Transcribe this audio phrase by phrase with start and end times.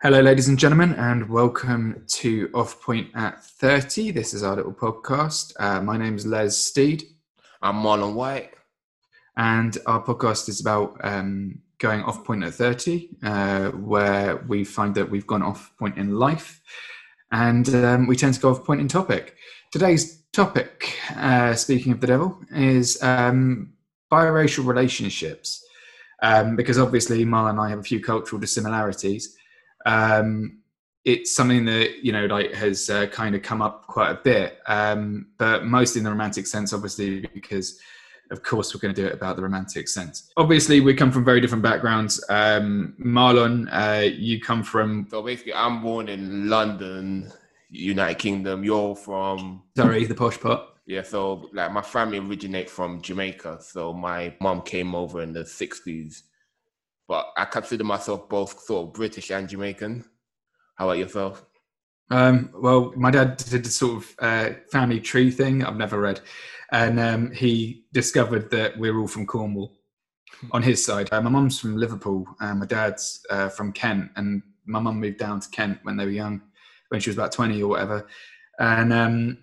[0.00, 4.12] Hello, ladies and gentlemen, and welcome to Off Point at 30.
[4.12, 5.52] This is our little podcast.
[5.58, 7.02] Uh, my name is Les Steed.
[7.62, 8.52] I'm Marlon White.
[9.36, 14.94] And our podcast is about um, going off point at 30, uh, where we find
[14.94, 16.60] that we've gone off point in life
[17.32, 19.34] and um, we tend to go off point in topic.
[19.72, 23.72] Today's topic, uh, speaking of the devil, is um,
[24.12, 25.64] biracial relationships.
[26.22, 29.36] Um, because obviously, Marlon and I have a few cultural dissimilarities.
[29.88, 30.58] Um,
[31.04, 34.58] it's something that you know like has uh, kind of come up quite a bit,
[34.66, 37.80] um, but mostly in the romantic sense, obviously, because
[38.30, 40.30] of course we're going to do it about the romantic sense.
[40.36, 42.22] Obviously, we come from very different backgrounds.
[42.28, 45.06] Um, Marlon, uh, you come from.
[45.10, 47.32] So basically, I'm born in London,
[47.70, 48.64] United Kingdom.
[48.64, 49.62] You're from.
[49.76, 50.74] Sorry, the posh pot.
[50.84, 53.58] Yeah, so like my family originate from Jamaica.
[53.62, 56.22] So my mom came over in the 60s.
[57.08, 60.04] But I consider myself both sort of British and Jamaican.
[60.76, 61.44] How about yourself?
[62.10, 66.20] Um, well, my dad did a sort of uh, family tree thing I've never read
[66.70, 69.72] and um, he discovered that we're all from Cornwall
[70.52, 71.08] on his side.
[71.10, 75.18] Uh, my mum's from Liverpool, and my dad's uh, from Kent, and my mum moved
[75.18, 76.42] down to Kent when they were young,
[76.88, 78.06] when she was about twenty or whatever,
[78.58, 79.38] and um,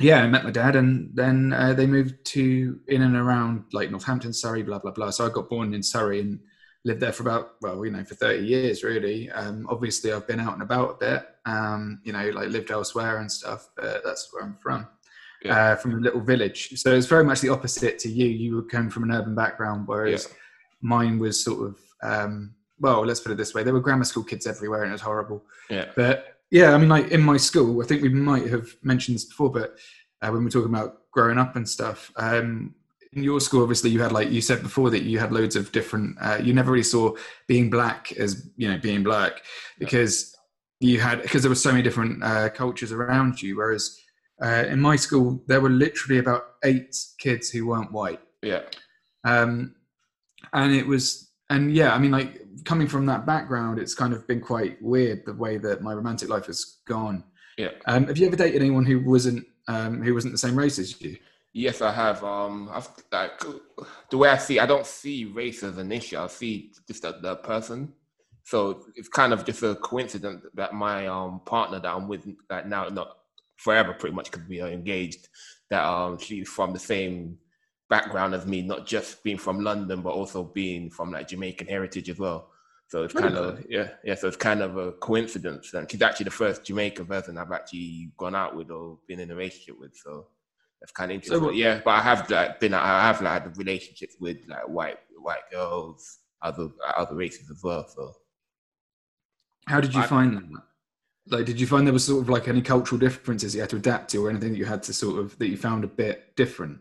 [0.00, 3.90] yeah, I met my dad, and then uh, they moved to in and around like
[3.90, 5.10] Northampton, Surrey, blah blah blah.
[5.10, 6.40] So I got born in Surrey and
[6.84, 9.30] lived there for about well, you know, for thirty years really.
[9.30, 13.18] Um, obviously, I've been out and about a bit, um, you know, like lived elsewhere
[13.18, 14.86] and stuff, but that's where I'm from
[15.44, 15.72] yeah.
[15.72, 16.70] uh, from a little village.
[16.80, 18.26] So it's very much the opposite to you.
[18.26, 20.36] You were coming from an urban background, whereas yeah.
[20.80, 24.24] mine was sort of, um, well, let's put it this way: there were grammar school
[24.24, 25.44] kids everywhere, and it was horrible.
[25.70, 25.86] Yeah.
[25.94, 29.24] But yeah, I mean, like in my school, I think we might have mentioned this
[29.24, 29.76] before, but
[30.22, 32.10] uh, when we're talking about growing up and stuff.
[32.16, 32.74] Um,
[33.22, 36.16] your school, obviously, you had like you said before that you had loads of different.
[36.20, 37.14] Uh, you never really saw
[37.46, 39.42] being black as you know being black
[39.78, 40.36] because
[40.80, 40.90] yeah.
[40.90, 43.56] you had because there were so many different uh, cultures around you.
[43.56, 43.98] Whereas
[44.42, 48.20] uh, in my school, there were literally about eight kids who weren't white.
[48.42, 48.62] Yeah.
[49.24, 49.74] Um,
[50.52, 54.26] and it was, and yeah, I mean, like coming from that background, it's kind of
[54.26, 57.24] been quite weird the way that my romantic life has gone.
[57.56, 57.70] Yeah.
[57.86, 61.00] Um, have you ever dated anyone who wasn't um, who wasn't the same race as
[61.00, 61.16] you?
[61.54, 62.22] Yes, I have.
[62.24, 63.40] Um, I've like
[64.10, 66.18] the way I see, I don't see race as an issue.
[66.18, 67.94] I see just the, the person.
[68.42, 72.66] So it's kind of just a coincidence that my um partner that I'm with like
[72.66, 73.16] now, not
[73.56, 75.28] forever pretty much because we are engaged
[75.70, 77.38] that um she's from the same
[77.88, 82.08] background as me not just being from london but also being from like jamaican heritage
[82.10, 82.50] as well
[82.88, 86.24] so it's kind of yeah yeah so it's kind of a coincidence and she's actually
[86.24, 89.96] the first jamaican person i've actually gone out with or been in a relationship with
[89.96, 90.26] so
[90.84, 93.56] that's kind of interesting so, yeah but i have like been i have like had
[93.56, 98.12] relationships with like white white girls other other races as well so.
[99.66, 100.62] How did you I, find that?
[101.34, 103.76] Like did you find there was sort of like any cultural differences you had to
[103.76, 106.36] adapt to or anything that you had to sort of that you found a bit
[106.36, 106.80] different?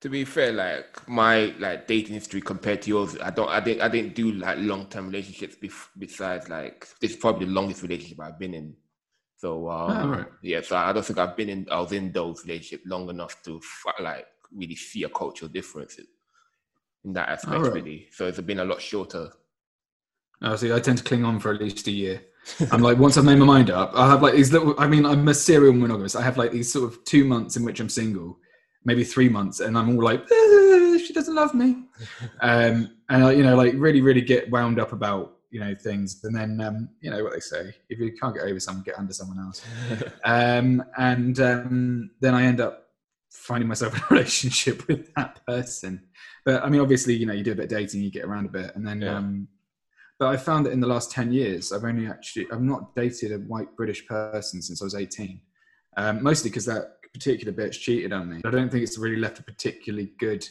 [0.00, 3.82] To be fair like my like dating history compared to yours i don't i didn't
[3.82, 5.56] i didn't do like long-term relationships
[5.98, 8.74] besides like this is probably the longest relationship i've been in
[9.44, 10.26] so um, oh, right.
[10.40, 13.42] yeah so i don't think i've been in i was in those relationships long enough
[13.42, 13.60] to
[14.00, 15.98] like really see a cultural difference
[17.04, 17.72] in that aspect right.
[17.74, 19.30] really so it's been a lot shorter
[20.40, 22.22] oh see i tend to cling on for at least a year
[22.70, 24.74] I'm like, once I've made my mind up, I have like these little.
[24.78, 26.14] I mean, I'm a serial monogamist.
[26.14, 28.36] I have like these sort of two months in which I'm single,
[28.84, 31.84] maybe three months, and I'm all like, ah, she doesn't love me,
[32.42, 36.24] um, and I, you know, like really, really get wound up about you know things,
[36.24, 38.98] and then um, you know what they say: if you can't get over someone, get
[38.98, 39.64] under someone else.
[40.24, 42.88] um, and um, then I end up
[43.30, 46.02] finding myself in a relationship with that person.
[46.44, 48.46] But I mean, obviously, you know, you do a bit of dating, you get around
[48.46, 49.00] a bit, and then.
[49.00, 49.16] Yeah.
[49.16, 49.48] Um,
[50.16, 53.32] but I found that in the last 10 years, I've only actually, I've not dated
[53.32, 55.40] a white British person since I was 18.
[55.96, 58.40] Um, mostly because that particular bitch cheated on me.
[58.44, 60.48] I don't think it's really left a particularly good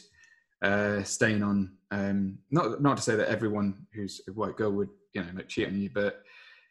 [0.60, 1.72] uh, stain on.
[1.94, 5.48] Um, not not to say that everyone who's a white girl would you know like
[5.48, 6.22] cheat on you, but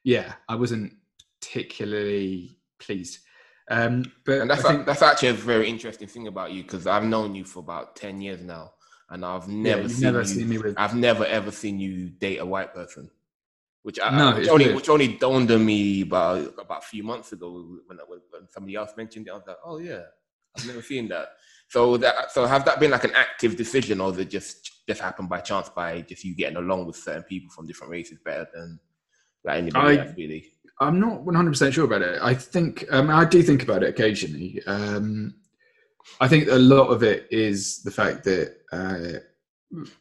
[0.04, 0.94] yeah, I wasn't
[1.40, 3.20] particularly pleased.
[3.70, 6.88] Um, but and that's think, a, that's actually a very interesting thing about you because
[6.88, 8.74] I've known you for about ten years now,
[9.10, 10.76] and I've never, yeah, seen, never you, seen me with.
[10.78, 13.10] I've never ever seen you date a white person,
[13.84, 17.32] which I, no, which only which only dawned on me about about a few months
[17.32, 19.32] ago when, when somebody else mentioned it.
[19.32, 20.02] I was like, oh yeah,
[20.58, 21.30] I've never seen that.
[21.70, 25.02] So that so have that been like an active decision, or did it just just
[25.02, 28.48] happened by chance by just you getting along with certain people from different races better
[28.54, 28.80] than
[29.44, 30.46] like anybody I, else really?
[30.80, 32.20] I'm not 100 percent sure about it.
[32.22, 34.62] I think um, I do think about it occasionally.
[34.66, 35.36] Um,
[36.20, 39.20] I think a lot of it is the fact that, uh,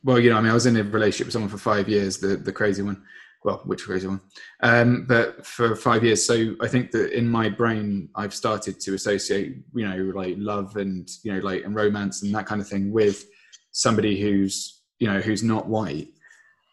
[0.03, 2.19] well, you know, I mean, I was in a relationship with someone for five years,
[2.19, 3.03] the the crazy one,
[3.45, 4.21] well, which crazy one.
[4.63, 8.95] Um, but for five years, so I think that in my brain, I've started to
[8.95, 12.69] associate, you know, like love and you know, like and romance and that kind of
[12.69, 13.25] thing with
[13.73, 16.09] somebody who's you know who's not white.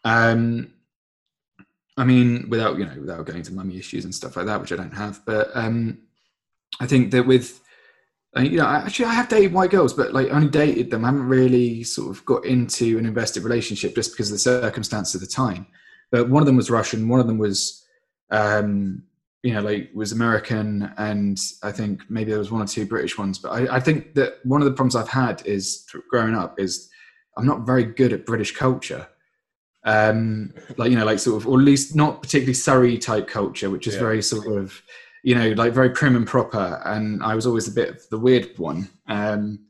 [0.04, 0.72] Um,
[1.96, 4.72] I mean, without you know, without going to mummy issues and stuff like that, which
[4.72, 5.98] I don't have, but um,
[6.80, 7.60] I think that with
[8.36, 11.04] you know, actually, I have dated white girls, but like only dated them.
[11.04, 15.14] I haven't really sort of got into an invested relationship just because of the circumstance
[15.16, 15.66] of the time
[16.10, 17.84] but one of them was Russian, one of them was,
[18.30, 19.02] um,
[19.42, 23.16] you know, like was American, and I think maybe there was one or two British
[23.16, 23.38] ones.
[23.38, 26.89] But I, I think that one of the problems I've had is growing up is
[27.40, 29.08] I'm not very good at British culture.
[29.84, 33.70] Um, like you know, like sort of, or at least not particularly Surrey type culture,
[33.70, 34.00] which is yeah.
[34.00, 34.82] very sort of,
[35.24, 36.82] you know, like very prim and proper.
[36.84, 39.60] And I was always a bit of the weird one um,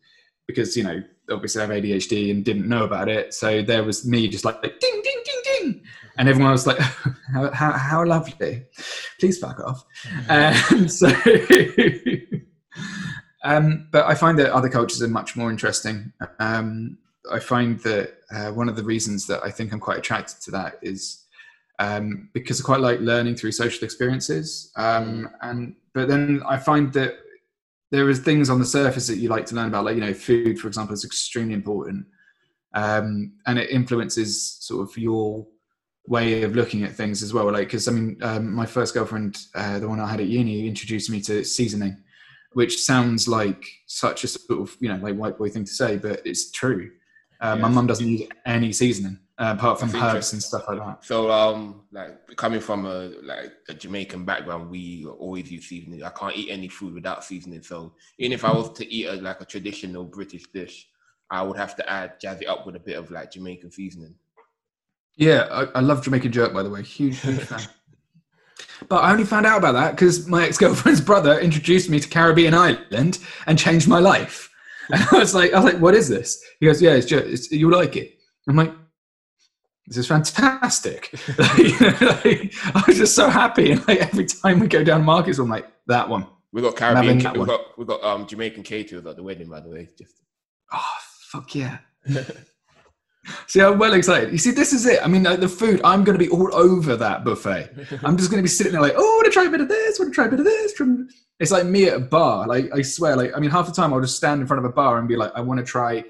[0.47, 3.35] because you know, obviously I have ADHD and didn't know about it.
[3.35, 5.83] So there was me just like ding ding ding ding
[6.21, 6.79] and everyone was like,
[7.33, 8.65] how, how, how lovely.
[9.19, 9.85] Please fuck off.
[10.29, 11.09] Um, so,
[13.45, 16.13] um, but I find that other cultures are much more interesting.
[16.39, 16.99] Um,
[17.31, 20.51] I find that uh, one of the reasons that I think I'm quite attracted to
[20.53, 21.25] that is
[21.81, 24.71] um, because I quite like learning through social experiences.
[24.77, 27.15] Um, and but then I find that
[27.91, 30.15] there is things on the surface that you like to learn about, like you know,
[30.15, 32.07] food, for example, is extremely important,
[32.75, 35.47] um, and it influences sort of your
[36.07, 37.51] way of looking at things as well.
[37.51, 40.69] Like, because I mean, um, my first girlfriend, uh, the one I had at uni,
[40.69, 41.97] introduced me to seasoning,
[42.53, 45.97] which sounds like such a sort of you know like white boy thing to say,
[45.97, 46.91] but it's true.
[47.41, 47.57] Uh.
[47.57, 51.03] My mum doesn't use any seasoning uh, apart from herbs and stuff like that.
[51.03, 56.03] So, um, like coming from a like a Jamaican background, we always use seasoning.
[56.03, 57.63] I can't eat any food without seasoning.
[57.63, 60.89] So, even if I was to eat a, like a traditional British dish,
[61.31, 64.15] I would have to add jazz it up with a bit of like Jamaican seasoning.
[65.17, 66.83] Yeah, I, I love Jamaican jerk, by the way.
[66.83, 67.61] Huge, huge fan.
[68.89, 72.09] But I only found out about that because my ex girlfriend's brother introduced me to
[72.09, 74.50] Caribbean Island and changed my life.
[74.93, 76.43] And I was like, I was like, what is this?
[76.61, 78.19] He goes, yeah, it's just, it's, you'll like it.
[78.49, 78.73] I'm like,
[79.87, 81.13] this is fantastic.
[81.39, 83.73] like, you know, like, I was just so happy.
[83.73, 86.27] And like every time we go down markets, I'm like, that one.
[86.53, 87.17] We got Caribbean.
[87.39, 89.89] We got we got um Jamaican caterers at the wedding, by the way.
[89.97, 90.21] Just
[90.73, 90.95] oh
[91.31, 91.79] fuck yeah.
[93.47, 94.33] See, I'm well excited.
[94.33, 95.01] You see, this is it.
[95.03, 97.71] I mean, like, the food, I'm going to be all over that buffet.
[98.05, 99.61] I'm just going to be sitting there like, oh, I want to try a bit
[99.61, 100.81] of this, I want to try a bit of this.
[101.39, 102.47] It's like me at a bar.
[102.47, 104.71] Like, I swear, like, I mean, half the time I'll just stand in front of
[104.71, 106.05] a bar and be like, I want to try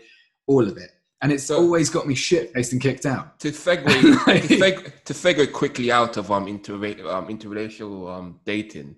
[0.46, 0.90] all of it.
[1.22, 3.38] And it's so, always got me shit faced and kicked out.
[3.40, 4.26] To segue,
[4.60, 4.74] like,
[5.04, 8.96] to, to segue quickly out of um, inter- um interracial um, dating,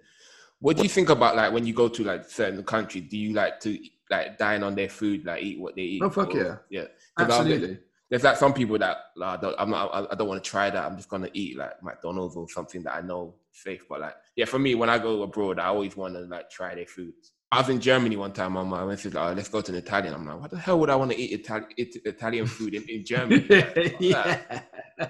[0.60, 3.08] what do you think about like when you go to like certain countries?
[3.10, 3.76] Do you like to
[4.08, 6.02] like dine on their food, like eat what they eat?
[6.04, 6.86] Oh fuck or, yeah, yeah,
[7.18, 7.78] absolutely
[8.12, 10.68] there's like some people that like, I don't, I'm not, I don't want to try
[10.68, 10.84] that.
[10.84, 13.86] I'm just gonna eat like McDonald's or something that I know safe.
[13.88, 16.74] But like, yeah, for me, when I go abroad, I always want to like try
[16.74, 17.14] their food.
[17.50, 18.58] I was in Germany one time.
[18.58, 20.12] I'm, I went to like, oh, let's go to an Italian.
[20.12, 23.02] I'm like, what the hell would I want to eat Italian Italian food in, in
[23.02, 23.46] Germany?
[23.98, 24.60] yeah.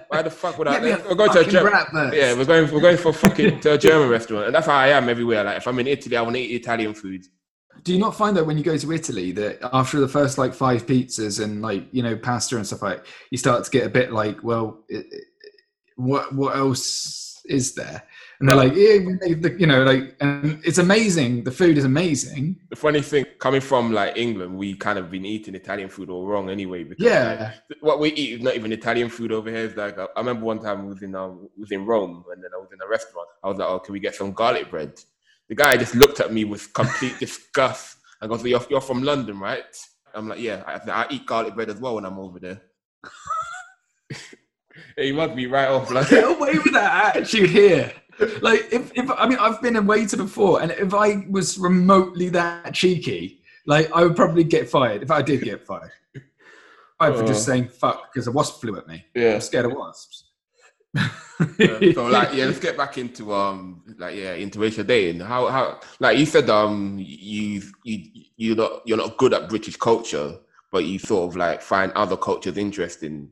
[0.06, 0.80] Why the fuck would I?
[0.80, 1.72] We're going to a German.
[2.14, 2.72] Yeah, we're going.
[2.72, 5.42] We're going for fucking to a German restaurant, and that's how I am everywhere.
[5.42, 7.24] Like, if I'm in Italy, I want to eat Italian food.
[7.82, 10.54] Do you not find that when you go to Italy that after the first like
[10.54, 13.90] five pizzas and like you know pasta and stuff like you start to get a
[13.90, 15.24] bit like well it, it,
[15.96, 18.04] what what else is there?
[18.38, 21.44] And they're like yeah you know like and it's amazing.
[21.44, 22.56] The food is amazing.
[22.70, 26.26] The funny thing coming from like England we kind of been eating Italian food all
[26.26, 27.54] wrong anyway because yeah.
[27.68, 29.64] like, what we eat is not even Italian food over here.
[29.64, 32.50] It's like I remember one time I was in um, was in Rome and then
[32.54, 33.28] I was in a restaurant.
[33.42, 35.00] I was like oh can we get some garlic bread
[35.52, 39.38] the guy just looked at me with complete disgust and goes, you're, you're from London,
[39.38, 39.62] right?
[40.14, 42.62] I'm like, yeah, I, I eat garlic bread as well when I'm over there.
[44.96, 45.90] he mugged me right off.
[45.90, 47.92] Like, get away with that attitude here.
[48.40, 52.30] Like, if, if I mean, I've been a waiter before, and if I was remotely
[52.30, 55.92] that cheeky, like, I would probably get fired if I did get fired.
[56.98, 57.52] I for just oh.
[57.52, 59.04] saying fuck because a wasp flew at me.
[59.14, 60.21] Yeah, I'm scared of wasps
[60.96, 65.20] so like yeah, let's get back into um like yeah interracial dating.
[65.20, 69.76] How how like you said um you you you're not you're not good at British
[69.76, 70.38] culture,
[70.70, 73.30] but you sort of like find other cultures interesting.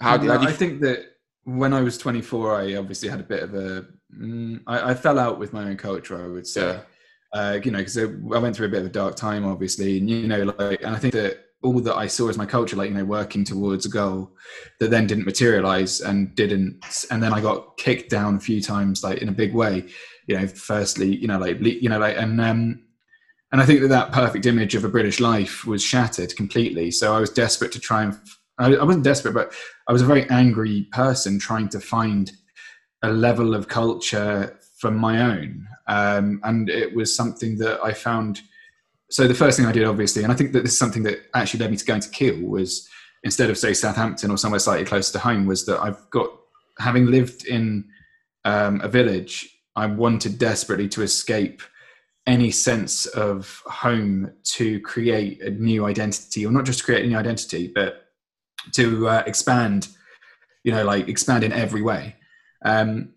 [0.00, 0.48] How, yeah, how do you...
[0.48, 4.60] I think that when I was 24, I obviously had a bit of a mm,
[4.66, 6.22] I, I fell out with my own culture.
[6.22, 6.66] I would say.
[6.66, 6.80] Yeah.
[7.34, 10.10] Uh, you know, because I went through a bit of a dark time, obviously, and
[10.10, 12.90] you know, like, and I think that all that I saw as my culture, like
[12.90, 14.30] you know, working towards a goal
[14.80, 19.02] that then didn't materialize and didn't, and then I got kicked down a few times,
[19.02, 19.86] like in a big way.
[20.26, 22.82] You know, firstly, you know, like you know, like and um,
[23.52, 26.90] and I think that that perfect image of a British life was shattered completely.
[26.90, 28.18] So I was desperate to try and
[28.58, 29.52] I, I wasn't desperate, but
[29.88, 32.30] I was a very angry person trying to find
[33.02, 38.40] a level of culture from my own, um, and it was something that I found.
[39.12, 41.18] So the first thing I did, obviously, and I think that this is something that
[41.34, 42.88] actually led me to going to Keele was
[43.24, 46.30] instead of say Southampton or somewhere slightly closer to home, was that I've got
[46.78, 47.84] having lived in
[48.46, 51.60] um, a village, I wanted desperately to escape
[52.26, 57.08] any sense of home to create a new identity, or not just to create a
[57.08, 58.06] new identity, but
[58.72, 59.88] to uh, expand,
[60.64, 62.16] you know, like expand in every way.
[62.64, 63.10] Um,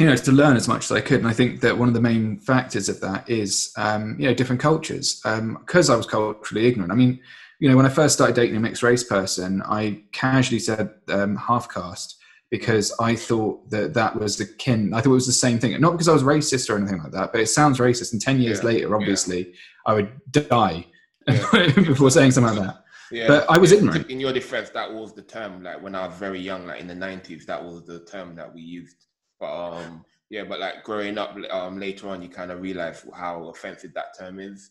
[0.00, 1.18] you know, to learn as much as I could.
[1.18, 4.32] And I think that one of the main factors of that is, um, you know,
[4.32, 5.20] different cultures.
[5.22, 6.90] Because um, I was culturally ignorant.
[6.90, 7.20] I mean,
[7.58, 11.36] you know, when I first started dating a mixed race person, I casually said um,
[11.36, 12.16] half caste
[12.50, 14.94] because I thought that that was the kin.
[14.94, 15.78] I thought it was the same thing.
[15.78, 18.12] Not because I was racist or anything like that, but it sounds racist.
[18.12, 18.64] And 10 years yeah.
[18.64, 19.54] later, obviously, yeah.
[19.86, 20.86] I would die
[21.28, 21.72] yeah.
[21.76, 22.84] before saying something like that.
[23.12, 23.28] Yeah.
[23.28, 24.08] But I was ignorant.
[24.08, 26.86] In your defense, that was the term, like when I was very young, like in
[26.86, 29.04] the 90s, that was the term that we used.
[29.40, 33.48] But um, yeah, but like growing up um, later on, you kind of realize how
[33.48, 34.70] offensive that term is.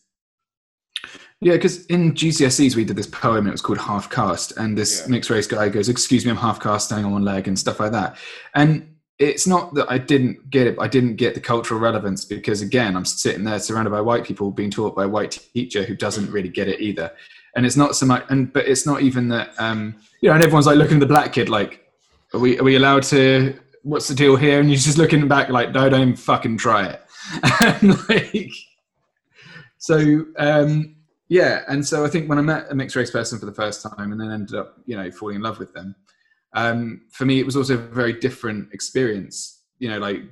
[1.40, 3.46] Yeah, because in GCSEs we did this poem.
[3.46, 5.10] It was called Half Caste, and this yeah.
[5.10, 7.80] mixed race guy goes, "Excuse me, I'm half caste, standing on one leg," and stuff
[7.80, 8.16] like that.
[8.54, 10.76] And it's not that I didn't get it.
[10.80, 14.50] I didn't get the cultural relevance because again, I'm sitting there surrounded by white people
[14.50, 16.32] being taught by a white teacher who doesn't mm.
[16.32, 17.12] really get it either.
[17.54, 18.24] And it's not so much.
[18.30, 19.52] And but it's not even that.
[19.58, 21.86] Um, you know, and everyone's like looking at the black kid like,
[22.32, 22.58] "Are we?
[22.58, 23.58] Are we allowed to?
[23.82, 27.02] What's the deal here?" And you're just looking back like, "No, don't fucking try it."
[27.82, 28.52] and like,
[29.78, 30.24] so.
[30.38, 30.96] Um,
[31.30, 33.82] yeah, and so I think when I met a mixed race person for the first
[33.82, 35.94] time and then ended up, you know, falling in love with them,
[36.54, 39.62] um, for me it was also a very different experience.
[39.78, 40.22] You know, like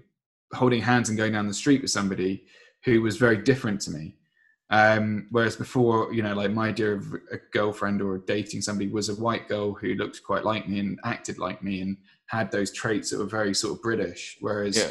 [0.52, 2.44] holding hands and going down the street with somebody
[2.84, 4.16] who was very different to me.
[4.70, 9.08] Um, whereas before, you know, like my idea of a girlfriend or dating somebody was
[9.08, 11.96] a white girl who looked quite like me and acted like me and
[12.28, 14.36] had those traits that were very sort of British.
[14.40, 14.90] Whereas yeah.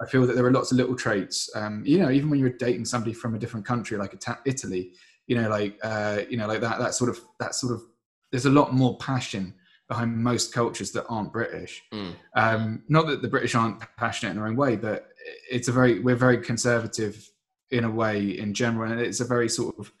[0.00, 1.50] I feel that there are lots of little traits.
[1.54, 4.14] Um, you know, even when you're dating somebody from a different country like
[4.44, 4.92] Italy,
[5.26, 7.82] you know like uh, you know like that that sort of that sort of
[8.30, 9.54] there's a lot more passion
[9.88, 11.82] behind most cultures that aren't British.
[11.92, 12.14] Mm.
[12.34, 15.08] Um, not that the British aren't passionate in their own way, but
[15.50, 17.30] it's a very we're very conservative
[17.70, 19.92] in a way in general, and it's a very sort of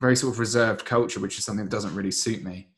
[0.00, 2.68] very sort of reserved culture, which is something that doesn't really suit me.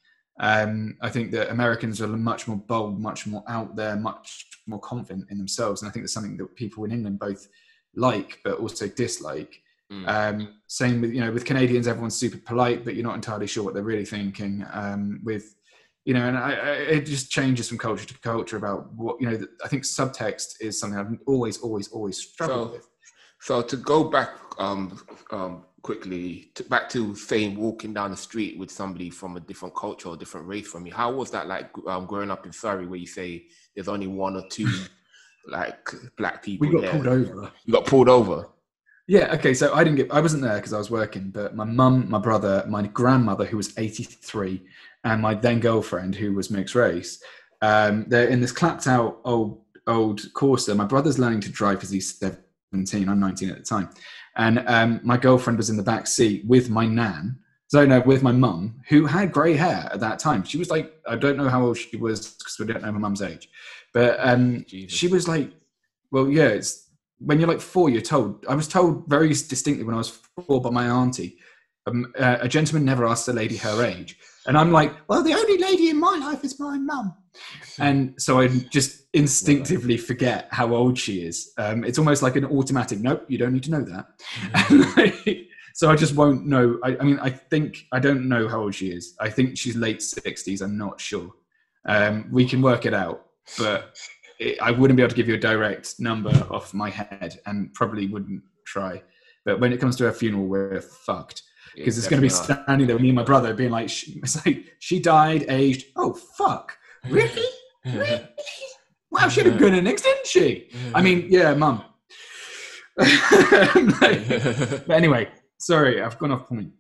[0.43, 4.81] Um, I think that Americans are much more bold, much more out there, much more
[4.81, 7.49] confident in themselves, and I think that's something that people in England both
[7.95, 9.63] like but also dislike.
[9.93, 10.09] Mm.
[10.09, 13.63] Um, same with you know with Canadians, everyone's super polite, but you're not entirely sure
[13.63, 14.67] what they're really thinking.
[14.73, 15.55] Um, with
[16.05, 19.31] you know, and I, I, it just changes from culture to culture about what you
[19.31, 19.47] know.
[19.65, 22.89] I think subtext is something I've always, always, always struggled so, with.
[23.41, 28.59] So to go back um, um, quickly, to, back to saying walking down the street
[28.59, 31.71] with somebody from a different culture or different race from you, how was that like
[31.87, 34.69] um, growing up in Surrey, where you say there's only one or two
[35.49, 36.69] like black people?
[36.69, 36.93] We got there?
[36.93, 37.53] pulled over.
[37.65, 38.49] You got pulled over.
[39.09, 39.35] Yeah.
[39.35, 39.53] Okay.
[39.53, 40.13] So I didn't get.
[40.13, 41.31] I wasn't there because I was working.
[41.31, 44.63] But my mum, my brother, my grandmother, who was eighty three,
[45.05, 47.23] and my then girlfriend, who was mixed race,
[47.61, 50.77] um, they're in this clapped out old old Corsa.
[50.77, 53.09] My brother's learning to drive because he's seventeen.
[53.09, 53.89] I'm nineteen at the time,
[54.37, 57.39] and um, my girlfriend was in the back seat with my nan.
[57.69, 60.45] So no, with my mum, who had grey hair at that time.
[60.45, 62.99] She was like, I don't know how old she was because we don't know my
[62.99, 63.49] mum's age,
[63.95, 65.51] but um, she was like,
[66.11, 68.45] well, yeah, it's when you're like four, you're told.
[68.47, 71.39] I was told very distinctly when I was four by my auntie,
[71.87, 74.19] um, uh, a gentleman never asks a lady her age.
[74.47, 77.15] And I'm like, well, the only lady in my life is my mum.
[77.79, 81.53] And so I just instinctively forget how old she is.
[81.59, 85.47] Um, it's almost like an automatic, nope, you don't need to know that.
[85.75, 86.79] so I just won't know.
[86.85, 89.15] I, I, mean, I think, I don't know how old she is.
[89.21, 90.63] I think she's late 60s.
[90.63, 91.31] I'm not sure.
[91.87, 93.27] Um, we can work it out.
[93.59, 93.97] But
[94.61, 98.07] I wouldn't be able to give you a direct number off my head, and probably
[98.07, 99.03] wouldn't try.
[99.45, 101.43] But when it comes to a funeral, we're fucked
[101.75, 104.13] because it's going to be standing there, with me and my brother, being like, she,
[104.23, 105.87] "It's like she died aged.
[105.97, 106.77] Oh fuck,
[107.09, 107.49] really?
[107.85, 108.29] really?
[109.11, 110.71] Wow, she had a good innings, didn't she?
[110.95, 111.85] I mean, yeah, mum.
[112.97, 115.29] but anyway,
[115.59, 116.73] sorry, I've gone off point.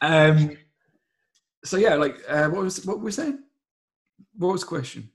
[0.00, 0.56] Um.
[1.64, 3.40] So yeah, like, uh, what was what were we saying?
[4.36, 5.10] What was the question?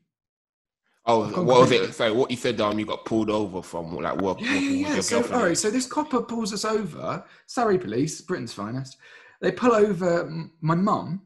[1.05, 1.93] Oh, what was it?
[1.93, 4.39] Sorry, what you said, um, you got pulled over from like work.
[4.39, 4.99] Yeah, yeah.
[5.01, 7.25] so, all right, so this copper pulls us over.
[7.45, 8.97] Surrey police, Britain's finest.
[9.41, 11.21] They pull over my mum,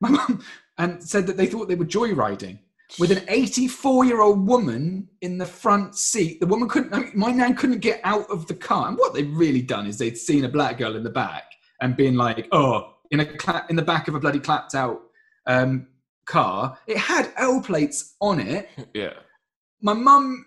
[0.00, 0.42] my mum,
[0.78, 2.58] and said that they thought they were joyriding
[2.98, 6.40] with an 84 year old woman in the front seat.
[6.40, 8.88] The woman couldn't, I mean, my nan couldn't get out of the car.
[8.88, 11.44] And what they'd really done is they'd seen a black girl in the back
[11.80, 15.00] and been like, oh, in a cla- in the back of a bloody clapped out
[15.46, 15.86] um,
[16.26, 16.78] car.
[16.86, 18.68] It had L plates on it.
[18.94, 19.14] Yeah.
[19.80, 20.46] my mum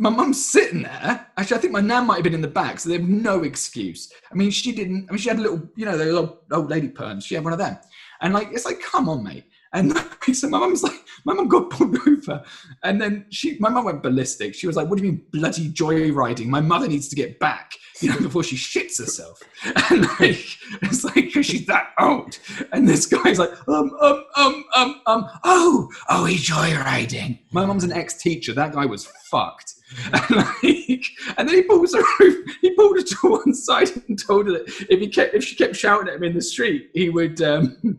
[0.00, 1.26] my mum's sitting there.
[1.36, 3.42] Actually, I think my nan might have been in the back, so they have no
[3.42, 4.12] excuse.
[4.30, 5.08] I mean, she didn't.
[5.08, 7.24] I mean, she had a little, you know, those old, old lady perms.
[7.24, 7.76] She had one of them,
[8.20, 9.44] and like, it's like, come on, mate.
[9.72, 9.92] And
[10.32, 10.94] so my mum's like,
[11.24, 12.42] my mum got pulled over,
[12.82, 14.54] and then she, my mum went ballistic.
[14.54, 16.46] She was like, "What do you mean bloody joyriding?
[16.46, 19.40] My mother needs to get back, you know, before she shits herself."
[19.90, 20.44] And like,
[20.82, 22.38] it's like because she's that old.
[22.72, 27.38] And this guy's like, um, um, um, um, um, oh, oh, he's joyriding.
[27.52, 28.52] My mum's an ex-teacher.
[28.52, 29.74] That guy was fucked.
[30.12, 31.04] And, like,
[31.38, 34.52] and then he pulls her over, he pulled her to one side and told her
[34.52, 37.40] that if he kept if she kept shouting at him in the street, he would
[37.40, 37.98] um,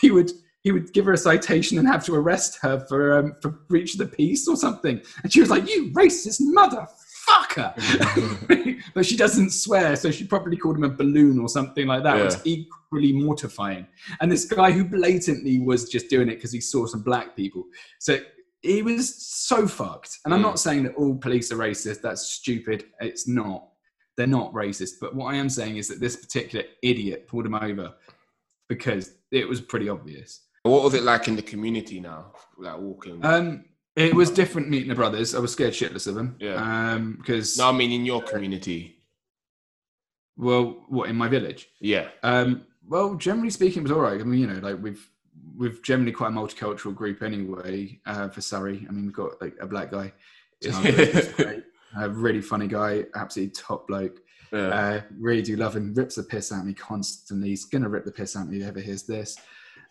[0.00, 0.30] he would
[0.64, 3.92] he would give her a citation and have to arrest her for um, for breach
[3.94, 5.00] of the peace or something.
[5.22, 10.76] And she was like, "You racist motherfucker!" but she doesn't swear, so she probably called
[10.76, 12.16] him a balloon or something like that.
[12.16, 12.24] Yeah.
[12.24, 13.86] Was equally mortifying.
[14.20, 17.64] And this guy who blatantly was just doing it because he saw some black people,
[18.00, 18.18] so
[18.62, 20.18] he was so fucked.
[20.24, 20.44] And I'm Mm.
[20.44, 22.00] not saying that all police are racist.
[22.00, 22.86] That's stupid.
[23.00, 23.68] It's not.
[24.16, 24.92] They're not racist.
[25.00, 27.92] But what I am saying is that this particular idiot pulled him over
[28.70, 30.43] because it was pretty obvious.
[30.64, 32.32] What was it like in the community now?
[32.58, 33.24] Like walking.
[33.24, 33.66] Um,
[33.96, 35.34] it was different meeting the brothers.
[35.34, 36.36] I was scared shitless of them.
[36.40, 36.54] Yeah.
[36.54, 38.96] Um, because no, I mean in your community.
[40.36, 41.68] well, what in my village?
[41.80, 42.08] Yeah.
[42.22, 44.20] Um, well, generally speaking, it was all right.
[44.20, 45.06] I mean, you know, like we've
[45.56, 48.00] we've generally quite a multicultural group anyway.
[48.06, 50.12] Uh, for Surrey, I mean, we've got like a black guy,
[50.62, 51.64] in our group, who's great,
[51.98, 54.18] a really funny guy, absolutely top bloke.
[54.50, 54.68] Yeah.
[54.68, 55.92] Uh, really do love him.
[55.94, 57.50] Rips the piss out of me constantly.
[57.50, 59.36] He's gonna rip the piss out of me if he ever hears this.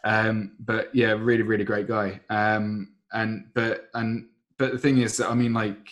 [0.03, 2.19] Um, but yeah, really, really great guy.
[2.29, 5.89] Um, and but and but the thing is, that, I mean, like,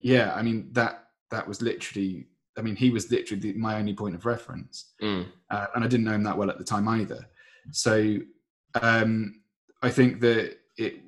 [0.00, 2.26] yeah, I mean that that was literally.
[2.58, 5.24] I mean, he was literally the, my only point of reference, Mm.
[5.50, 7.26] uh, and I didn't know him that well at the time either.
[7.70, 8.18] So
[8.80, 9.40] um,
[9.82, 11.00] I think that it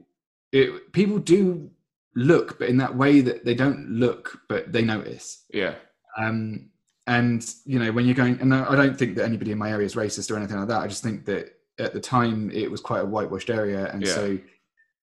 [0.52, 1.70] it people do
[2.16, 5.44] look, but in that way that they don't look, but they notice.
[5.52, 5.74] Yeah.
[6.16, 6.70] Um,
[7.06, 9.70] and you know, when you're going, and I I don't think that anybody in my
[9.70, 10.80] area is racist or anything like that.
[10.80, 14.14] I just think that at the time it was quite a whitewashed area, and Yeah.
[14.14, 14.38] so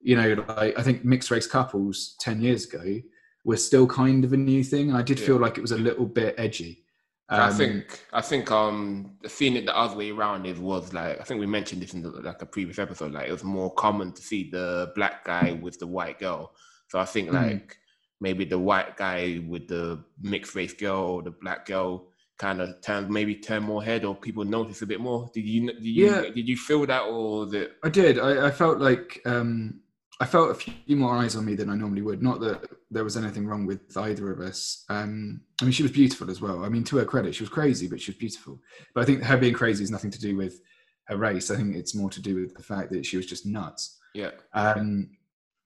[0.04, 3.00] you know, like I think mixed race couples ten years ago
[3.46, 5.28] were still kind of a new thing, and I did Yeah.
[5.28, 6.86] feel like it was a little bit edgy.
[7.30, 11.20] I Um, think I think um seeing it the other way around is was like
[11.22, 13.74] I think we mentioned this in the, like a previous episode like it was more
[13.74, 16.54] common to see the black guy with the white girl
[16.90, 17.34] so I think Mm.
[17.34, 17.78] like
[18.20, 22.11] maybe the white guy with the mixed race girl or the black girl
[22.42, 25.68] kind of turn maybe turn more head or people notice a bit more did you
[25.72, 26.22] did you Yeah.
[26.38, 28.18] did you feel that or it I did.
[28.18, 29.82] I, I felt like um,
[30.20, 32.22] I felt a few more eyes on me than I normally would.
[32.22, 32.58] Not that
[32.92, 34.86] there was anything wrong with either of us.
[34.90, 36.64] Um, I mean, she was beautiful as well.
[36.64, 38.60] I mean, to her credit, she was crazy, but she was beautiful.
[38.94, 40.62] But I think her being crazy has nothing to do with
[41.10, 41.50] her race.
[41.50, 44.32] I think it's more to do with the fact that she was just nuts yeah
[44.54, 45.10] um,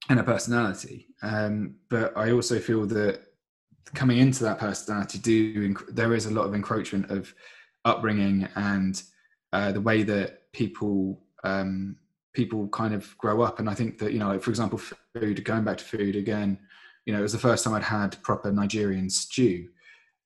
[0.09, 1.07] and her personality.
[1.21, 3.21] Um, but I also feel that
[3.93, 7.33] coming into that personality, do there is a lot of encroachment of
[7.83, 9.03] upbringing and
[9.53, 11.95] uh, the way that people um,
[12.33, 13.59] people kind of grow up.
[13.59, 14.79] And I think that you know, like for example,
[15.13, 15.43] food.
[15.43, 16.57] Going back to food again,
[17.05, 19.69] you know, it was the first time I'd had proper Nigerian stew.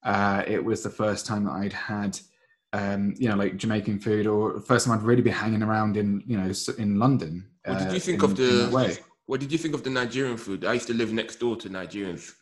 [0.04, 2.19] Uh, it was the first time that I'd had.
[2.72, 6.24] Um, you know, like Jamaican food, or first time I'd really be hanging around in,
[6.28, 7.48] you know, in London.
[7.65, 8.88] what did uh, you think in- of in way.
[8.88, 11.56] the what did you think of the Nigerian food I used to live next door
[11.58, 12.34] to Nigerians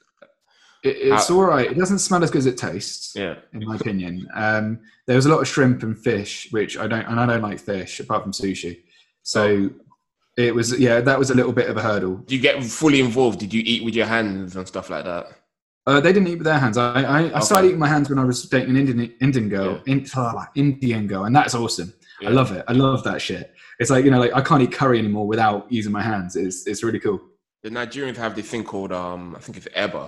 [0.84, 1.70] It, it's How- all right.
[1.72, 4.28] It doesn't smell as good as it tastes, yeah in my opinion.
[4.34, 7.42] Um, there was a lot of shrimp and fish, which I don't, and I don't
[7.42, 8.82] like fish apart from sushi.
[9.24, 9.70] So
[10.38, 12.18] it was, yeah, that was a little bit of a hurdle.
[12.18, 15.26] did you get fully involved did you eat with your hands and stuff like that
[15.88, 16.78] Uh, they didn't eat with their hands.
[16.78, 19.82] I, I, I started eating my hands when I was dating an Indian, Indian girl,
[19.86, 21.94] in, ah, Indian girl, and that's awesome.
[22.22, 22.30] Yeah.
[22.30, 22.64] I love it.
[22.68, 23.54] I love that shit.
[23.80, 26.36] It's like you know, like I can't eat curry anymore without using my hands.
[26.36, 27.20] It's it's really cool.
[27.64, 30.04] the Nigerians have this thing called um I think it's eba.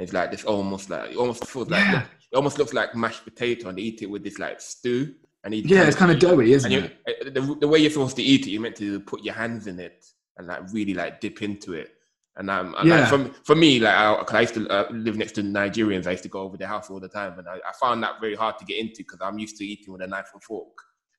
[0.00, 2.02] It's like this almost like it almost feels like Yeah.
[2.32, 5.54] it almost looks like mashed potato and they eat it with this like stew and
[5.54, 7.34] eat Yeah, it's kind of doughy, isn't and you, it?
[7.34, 9.78] the, the way you're supposed to eat it, you're meant to put your hands in
[9.80, 10.04] it
[10.36, 11.90] and like really like dip into it.
[12.36, 13.06] And um, and, like, Yeah.
[13.06, 16.12] for, for me, like I, 'cause I used to uh, live next to Nigerians, I
[16.12, 18.36] used to go over their house all the time, and I, I found that very
[18.36, 20.72] hard to get into because I'm used to eating with a knife and fork,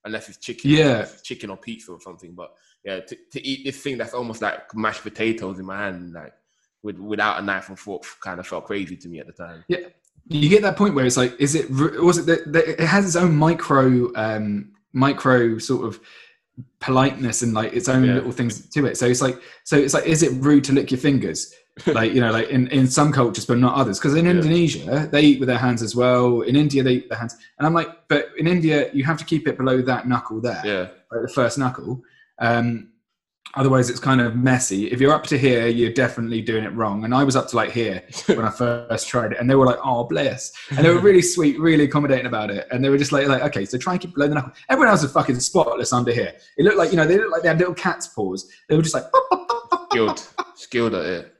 [0.06, 1.02] unless it's chicken, Yeah.
[1.02, 2.34] it's chicken or pizza or something.
[2.34, 2.52] But
[2.86, 6.34] yeah, to, to eat this thing that's almost like mashed potatoes in my hand, like
[6.84, 9.64] with, without a knife and fork, kind of felt crazy to me at the time.
[9.68, 9.80] Yeah.
[10.28, 13.06] You get that point where it's like, is it was it that, that it has
[13.06, 16.00] its own micro um micro sort of
[16.80, 18.16] politeness and like its own Yeah.
[18.16, 18.98] little things to it.
[18.98, 21.54] So it's like, so it's like, is it rude to lick your fingers?
[21.88, 23.98] like you know, like in, in some cultures, but not others.
[23.98, 24.32] Because in Yeah.
[24.32, 26.42] Indonesia, they eat with their hands as well.
[26.42, 29.18] In India, they eat with their hands, and I'm like, but in India, you have
[29.18, 32.04] to keep it below that knuckle there, Yeah, like the first knuckle.
[32.40, 32.91] Um,
[33.56, 34.90] Otherwise, it's kind of messy.
[34.92, 37.04] If you're up to here, you're definitely doing it wrong.
[37.04, 39.66] And I was up to like here when I first tried it, and they were
[39.66, 42.66] like, "Oh, bless," and they were really sweet, really accommodating about it.
[42.72, 44.88] And they were just like, "Like, okay, so try and keep below the knuckle." Everyone
[44.90, 46.34] else was fucking spotless under here.
[46.58, 48.50] It looked like you know they looked like they had little cat's paws.
[48.70, 49.06] They were just like
[49.92, 50.26] skilled,
[50.56, 51.36] skilled at it.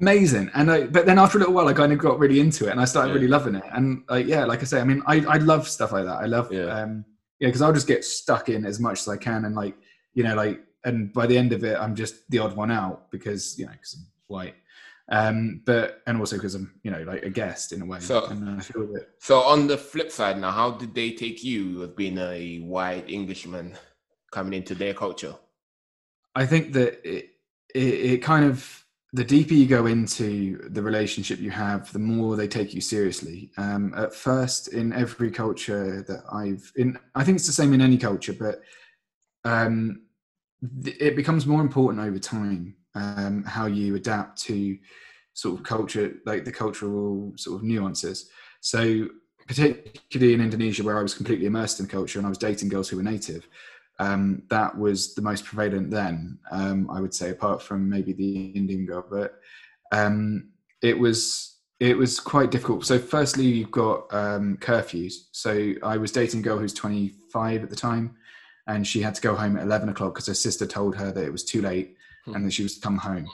[0.00, 0.50] Amazing.
[0.54, 2.70] And I, but then after a little while, I kind of got really into it,
[2.70, 3.14] and I started Yeah.
[3.14, 3.64] really loving it.
[3.72, 6.18] And like, yeah, like I say, I mean, I I love stuff like that.
[6.18, 6.66] I love, Yeah.
[6.66, 7.04] um,
[7.40, 9.76] yeah, because I'll just get stuck in as much as I can, and like,
[10.14, 13.10] you know, like, and by the end of it, I'm just the odd one out
[13.10, 14.54] because you know, because I'm white.
[15.10, 18.00] Um, but and also because I'm, you know, like a guest in a way.
[18.00, 21.42] So- and I feel that So on the flip side now, how did they take
[21.42, 23.76] you as being a white Englishman
[24.30, 25.34] coming into their culture?
[26.34, 27.30] I think that it,
[27.74, 32.36] it, it kind of the deeper you go into the relationship you have, the more
[32.36, 33.50] they take you seriously.
[33.56, 37.80] Um, at first, in every culture that I've in, I think it's the same in
[37.80, 38.60] any culture, but
[39.46, 40.02] um,
[40.84, 44.76] it becomes more important over time um, how you adapt to
[45.34, 48.28] sort of culture, like the cultural sort of nuances.
[48.60, 49.08] So,
[49.46, 52.88] particularly in Indonesia, where I was completely immersed in culture and I was dating girls
[52.88, 53.48] who were native,
[54.00, 56.38] um, that was the most prevalent then.
[56.50, 59.38] Um, I would say, apart from maybe the Indian girl, but
[59.92, 60.50] um,
[60.82, 62.84] it was it was quite difficult.
[62.84, 65.28] So, firstly, you've got um, curfews.
[65.30, 68.16] So, I was dating a girl who's 25 at the time,
[68.68, 71.24] and she had to go home at 11 o'clock because her sister told her that
[71.24, 73.26] it was too late and that she was to come home.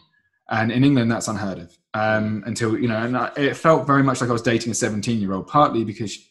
[0.49, 1.77] And in England, that's unheard of.
[1.95, 4.75] Um, until you know, and I, it felt very much like I was dating a
[4.75, 6.25] 17 year old, partly because she,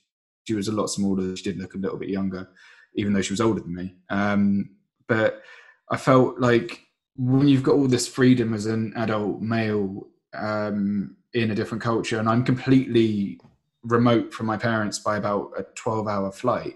[0.48, 1.36] she was a lot smaller.
[1.36, 2.50] She did look a little bit younger,
[2.96, 3.96] even though she was older than me.
[4.10, 4.72] Um,
[5.08, 5.42] but
[5.90, 6.82] I felt like
[7.16, 12.20] when you've got all this freedom as an adult male um, in a different culture,
[12.20, 13.40] and I'm completely
[13.84, 16.76] remote from my parents by about a 12 hour flight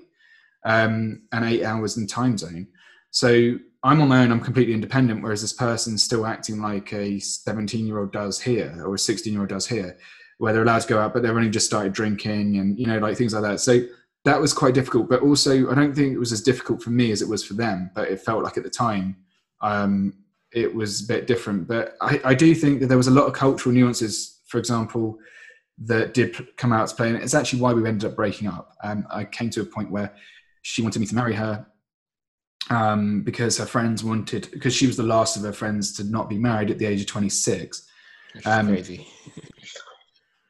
[0.65, 2.67] um, and eight hours in time zone.
[3.11, 7.19] So I'm on my own, I'm completely independent, whereas this person's still acting like a
[7.19, 9.97] 17 year old does here or a 16 year old does here,
[10.39, 12.99] where they're allowed to go out, but they've only just started drinking and, you know,
[12.99, 13.59] like things like that.
[13.59, 13.81] So
[14.25, 17.11] that was quite difficult, but also I don't think it was as difficult for me
[17.11, 19.15] as it was for them, but it felt like at the time
[19.61, 20.13] um,
[20.51, 21.67] it was a bit different.
[21.67, 25.17] But I, I do think that there was a lot of cultural nuances, for example,
[25.79, 27.09] that did come out to play.
[27.09, 28.73] And it's actually why we ended up breaking up.
[28.83, 30.13] Um, I came to a point where
[30.67, 31.65] she wanted me to marry her
[32.69, 36.27] um, because her friends wanted, because she was the last of her friends to not
[36.29, 37.87] be married at the age of 26.
[38.33, 39.07] Which is Um, crazy.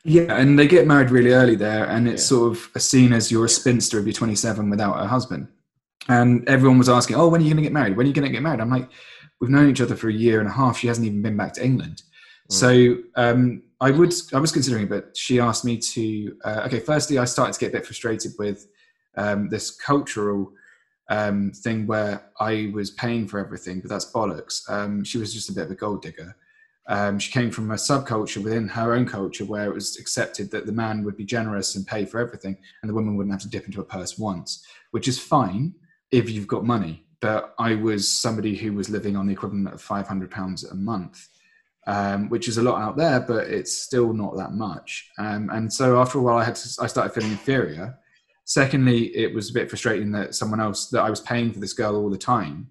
[0.04, 2.28] Yeah, and they get married really early there, and it's Yeah.
[2.30, 5.50] sort of seen as you're a spinster if you're 27 without a husband.
[6.08, 7.96] And everyone was asking, "Oh, when are you going to get married?
[7.96, 8.90] When are you going to get married?" I'm like,
[9.40, 10.78] "We've known each other for a year and a half.
[10.78, 12.02] She hasn't even been back to England."
[12.50, 12.54] Mm.
[12.62, 16.36] So um, I would, I was considering, but she asked me to.
[16.44, 18.66] Uh, okay, firstly, I started to get a bit frustrated with
[19.18, 20.54] um, this cultural
[21.10, 24.70] um, thing where I was paying for everything, but that's bollocks.
[24.70, 26.36] Um, she was just a bit of a gold digger.
[26.90, 30.66] Um, she came from a subculture within her own culture where it was accepted that
[30.66, 33.50] the man would be generous and pay for everything, and the woman wouldn't have to
[33.50, 35.74] dip into a purse once, which is fine
[36.12, 37.04] if you've got money.
[37.20, 40.76] But I was somebody who was living on the equivalent of five hundred pounds a
[40.76, 41.28] month,
[41.88, 45.10] um, which is a lot out there, but it's still not that much.
[45.18, 47.98] Um, and so after a while, I had to, I started feeling inferior.
[48.52, 51.74] Secondly, it was a bit frustrating that someone else that I was paying for this
[51.74, 52.70] girl all the time,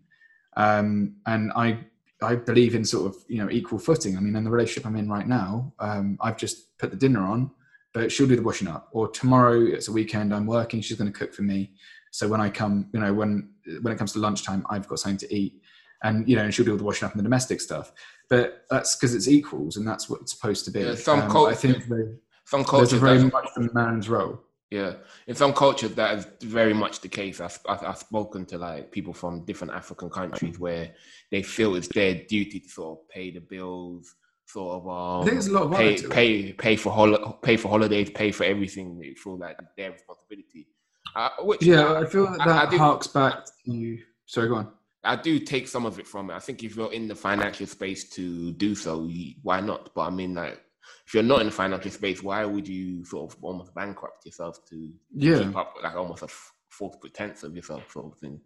[0.56, 1.80] um, and I
[2.22, 4.16] I believe in sort of you know equal footing.
[4.16, 7.20] I mean, in the relationship I'm in right now, um, I've just put the dinner
[7.20, 7.50] on,
[7.92, 8.88] but she'll do the washing up.
[8.92, 10.80] Or tomorrow, it's a weekend, I'm working.
[10.80, 11.72] She's going to cook for me.
[12.10, 13.50] So when I come, you know, when
[13.82, 15.60] when it comes to lunchtime, I've got something to eat,
[16.04, 17.92] and you know, and she'll do all the washing up and the domestic stuff.
[18.30, 20.80] But that's because it's equals, and that's what it's supposed to be.
[20.80, 22.14] Yeah, some Um, cult- I think there-
[22.46, 24.40] Some there's a very much the man's role.
[24.70, 24.94] Yeah,
[25.26, 27.40] in some cultures that is very much the case.
[27.40, 30.92] I've, I've, I've spoken to like people from different African countries where
[31.30, 34.14] they feel it's their duty to sort of pay the bills,
[34.46, 36.10] sort of um, there's a lot of pay honour to it.
[36.10, 38.98] pay pay for hol- pay for holidays, pay for everything.
[38.98, 40.66] They feel like their responsibility.
[41.14, 43.98] Uh, which Yeah, I feel that I- I do- harks back to.
[44.26, 44.72] Sorry, go on.
[45.04, 46.34] I do take some of it from it.
[46.34, 49.08] I think if you're in the financial space to do so,
[49.44, 49.94] why not?
[49.94, 50.60] But I mean, like,
[51.06, 54.64] if you're not in the financial space, why would you sort of almost bankrupt yourself
[54.70, 56.28] to Yeah, keep up like almost a
[56.68, 58.40] false pretense of yourself, sort of thing?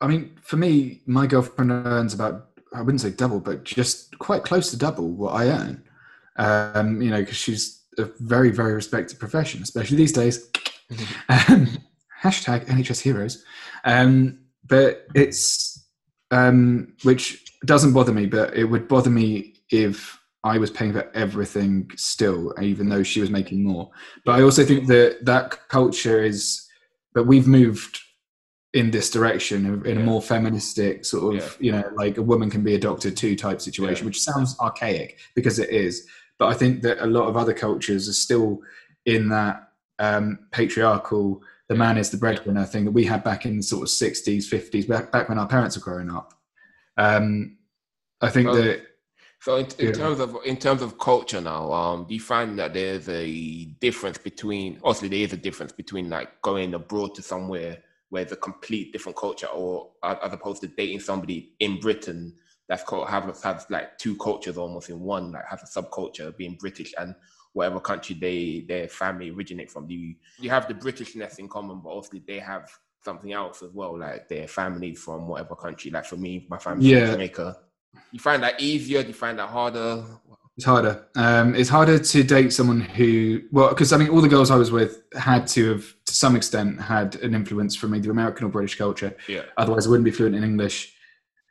[0.00, 4.42] I mean, for me, my girlfriend earns about, I wouldn't say double, but just quite
[4.42, 5.84] close to double what I earn.
[6.36, 10.50] Um, you know, because she's a very, very respected profession, especially these days.
[11.28, 11.68] um,
[12.22, 13.44] hashtag NHS heroes.
[13.84, 15.86] Um, but it's,
[16.30, 21.10] um, which doesn't bother me, but it would bother me if I was paying for
[21.14, 23.90] everything still, even though she was making more.
[24.24, 26.66] But I also think that that culture is,
[27.14, 28.00] but we've moved
[28.74, 31.66] in this direction in a more feministic sort of yeah.
[31.66, 34.08] you know like a woman can be a doctor too type situation yeah.
[34.08, 36.06] which sounds archaic because it is
[36.38, 38.60] but i think that a lot of other cultures are still
[39.04, 43.58] in that um, patriarchal the man is the breadwinner thing that we had back in
[43.58, 46.32] the sort of 60s 50s back, back when our parents were growing up
[46.96, 47.58] um,
[48.22, 48.86] i think well, that
[49.42, 49.92] so in, in yeah.
[49.92, 54.16] terms of in terms of culture now, um, do you find that there's a difference
[54.16, 57.78] between obviously there is a difference between like going abroad to somewhere
[58.10, 62.32] where it's a complete different culture, or as opposed to dating somebody in Britain
[62.68, 66.54] that's called have has like two cultures almost in one, like has a subculture being
[66.60, 67.12] British and
[67.52, 69.90] whatever country they their family originate from.
[69.90, 72.70] You you have the Britishness in common, but obviously they have
[73.04, 75.90] something else as well, like their family from whatever country.
[75.90, 77.06] Like for me, my family yeah.
[77.06, 77.56] from Jamaica
[78.12, 79.02] you find that easier?
[79.02, 80.04] Do you find that harder?
[80.56, 81.06] It's harder.
[81.16, 84.56] Um, it's harder to date someone who, well, because I mean, all the girls I
[84.56, 88.50] was with had to have, to some extent, had an influence from either American or
[88.50, 89.16] British culture.
[89.28, 89.42] Yeah.
[89.56, 90.94] Otherwise, I wouldn't be fluent in English,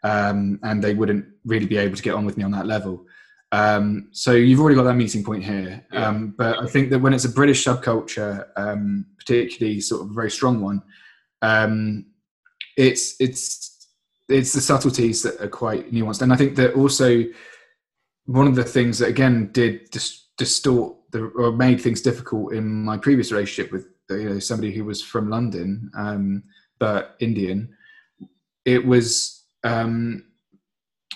[0.03, 3.05] um, and they wouldn't really be able to get on with me on that level.
[3.51, 5.83] Um, so you've already got that meeting point here.
[5.91, 6.07] Yeah.
[6.07, 10.13] Um, but I think that when it's a British subculture, um, particularly sort of a
[10.13, 10.83] very strong one,
[11.41, 12.05] um,
[12.77, 13.70] it's it's
[14.31, 17.23] it's the subtleties that are quite nuanced, and I think that also
[18.25, 22.83] one of the things that again did dis- distort the, or made things difficult in
[22.83, 26.43] my previous relationship with you know somebody who was from London um,
[26.79, 27.75] but Indian.
[28.65, 30.25] It was um,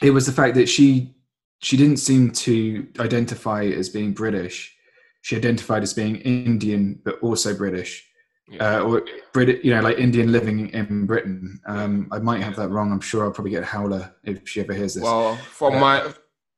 [0.01, 1.15] it was the fact that she
[1.61, 4.75] she didn't seem to identify as being British.
[5.21, 8.07] She identified as being Indian but also British
[8.47, 8.77] yeah.
[8.77, 11.59] uh, or Brit, you know, like Indian living in Britain.
[11.65, 12.91] Um, I might have that wrong.
[12.91, 15.03] I'm sure I'll probably get Howler if she ever hears this.
[15.03, 16.13] Well, from uh, my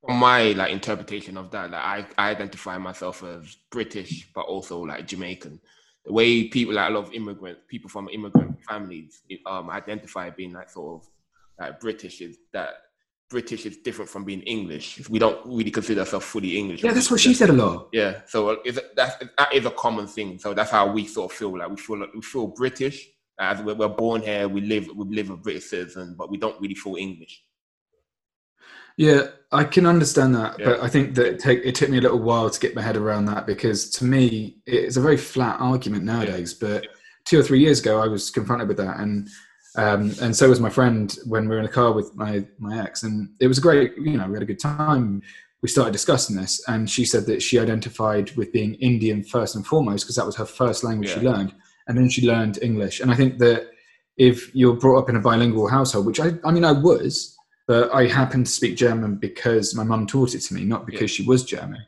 [0.05, 4.79] from my like interpretation of that, like I, I identify myself as British, but also
[4.79, 5.59] like Jamaican.
[6.05, 10.53] The way people, like a lot of immigrant people from immigrant families, um, identify being
[10.53, 11.09] like sort of
[11.59, 12.75] like British is that
[13.29, 15.09] British is different from being English.
[15.09, 16.83] We don't really consider ourselves fully English.
[16.83, 17.89] Yeah, that's what she said a lot.
[17.91, 20.39] Yeah, so uh, is that that is a common thing.
[20.39, 23.09] So that's how we sort of feel like we feel like we feel British
[23.39, 24.47] as we're, we're born here.
[24.47, 27.43] We live we live a British citizen, but we don't really feel English.
[28.95, 30.65] Yeah, I can understand that, yeah.
[30.65, 32.81] but I think that it, take, it took me a little while to get my
[32.81, 36.57] head around that because to me it's a very flat argument nowadays.
[36.59, 36.67] Yeah.
[36.67, 36.89] But yeah.
[37.25, 39.29] two or three years ago, I was confronted with that, and
[39.77, 42.81] um, and so was my friend when we were in the car with my my
[42.81, 43.95] ex, and it was a great.
[43.97, 45.21] You know, we had a good time.
[45.61, 49.65] We started discussing this, and she said that she identified with being Indian first and
[49.65, 51.19] foremost because that was her first language yeah.
[51.19, 51.53] she learned,
[51.87, 52.99] and then she learned English.
[52.99, 53.69] And I think that
[54.17, 57.37] if you're brought up in a bilingual household, which I, I mean, I was,
[57.67, 61.01] but I happened to speak German because my mum taught it to me, not because
[61.01, 61.23] yeah.
[61.23, 61.85] she was German.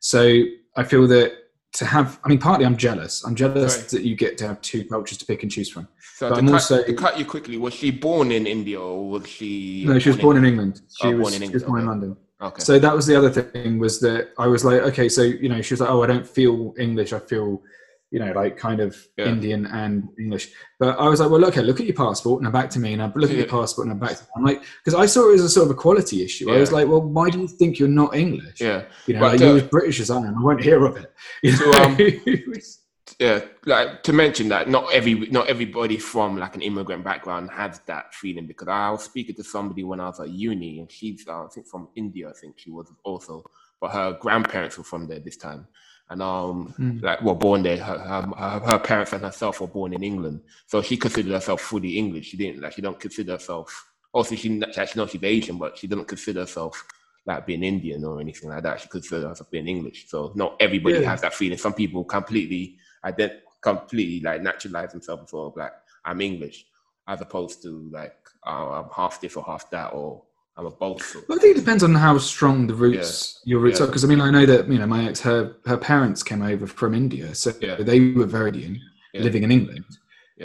[0.00, 0.42] So
[0.76, 1.32] I feel that
[1.72, 3.88] to have i mean partly i'm jealous i'm jealous right.
[3.88, 6.42] that you get to have two cultures to pick and choose from so but to,
[6.42, 9.98] cut, also, to cut you quickly was she born in india or was she no
[9.98, 11.50] she was born in, in england oh, she oh, was born in, england.
[11.50, 11.82] She was born okay.
[11.82, 15.08] in london okay so that was the other thing was that i was like okay
[15.08, 17.62] so you know she was like oh i don't feel english i feel
[18.10, 19.26] you know, like kind of yeah.
[19.26, 20.50] Indian and English.
[20.78, 23.02] But I was like, well, okay, look at your passport, and back to me, and
[23.02, 24.28] I look at your passport, and I'm back to me.
[24.36, 26.48] I'm like, because I saw it as a sort of a quality issue.
[26.48, 26.56] Yeah.
[26.56, 28.60] I was like, well, why do you think you're not English?
[28.60, 30.38] Yeah, you know, but, like uh, you're as British as I am.
[30.38, 31.12] I won't hear of it.
[31.42, 31.96] You so, um,
[33.20, 37.78] yeah, like to mention that not every not everybody from like an immigrant background has
[37.86, 41.26] that feeling because I was speaking to somebody when I was at uni, and she's
[41.28, 42.28] uh, I think from India.
[42.28, 43.44] I think she was also,
[43.80, 45.68] but her grandparents were from there this time
[46.10, 47.02] and um mm.
[47.02, 47.78] like were born there.
[47.78, 51.96] Her, her, her, parents and herself were born in England, so she considered herself fully
[51.96, 52.26] English.
[52.26, 53.86] She didn't like she don't consider herself.
[54.12, 56.84] Also, she actually knows she's Asian, but she doesn't consider herself
[57.24, 58.80] like being Indian or anything like that.
[58.80, 60.06] She considers herself being English.
[60.08, 61.10] So not everybody yeah.
[61.10, 61.58] has that feeling.
[61.58, 65.72] Some people completely ident- completely like naturalize themselves as well, like
[66.04, 66.66] I'm English,
[67.06, 70.22] as opposed to like oh, I'm half this or half that or
[70.60, 70.70] I'm a.
[70.78, 70.96] Well,
[71.38, 73.52] I think it depends on how strong the roots yeah.
[73.52, 73.84] your roots yeah.
[73.84, 73.88] are.
[73.88, 76.66] Because I mean, I know that you know my ex, her her parents came over
[76.66, 77.76] from India, so yeah.
[77.76, 78.80] they were very Indian,
[79.14, 79.84] living in England.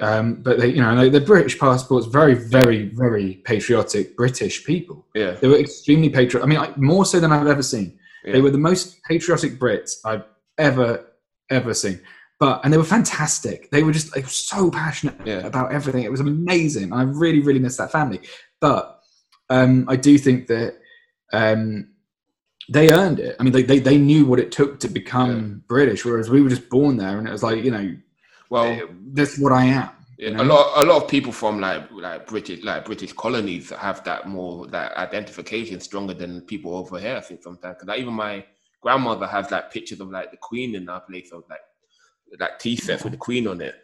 [0.02, 5.06] Um, but they, you know, the British passport's very, very, very patriotic British people.
[5.16, 6.44] Yeah, they were extremely patriotic.
[6.44, 8.00] I mean, more so than I've ever seen.
[8.24, 10.24] They were the most patriotic Brits I've
[10.58, 11.06] ever,
[11.52, 12.02] ever seen.
[12.40, 13.70] But and they were fantastic.
[13.70, 16.04] They were just like so passionate about everything.
[16.04, 16.92] It was amazing.
[16.92, 18.22] I really, really miss that family.
[18.60, 18.95] But
[19.50, 20.78] um, I do think that
[21.34, 21.90] um,
[22.70, 23.36] they earned it.
[23.40, 25.68] I mean, they, they, they knew what it took to become yeah.
[25.68, 27.96] British, whereas we were just born there, and it was like, you know,
[28.50, 28.80] well,
[29.14, 29.90] that's what I am.
[30.18, 30.44] Yeah, you know?
[30.44, 34.30] a lot a lot of people from like like British like British colonies have that
[34.30, 37.18] more that identification stronger than people over here.
[37.18, 38.46] I think sometimes because like, even my
[38.82, 41.60] grandmother has like pictures of like the Queen in our place of like
[42.40, 43.76] like tea sets with the Queen on it.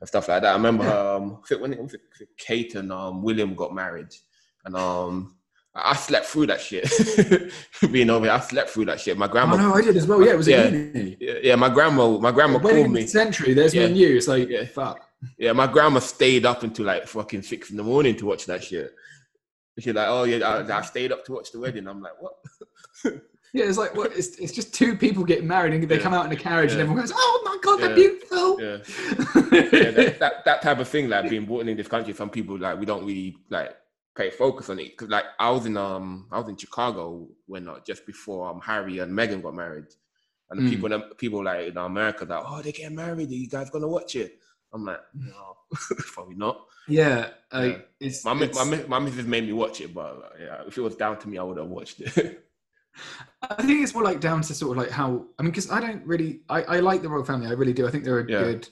[0.00, 0.50] and stuff like that.
[0.50, 1.96] I remember um, I think when it was
[2.38, 4.14] Kate and um, William got married,
[4.64, 5.36] and um,
[5.74, 6.88] I slept through that shit.
[7.92, 9.16] Being over, here, I slept through that shit.
[9.16, 9.54] My grandma.
[9.54, 10.22] Oh no, I did as well.
[10.24, 10.62] Yeah, it was Yeah.
[10.64, 11.16] a uni.
[11.20, 12.08] Yeah, yeah, my grandma.
[12.18, 13.02] My grandma Wedding called me.
[13.02, 13.54] the century.
[13.54, 13.82] There's Yeah.
[13.82, 14.16] me and you.
[14.16, 14.64] It's like Yeah.
[14.64, 15.06] fuck.
[15.38, 18.64] Yeah, my grandma stayed up until like fucking six in the morning to watch that
[18.64, 18.92] shit.
[19.78, 22.34] She's like, "Oh yeah, I, I stayed up to watch the wedding." I'm like, "What?"
[23.52, 24.12] Yeah, it's like what?
[24.16, 26.02] It's, it's just two people getting married and they Yeah.
[26.02, 28.76] come out in a carriage and everyone goes, "Oh my god, they're beautiful." Yeah.
[29.52, 32.56] yeah, that, that that type of thing, like being born in this country, some people
[32.58, 33.74] like we don't really like
[34.16, 37.68] pay focus on it because like I was in um I was in Chicago when
[37.68, 39.86] uh, just before um Harry and Meghan got married,
[40.50, 40.70] and the Mm.
[40.70, 44.16] people people like in America like oh they get married, are you guys gonna watch
[44.16, 44.38] it?
[44.72, 45.56] I'm like no,
[46.12, 46.66] probably not.
[46.88, 47.78] Yeah, I, Yeah.
[48.00, 50.80] it's, My it's- my my missus made me watch it, but uh, yeah, if it
[50.80, 52.46] was down to me, I would have watched it.
[53.42, 55.80] I think it's more like down to sort of like how I mean, because I
[55.80, 57.46] don't really, I, I like the royal family.
[57.46, 57.86] I really do.
[57.86, 58.38] I think they're a Yeah.
[58.40, 58.68] good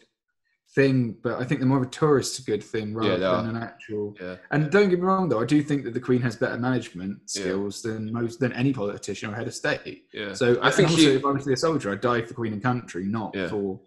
[0.74, 3.42] thing, but I think they're more of a tourist good thing rather are.
[3.42, 4.14] than an actual.
[4.20, 6.59] yeah, And don't get me wrong, though, I do think that the Queen has better
[6.59, 7.42] management Yeah.
[7.42, 10.04] skills than most than any politician or head of state.
[10.12, 10.35] yeah.
[10.35, 12.22] So I I think also, she- if I was to be a soldier, I'd die
[12.22, 13.48] for Queen and country, not Yeah.
[13.48, 13.81] for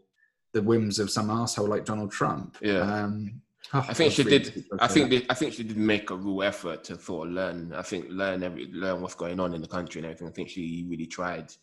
[0.54, 2.58] the whims of some asshole like Donald Trump.
[2.62, 2.80] Yeah.
[2.82, 3.42] Um,
[3.74, 4.66] oh, I think she did.
[4.80, 7.74] I think they, I think she did make a real effort to sort of learn.
[7.74, 10.28] I think learn every learn what's going on in the country and everything.
[10.28, 11.54] I think she really tried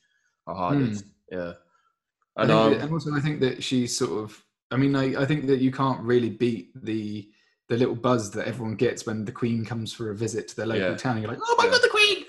[0.46, 1.04] her hardest.
[1.30, 1.56] Yeah, that.
[2.36, 4.44] I and um, and also I think that she sort of.
[4.70, 7.28] I mean, I, I think that you can't really beat the
[7.70, 10.64] the little buzz that everyone gets when the Queen comes for a visit to their
[10.64, 10.96] local Yeah.
[10.96, 11.20] town.
[11.20, 11.70] You're like, oh my Yeah.
[11.72, 12.24] god, the Queen!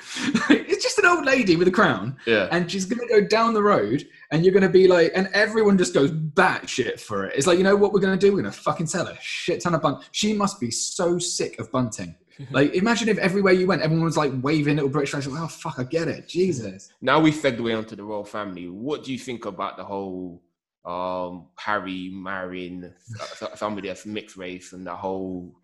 [0.67, 2.17] it's just an old lady with a crown.
[2.25, 5.77] yeah, and she's gonna go down the road, and you're gonna be like, and everyone
[5.77, 7.35] just goes batshit for it.
[7.37, 8.31] It's like, you know what we're gonna do?
[8.33, 10.03] We're gonna fucking sell a shit ton of bunt.
[10.11, 12.15] She must be so sick of bunting.
[12.51, 15.27] Like, imagine if everywhere you went, everyone was like waving little British flags.
[15.27, 16.25] Like, oh fuck, I get it.
[16.29, 16.89] Jesus.
[17.01, 18.69] now we segue onto the royal family.
[18.69, 20.41] What do you think about the whole
[20.85, 25.55] um Harry marrying s- somebody that's mixed race and the whole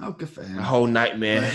[0.00, 0.56] Oh, good for him.
[0.56, 1.50] the whole nightmare?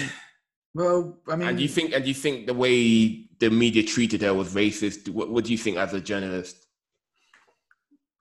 [0.74, 4.34] Well, I mean, And you think and you think the way the media treated her
[4.34, 5.08] was racist?
[5.10, 6.62] What, what do you think as a journalist?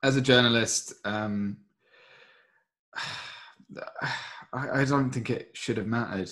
[0.03, 1.57] as a journalist, um,
[4.53, 6.31] I, I don't think it should have mattered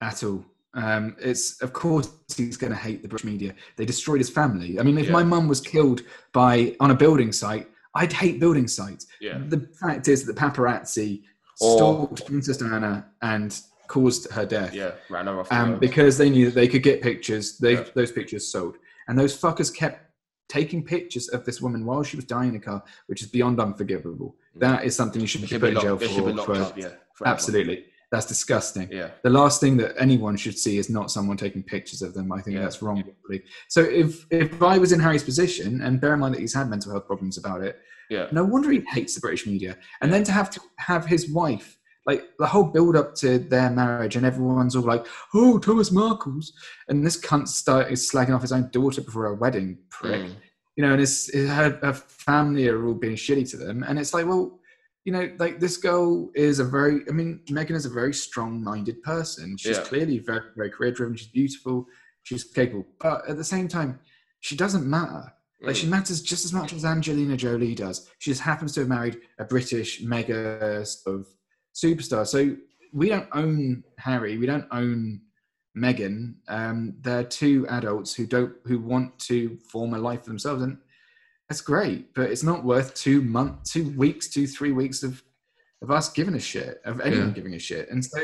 [0.00, 0.44] at all.
[0.74, 3.54] Um, it's of course he's going to hate the British media.
[3.76, 4.78] They destroyed his family.
[4.78, 5.12] I mean, if Yeah.
[5.12, 9.06] my mum was killed by on a building site, I'd hate building sites.
[9.20, 11.22] Yeah, The fact is that the paparazzi
[11.60, 15.52] Or- stalked Princess Diana and caused her death yeah, ran her off.
[15.52, 17.58] um, because they knew that they could get pictures.
[17.58, 17.84] They Yeah.
[17.94, 18.76] those pictures sold,
[19.08, 20.10] and those fuckers kept
[20.48, 23.60] taking pictures of this woman while she was dying in a car, which is beyond
[23.60, 24.36] unforgivable.
[24.56, 26.44] That is something you should be put in jail locked, should be for.
[26.44, 26.76] for up.
[26.78, 27.32] Yeah, forever.
[27.34, 28.88] absolutely, that's disgusting.
[28.92, 32.30] Yeah, The last thing that anyone should see is not someone taking pictures of them.
[32.30, 32.62] I think Yeah.
[32.62, 33.02] that's wrong.
[33.02, 33.42] probably.
[33.68, 36.68] So if if I was in Harry's position, and bear in mind that he's had
[36.70, 39.76] mental health problems about it, yeah, no wonder he hates the British media.
[40.02, 43.70] And then to have to have his wife, like the whole build up to their
[43.70, 46.52] marriage, and everyone's all like, "Oh, Thomas Markle's,"
[46.88, 50.20] and this cunt start is slagging off his own daughter before a wedding, prick.
[50.22, 50.34] Mm.
[50.76, 53.98] You know, and his, his her, her family are all being shitty to them, and
[53.98, 54.58] it's like, well,
[55.04, 59.02] you know, like this girl is a very, I mean, Meghan is a very strong-minded
[59.02, 59.56] person.
[59.56, 59.82] She's Yeah.
[59.84, 61.16] clearly very, very career-driven.
[61.16, 61.86] She's beautiful.
[62.22, 63.98] She's capable, but at the same time,
[64.40, 65.32] she doesn't matter.
[65.60, 65.90] Like she Mm.
[65.90, 68.08] matters just as much as Angelina Jolie does.
[68.18, 71.26] She just happens to have married a British mega sort of
[71.74, 72.26] superstar.
[72.26, 72.56] So
[72.92, 74.38] we don't own Harry.
[74.38, 75.20] We don't own
[75.76, 76.34] Meghan.
[76.48, 80.78] Um, they're two adults who don't who want to form a life for themselves, and
[81.52, 82.14] that's great.
[82.14, 85.22] But it's not worth two months, two weeks, two three weeks of
[85.82, 87.34] of us giving a shit, of anyone Yeah.
[87.34, 87.90] giving a shit.
[87.90, 88.20] And so,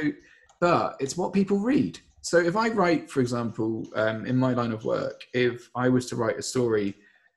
[0.61, 1.99] but it's what people read.
[2.23, 6.07] So if I write, for example, um, in my line of work, if I was
[6.07, 6.95] to write a story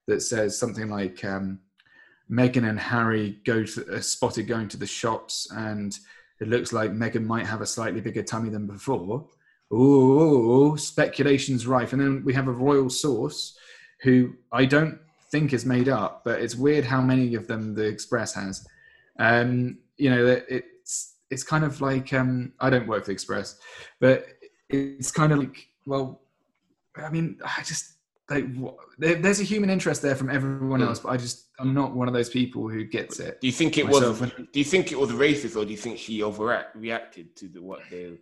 [0.08, 1.60] that says something like um,
[2.32, 5.98] Meghan and Harry go to uh, spotted going to the shops, and
[6.40, 9.28] it looks like Meghan might have a slightly bigger tummy than before.
[9.74, 11.92] Ooh, speculation's rife.
[11.94, 13.58] And then we have a royal source
[14.04, 15.00] who I don't
[15.32, 18.68] think is made up, but it's weird how many of them the Express has.
[19.20, 23.58] Um, you know, it's it's kind of like um, I don't work for the Express,
[24.00, 24.28] but
[24.70, 26.22] it's kind of like well,
[26.96, 27.94] I mean, I just
[28.30, 28.46] like
[28.98, 30.88] there, there's a human interest there from everyone Hmm.
[30.88, 33.40] else, but I just I'm not one of those people who gets it.
[33.42, 34.22] Do you think it myself.
[34.22, 34.32] was?
[34.32, 37.62] Do you think it was the racist, or do you think she overreacted to the,
[37.62, 38.18] what they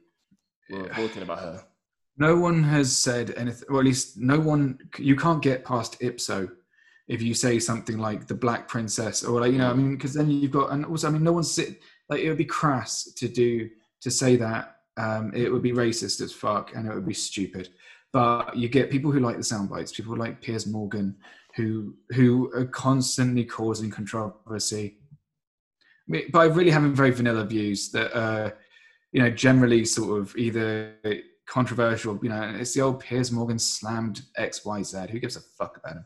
[0.69, 1.63] were reporting about her?
[2.21, 4.77] No one has said anything, or at least no one.
[4.97, 6.49] You can't get past ipso
[7.09, 10.13] if you say something like the Black Princess, or like you know, I mean, because
[10.13, 13.11] then you've got, and also, I mean, no one's sit like it would be crass
[13.13, 13.69] to do
[14.01, 14.77] to say that.
[14.95, 17.69] Um, it would be racist as fuck, and it would be stupid.
[18.13, 21.15] But you get people who like the sound bites, people like Piers Morgan,
[21.55, 24.97] who who are constantly causing controversy.
[26.31, 28.51] by really having very vanilla views that uh
[29.11, 30.93] you know generally sort of either
[31.45, 35.97] controversial you know it's the old piers morgan slammed xyz who gives a fuck about
[35.97, 36.05] him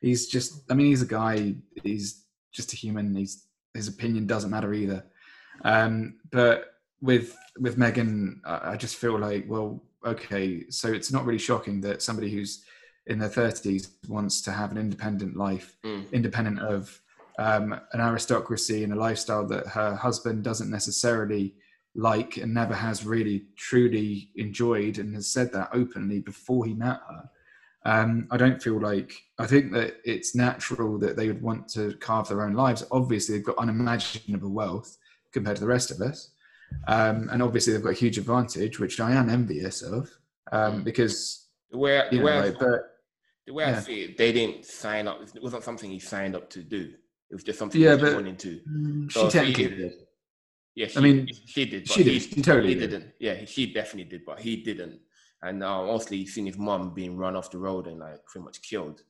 [0.00, 4.50] he's just i mean he's a guy he's just a human he's his opinion doesn't
[4.50, 5.04] matter either
[5.64, 11.38] um but with with meghan i just feel like well okay so it's not really
[11.38, 12.64] shocking that somebody who's
[13.06, 16.10] in their 30s wants to have an independent life Mm.
[16.12, 17.00] independent of
[17.38, 21.54] um, an aristocracy and a lifestyle that her husband doesn't necessarily
[21.94, 27.00] like and never has really truly enjoyed and has said that openly before he met
[27.08, 27.30] her.
[27.84, 31.94] Um, I don't feel like I think that it's natural that they would want to
[31.94, 32.84] carve their own lives.
[32.90, 34.98] Obviously, they've got unimaginable wealth
[35.32, 36.32] compared to the rest of us,
[36.88, 40.10] um, and obviously they've got a huge advantage, which I am envious of
[40.52, 40.84] um, Mm.
[40.84, 42.80] because The way, the you know, I, like, but
[43.46, 45.22] the way I see it, they didn't sign up.
[45.34, 46.92] It wasn't something he signed up to do.
[47.30, 48.60] It was just something Yeah, he was into.
[48.68, 49.92] mm, So she technically did.
[50.74, 51.84] Yeah, she, I mean, she did.
[51.86, 52.12] But she did.
[52.12, 52.90] he- She totally he did.
[52.90, 53.12] didn't.
[53.20, 55.00] Yeah, she definitely did, but he didn't.
[55.42, 58.60] And mostly he's seen his mum being run off the road and like pretty much
[58.62, 59.02] killed.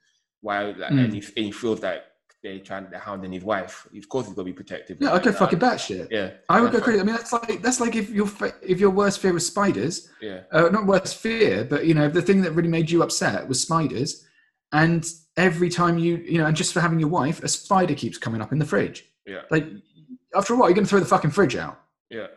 [0.42, 1.04] While like, Mm.
[1.04, 2.02] and, he, and he feels like
[2.42, 3.86] they're trying they're hounding his wife.
[3.94, 4.96] Of course, he's gonna be protective.
[5.00, 6.08] Yeah, I'd go fucking batshit.
[6.10, 7.00] Yeah, I would go crazy.
[7.00, 8.26] I mean, that's like that's like if your
[8.62, 12.22] if your worst fear was spiders, Yeah, uh, not worst fear, but you know the
[12.22, 14.24] thing that really made you upset was spiders,
[14.72, 15.06] and
[15.36, 18.40] every time you you know, and just for having your wife, a spider keeps coming
[18.40, 19.04] up in the fridge.
[19.26, 19.66] yeah, Like
[20.34, 21.78] after a while, you're going to throw the fucking fridge out.
[22.08, 22.28] yeah.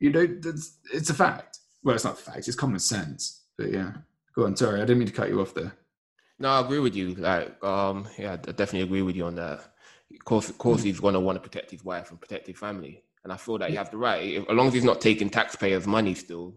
[0.00, 1.60] You know, that's, it's a fact.
[1.82, 3.42] Well, it's not a fact; it's common sense.
[3.58, 3.92] But yeah,
[4.34, 4.56] go on.
[4.56, 5.72] Sorry, I didn't mean to cut you off there.
[6.38, 7.14] No, I agree with you.
[7.14, 9.60] Like, um, yeah, I definitely agree with you on that.
[10.14, 13.02] Of course, of course, he's gonna want to protect his wife and protect his family,
[13.24, 14.22] and I feel that he has the right.
[14.22, 16.54] If, as long as he's not taking taxpayers' money, still,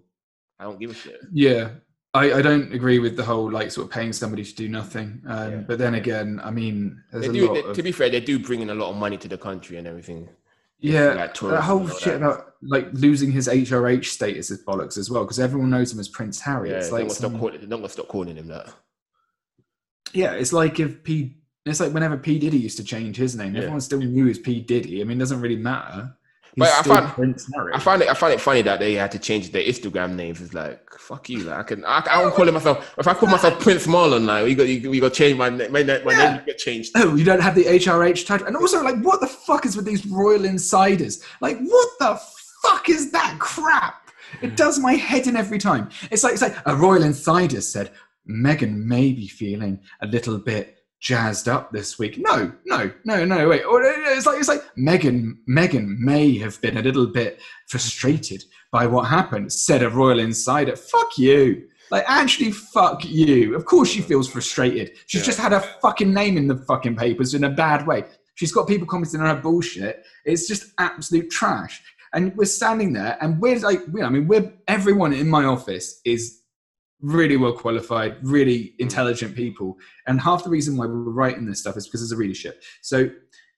[0.60, 1.20] I don't give a shit.
[1.32, 1.70] Yeah,
[2.14, 5.22] I, I don't agree with the whole like sort of paying somebody to do nothing.
[5.28, 5.58] Um, Yeah.
[5.68, 8.20] But then again, I mean, there's They a do, they- of to be fair, they
[8.22, 10.30] do bring in a lot of money to the country and everything.
[10.80, 15.24] Yeah, like that whole shit about like losing his HRH status is bollocks as well
[15.24, 16.70] because everyone knows him as Prince Harry.
[16.72, 17.88] Yeah, it's like not gonna stop some- calling.
[17.90, 18.74] Stop calling him that.
[20.14, 21.38] yeah, it's like if P.
[21.66, 23.62] It's like whenever P Diddy used to change his name, Yeah.
[23.62, 25.02] everyone still knew as P Diddy.
[25.02, 26.16] I mean, it doesn't really matter.
[26.56, 27.06] He's But I find-
[27.74, 28.10] I find it.
[28.10, 30.40] I find it funny that they had to change their Instagram names.
[30.40, 31.44] It's like fuck you.
[31.44, 31.86] Like, I can.
[31.86, 32.94] I, I don't call it myself.
[32.98, 35.50] If I call myself Prince Marlon, like you got you, you got to change my
[35.50, 35.70] name.
[35.72, 36.36] My, my Yeah.
[36.36, 36.94] name get changed.
[36.96, 39.86] oh, you don't have the HRH title, and also like, what the fuck is with
[39.86, 41.22] these royal insiders?
[41.42, 42.20] Like, what the
[42.64, 44.10] fuck is that crap?
[44.42, 44.56] It hmm.
[44.56, 45.90] does my head in every time.
[46.10, 47.92] It's like it's like a royal insider said
[48.30, 50.75] Meghan may be feeling a little bit
[51.10, 52.18] jazzed up this week.
[52.18, 53.48] No, no, no, no.
[53.48, 53.78] Wait, uh,
[54.18, 55.38] it's like it's like Meghan.
[55.48, 59.54] Meghan may have been a little bit frustrated by what happened.
[59.54, 60.76] Said a royal insider.
[60.76, 61.68] Fuck you.
[61.92, 63.56] Like actually, fuck you.
[63.56, 64.98] Of course she feels frustrated.
[65.06, 65.26] She's Yeah.
[65.28, 68.04] just had her fucking name in the fucking papers in a bad way.
[68.34, 70.04] She's got people commenting on her bullshit.
[70.26, 71.82] It's just absolute trash.
[72.14, 76.02] And we're standing there, and we're like, we- I mean, we're everyone in my office
[76.04, 76.40] is
[77.02, 79.78] really well qualified, really intelligent people.
[80.08, 82.64] And half the reason why we're writing this stuff is because there's a readership.
[82.82, 83.10] So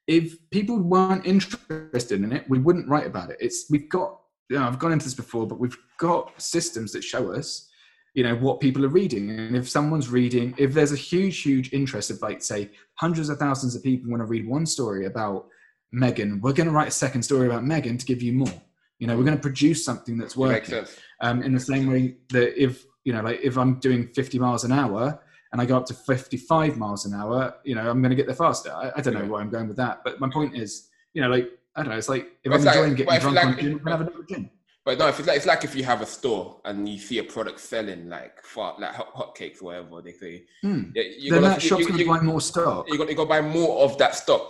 [0.08, 3.38] if people weren't interested in it, we wouldn't write about it.
[3.40, 4.20] It's we've got,
[4.50, 7.70] you know, I've gone into this before, but we've got systems that show us,
[8.14, 9.30] you know, what people are reading.
[9.30, 13.38] And if someone's reading, if there's a huge, huge interest of like, say, hundreds of
[13.38, 15.48] thousands of people want to read one story about
[15.94, 18.62] Meghan, we're going to write a second story about Meghan to give you more.
[19.00, 20.86] You know, we're going to produce something that's working
[21.22, 24.66] um, in the same way that if you know like if i'm doing 50 miles
[24.66, 25.18] an hour
[25.54, 28.26] and i go up to 55 miles an hour you know i'm going to get
[28.28, 30.90] there faster i, I don't know where i'm going with that but my point is
[31.14, 33.46] you know like i don't know it's like if i'm like- enjoying getting drunk like-
[33.46, 34.50] on gin i'm going to have another gin
[34.88, 37.18] But no, if it's like it's like if you have a store and you see
[37.20, 40.34] a product selling like far, like hot, hotcakes or whatever they say.
[40.62, 40.84] Hmm.
[40.96, 42.98] Yeah, you're then gonna, that you, shop's you, going to you, buy more stock you're
[43.02, 44.48] gonna go buy more of that stock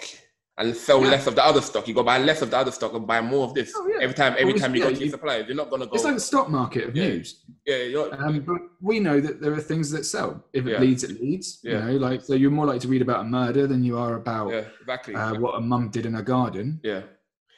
[0.59, 1.09] and sell Yeah.
[1.11, 1.87] less of the other stock.
[1.87, 3.71] You go buy less of the other stock and buy more of this.
[3.75, 3.99] Oh, yeah.
[4.01, 5.91] Every time, every time you yeah, go to you- your suppliers, you're not gonna go.
[5.93, 9.53] it's like the stock market of news yeah, you're, um, but we know that there
[9.53, 11.71] are things that sell if it leads it leads Yeah.
[11.89, 14.15] you know like so you're more likely to read about a murder than you are
[14.15, 15.13] about yeah, exactly.
[15.15, 17.01] uh, what a mum did in her garden Yeah.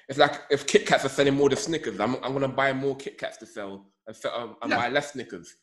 [0.09, 2.95] It's like if Kit Kats are selling more than Snickers, I'm, I'm gonna buy more
[2.97, 5.55] Kit Kats to sell and, sell, um, and buy less Snickers.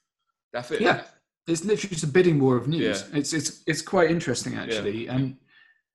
[0.53, 0.81] That's it.
[0.81, 1.03] Yeah.
[1.49, 3.05] it's literally just a bidding war of news.
[3.13, 3.19] Yeah.
[3.19, 5.37] It's it's it's quite interesting actually, and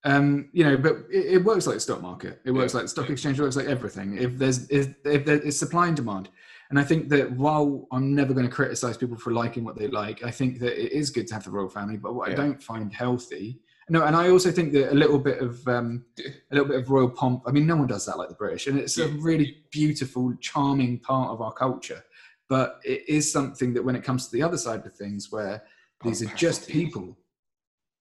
[0.04, 2.41] um, you know, but it, it works like the stock market.
[2.43, 2.80] It works Yeah.
[2.80, 3.39] like the stock exchange.
[3.39, 4.18] It works like everything.
[4.18, 6.30] If there's if, if there is supply and demand,
[6.70, 9.88] and I think that while I'm never going to criticize people for liking what they
[9.88, 11.97] like, I think that it is good to have the royal family.
[11.97, 13.60] But what I don't find healthy.
[13.89, 16.89] No, and I also think that a little bit of um, a little bit of
[16.89, 17.43] royal pomp.
[17.45, 20.99] I mean, no one does that like the British, and it's a really beautiful, charming
[20.99, 22.02] part of our culture.
[22.47, 25.64] But it is something that when it comes to the other side of things, where
[26.04, 27.18] these are just people.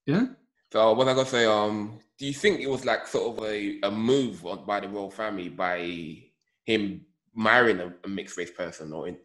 [0.07, 0.27] Yeah.
[0.73, 3.81] So what I gotta say, um, do you think it was like sort of a,
[3.83, 6.23] a move on, by the royal family by
[6.65, 7.01] him
[7.35, 9.17] marrying a, a mixed race person or in,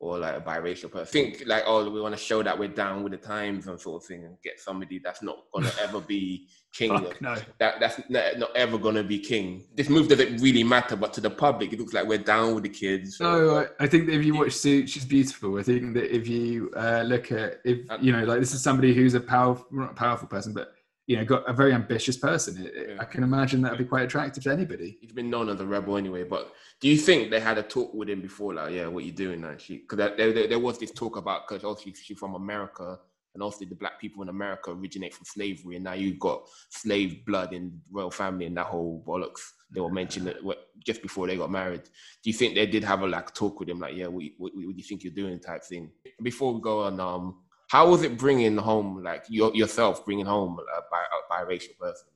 [0.00, 1.06] or like a biracial person?
[1.06, 4.02] Think like, oh, we want to show that we're down with the times and sort
[4.02, 6.90] of thing, and get somebody that's not gonna ever be king.
[6.98, 7.36] Fuck no.
[7.60, 9.66] That that's not, not ever gonna be king.
[9.76, 12.64] This move doesn't really matter, but to the public, it looks like we're down with
[12.64, 13.20] the kids.
[13.20, 15.60] No, I, I think that if you watch Suit, she's beautiful.
[15.60, 18.92] I think that if you uh, look at if you know, like this is somebody
[18.92, 20.72] who's a powerful, not a powerful person, but
[21.08, 22.64] you know, got a very ambitious person.
[22.64, 22.96] It, it- Yeah.
[23.00, 24.98] I can imagine that would be quite attractive to anybody.
[25.00, 26.22] He's been known as a rebel anyway.
[26.24, 29.12] But do you think they had a talk with him before, like, yeah, what you
[29.12, 29.56] doing now?
[29.56, 32.98] Because there, there, there was this talk about because obviously she's from America,
[33.34, 37.24] and also the black people in America originate from slavery, and now you've got slave
[37.24, 39.52] blood in royal family and that whole bollocks.
[39.70, 40.38] They were mentioning it
[40.84, 41.84] just before they got married.
[42.22, 44.52] Do you think they did have a like talk with him, like, yeah, what, what,
[44.54, 45.90] what do you think you're doing, type thing?
[46.22, 47.36] Before we go on, um,
[47.68, 52.08] how was it bringing home, like your, yourself, bringing home a, bi- a biracial person?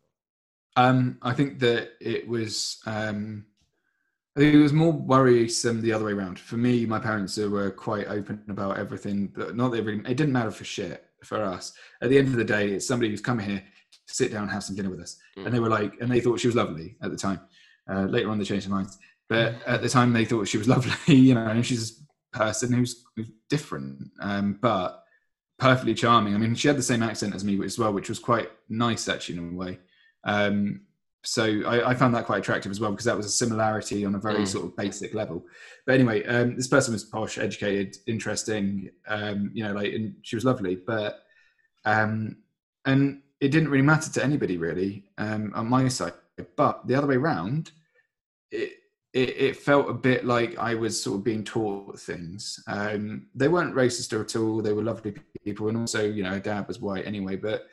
[0.76, 2.80] Um, I think that it was.
[2.86, 3.44] Um,
[4.34, 6.38] I think it was more worrisome the other way around.
[6.40, 9.26] For me, my parents were quite open about everything.
[9.26, 11.74] But not that it, really, it didn't matter for shit for us.
[12.00, 14.50] At the end of the day, it's somebody who's come here to sit down and
[14.50, 15.44] have some dinner with us, Mm.
[15.46, 17.40] and they were like, and they thought she was lovely at the time.
[17.90, 18.96] Uh, later on, they changed their minds,
[19.28, 21.14] but at the time, they thought she was lovely.
[21.14, 22.00] You know, and she's
[22.34, 25.01] a person who's, who's different, um, but
[25.62, 26.34] perfectly charming.
[26.34, 29.08] I mean, she had the same accent as me as well, which was quite nice
[29.08, 29.78] actually in a way.
[30.24, 30.80] Um,
[31.24, 34.16] so I, I found that quite attractive as well because that was a similarity on
[34.16, 34.48] a very Mm.
[34.48, 35.44] sort of basic level.
[35.86, 38.90] But anyway, um, this person was posh, educated, interesting.
[39.06, 41.22] Um, you know, like and she was lovely, but
[41.84, 42.38] um,
[42.84, 46.14] and it didn't really matter to anybody really um, on my side.
[46.56, 47.70] But the other way around,
[48.50, 48.72] it,
[49.12, 52.62] it it felt a bit like I was sort of being taught things.
[52.66, 54.62] Um, they weren't racist at all.
[54.62, 57.36] They were lovely people, and also you know, dad was white anyway.
[57.36, 57.66] But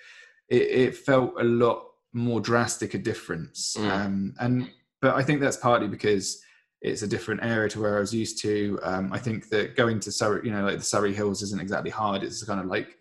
[0.49, 3.75] it, it felt a lot more drastic a difference.
[3.77, 3.91] Mm.
[3.91, 4.69] Um, and
[5.01, 6.41] but I think that's partly because
[6.81, 8.79] it's a different area to where I was used to.
[8.83, 11.91] Um, I think that going to Surrey, you know, like the Surrey Hills, isn't exactly
[11.91, 12.23] hard.
[12.23, 12.97] It's kind of like,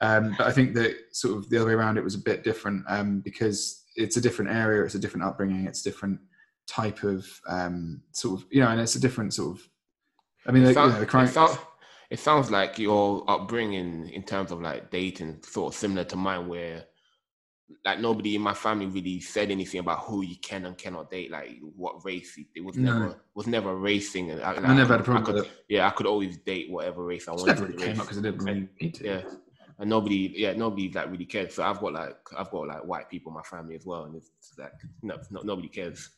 [0.00, 2.44] um, but I think that sort of the other way around, it was a bit
[2.44, 6.20] different um, because it's a different area, it's a different upbringing, it's different
[6.68, 9.68] type of um, sort of, you know, and it's a different sort of.
[10.46, 11.26] I mean, It, like, sound- you know, the crime.
[11.26, 11.58] it,
[12.10, 16.46] it sounds like your upbringing in terms of like dating sort of similar to mine,
[16.48, 16.84] where
[17.84, 21.30] like nobody in my family really said anything about who you can and cannot date,
[21.30, 22.38] like what race.
[22.54, 22.92] It was No.
[22.98, 24.30] never was never race thing.
[24.30, 25.50] and I, I never had a problem could, with it.
[25.68, 27.46] Yeah, I could always date whatever race I wanted.
[27.46, 29.04] never really to came up because I didn't really need to.
[29.04, 29.22] Yeah.
[29.80, 31.52] And nobody, yeah, nobody like really cared.
[31.52, 34.16] So I've got like, I've got like white people in my family as well, and
[34.16, 36.08] it's like, no, no nobody cares.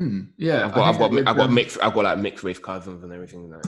[0.00, 3.04] Hmm, yeah, I've got, I've got, I've got mixed, I've got like mixed race cousins
[3.04, 3.50] and everything.
[3.50, 3.66] Like,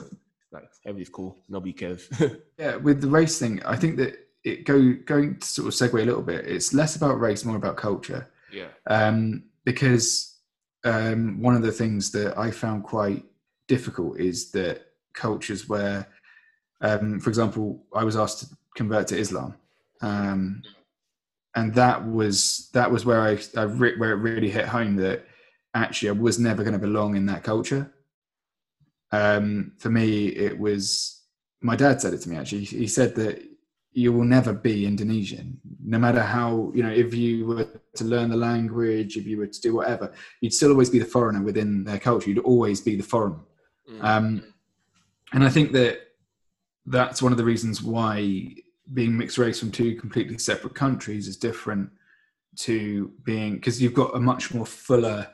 [0.51, 1.37] like everybody's cool.
[1.47, 2.09] Nobody cares.
[2.57, 6.01] Yeah, with the race thing, I think that it go going to sort of segue
[6.01, 6.45] a little bit.
[6.45, 8.69] It's less about race, more about culture, yeah.
[8.87, 10.39] um, because
[10.83, 13.25] um, one of the things that I found quite
[13.67, 14.81] difficult is that
[15.13, 16.07] cultures where,
[16.81, 19.53] um, for example, I was asked to convert to Islam,
[20.01, 20.63] um,
[21.55, 25.27] and that was that was where I, I re- where it really hit home that
[25.73, 27.91] actually I was never going to belong in that culture.
[29.11, 31.21] Um, for me, it was
[31.61, 32.63] my dad said it to me actually.
[32.63, 33.43] He said that
[33.93, 36.91] you will never be Indonesian, no matter how you know.
[36.91, 40.11] If you were to learn the language, if you were to do whatever,
[40.41, 42.29] you'd still always be the foreigner within their culture.
[42.29, 43.39] You'd always be the foreigner.
[43.89, 44.03] Mm.
[44.03, 44.53] Um,
[45.31, 45.99] and I think that
[46.85, 48.55] that's one of the reasons why
[48.93, 51.89] being mixed race from two completely separate countries is different
[52.55, 55.27] to being because you've got a much more fuller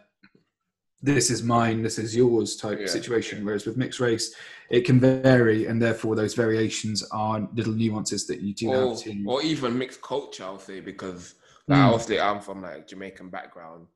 [1.02, 4.36] this is mine this is yours type Yeah, situation whereas with mixed race
[4.70, 8.98] it can vary and therefore those variations are little nuances that you do or, have
[9.04, 11.36] to or even mixed culture, I'll say, because
[11.68, 11.86] like, Mm.
[11.86, 13.88] obviously I'm from like Jamaican background,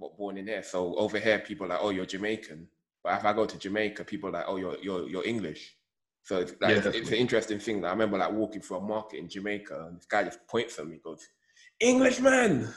[0.00, 0.62] but born in here.
[0.62, 2.68] So over here, people are like, oh, you're Jamaican.
[3.02, 5.76] But if I go to Jamaica, people are like, oh, you're you're you're English.
[6.22, 7.80] So it's like Yeah, it's, it's an interesting thing.
[7.80, 10.78] That I remember like walking through a market in Jamaica, and this guy just points
[10.78, 11.26] at me, goes,
[11.80, 12.72] Englishman.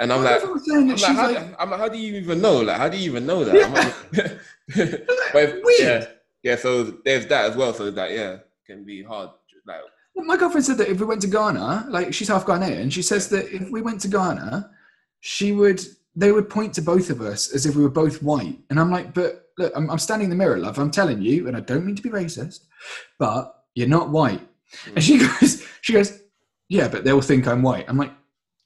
[0.00, 2.16] And I'm like, everyone's saying that I'm like, how, like- I'm like, how do you
[2.16, 2.62] even know?
[2.62, 3.64] Like, how do you even know that?
[3.64, 3.96] I'm like,
[5.32, 5.80] but if- Weird.
[6.02, 6.06] yeah,
[6.42, 6.56] yeah.
[6.56, 7.74] So there's that as well.
[7.74, 9.30] So that yeah, can be hard.
[9.66, 9.80] Like,
[10.14, 13.02] Well, My girlfriend said that if we went to Ghana, like she's half Ghanaian, she
[13.02, 14.70] says that if we went to Ghana,
[15.20, 15.80] she would
[16.16, 18.58] they would point to both of us as if we were both white.
[18.68, 20.78] And I'm like, but look, I'm, I'm standing in the mirror, love.
[20.78, 22.60] I'm telling you, and I don't mean to be racist,
[23.18, 24.40] but you're not white.
[24.86, 25.02] And mm.
[25.02, 26.20] she goes, she goes,
[26.68, 27.84] yeah, but they'll think I'm white.
[27.88, 28.12] I'm like,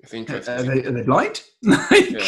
[0.05, 0.67] it's are interesting.
[0.67, 1.43] they, are they blind?
[1.63, 2.19] like, yeah,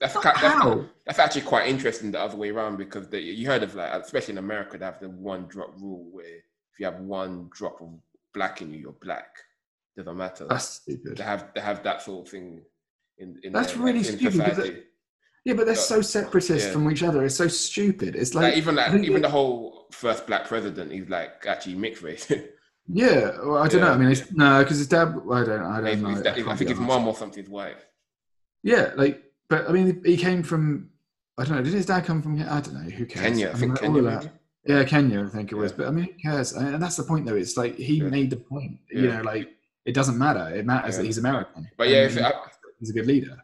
[0.00, 3.62] that's, ki- that's that's actually quite interesting the other way around because the, you heard
[3.62, 7.00] of like, especially in America, they have the one drop rule where if you have
[7.00, 7.88] one drop of
[8.34, 9.28] black in you, you're black.
[9.96, 10.46] doesn't matter.
[10.48, 11.16] That's stupid.
[11.16, 12.62] They have they have that sort of thing
[13.18, 13.38] in.
[13.42, 14.84] in That's their, really in stupid.
[15.46, 16.72] Yeah, but they're so separatist Yeah.
[16.72, 17.24] from each other.
[17.24, 18.16] It's so stupid.
[18.16, 22.02] It's Like, like, even like even the whole first black president, he's like actually mixed
[22.02, 22.30] race.
[22.88, 23.30] yeah.
[23.44, 23.90] Well, I don't know.
[23.92, 25.08] I mean, it's, no, because his dad.
[25.08, 25.62] I don't.
[25.62, 26.08] I don't know.
[26.08, 27.84] he's- I I think his mom or something's wife.
[28.62, 30.90] Yeah, like, but I mean, he came from.
[31.38, 31.62] I don't know.
[31.62, 32.36] Did his dad come from?
[32.36, 32.46] Here?
[32.50, 32.90] I don't know.
[32.90, 33.24] Who cares?
[33.26, 33.98] Kenya, I mean, think all Kenya.
[33.98, 34.32] of that- maybe?
[34.68, 35.70] Yeah, Kenya, I think it was.
[35.72, 35.76] Yeah.
[35.78, 36.52] But I mean, who cares?
[36.52, 37.36] And and that's the point, though.
[37.36, 38.08] It's like he Yeah.
[38.08, 38.78] made the point.
[38.90, 39.50] You know, like
[39.84, 40.52] it doesn't matter.
[40.54, 41.02] It matters Yeah.
[41.02, 41.68] that he's American.
[41.76, 43.36] But yeah, it's- I- he's a good leader.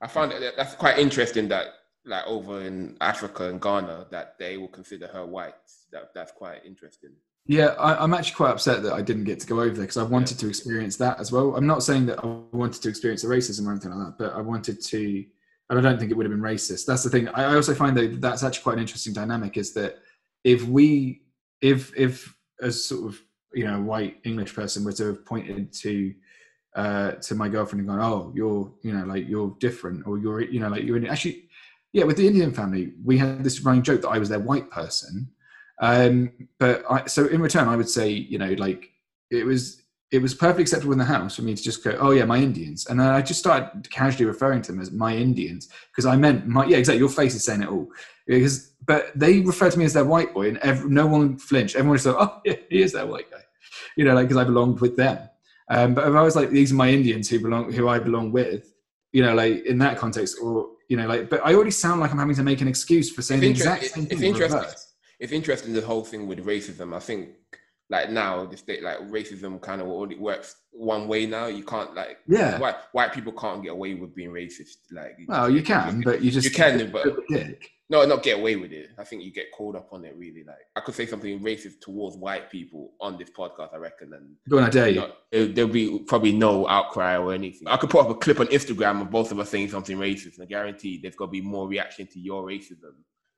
[0.00, 1.66] I found that that's quite interesting that
[2.04, 5.54] like over in Africa and Ghana that they will consider her white.
[5.90, 7.10] That that's quite interesting.
[7.48, 9.96] Yeah, I, I'm actually quite upset that I didn't get to go over there because
[9.96, 11.56] I wanted to experience that as well.
[11.56, 14.34] I'm not saying that I wanted to experience the racism or anything like that, but
[14.34, 15.24] I wanted to,
[15.70, 16.84] and I don't think it would have been racist.
[16.84, 17.26] That's the thing.
[17.28, 19.56] I I also find that that's actually quite an interesting dynamic.
[19.56, 19.96] Is that
[20.44, 21.22] if we,
[21.62, 23.18] if if as sort of
[23.54, 26.14] you know white English person were to have pointed to
[26.76, 30.42] uh to my girlfriend and gone, oh, you're you know like you're different or you're
[30.42, 31.48] you know like you're in actually,
[31.94, 34.70] yeah, with the Indian family, we had this running joke that I was their white
[34.70, 35.30] person.
[35.80, 38.90] Um, but I, so in return, I would say, you know, like
[39.30, 42.12] it was, it was perfectly acceptable in the house for me to just go, oh
[42.12, 45.68] yeah, my Indians, and then I just started casually referring to them as my Indians
[45.90, 46.98] because I meant my, yeah, exactly.
[46.98, 47.88] Your face is saying it all
[48.26, 51.76] because, but they refer to me as their white boy, and ev no one flinched.
[51.76, 53.42] Everyone was like, oh yeah, he is their white guy,
[53.96, 55.28] you know, like because I belonged with them.
[55.70, 58.32] Um, but if I was like, these are my Indians who belong, who I belong
[58.32, 58.72] with,
[59.12, 62.10] you know, like in that context, or you know, like, but I already sound like
[62.10, 64.18] I'm having to make an excuse for saying the It's, exact same thing.
[64.18, 64.62] in interesting.
[65.20, 66.94] It's interesting the whole thing with racism.
[66.94, 67.30] I think
[67.90, 71.46] like now the state like racism kind of only works one way now.
[71.46, 72.58] You can't like Yeah.
[72.58, 74.76] white white people can't get away with being racist.
[74.92, 77.70] Like Well, you can, but you just you can, but dick.
[77.88, 78.90] no, not get away with it.
[78.98, 80.14] I think you get called up on it.
[80.18, 83.72] Really, like I could say something racist towards white people on this podcast.
[83.74, 85.00] I reckon, and Go on, I dare you.
[85.00, 87.66] No, there- there'll be probably no outcry or anything.
[87.68, 90.34] I could put up a clip on Instagram of both of us saying something racist,
[90.34, 92.92] and I guarantee there's gonna be more reaction to your racism.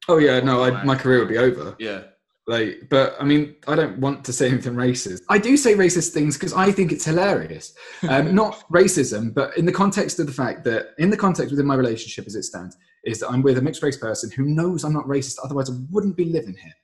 [0.09, 1.77] Oh yeah, no, I, my career would be over.
[1.79, 2.03] Yeah,
[2.47, 5.21] Like, but I mean, I don't want to say anything racist.
[5.29, 7.75] I do say racist things because I think it's hilarious.
[8.09, 11.67] Um, not racism, but in the context of the fact that, in the context within
[11.67, 14.85] my relationship as it stands, is that I'm with a mixed race person who knows
[14.85, 15.39] I'm not racist.
[15.43, 16.75] Otherwise, I wouldn't be living here.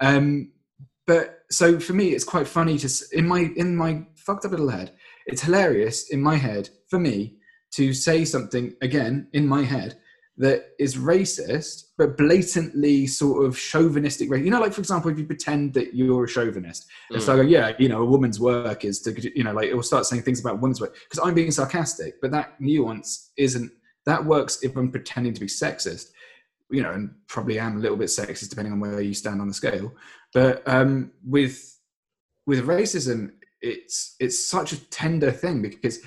[0.00, 0.52] Um,
[1.06, 4.68] but so for me, it's quite funny to in my in my fucked up little
[4.68, 4.92] head.
[5.26, 7.36] It's hilarious in my head for me
[7.72, 9.98] to say something again in my head
[10.38, 14.28] that is racist, but blatantly sort of chauvinistic.
[14.28, 17.36] You know, like for example, if you pretend that you're a chauvinist, and so I
[17.36, 20.04] go, yeah, you know, a woman's work is to, you know, like it will start
[20.04, 23.72] saying things about women's work because I'm being sarcastic, but that nuance isn't.
[24.04, 26.10] That works if I'm pretending to be sexist,
[26.70, 29.48] you know, and probably am a little bit sexist depending on where you stand on
[29.48, 29.92] the scale.
[30.34, 31.78] But um, with
[32.46, 33.30] with racism,
[33.62, 36.00] it's it's such a tender thing because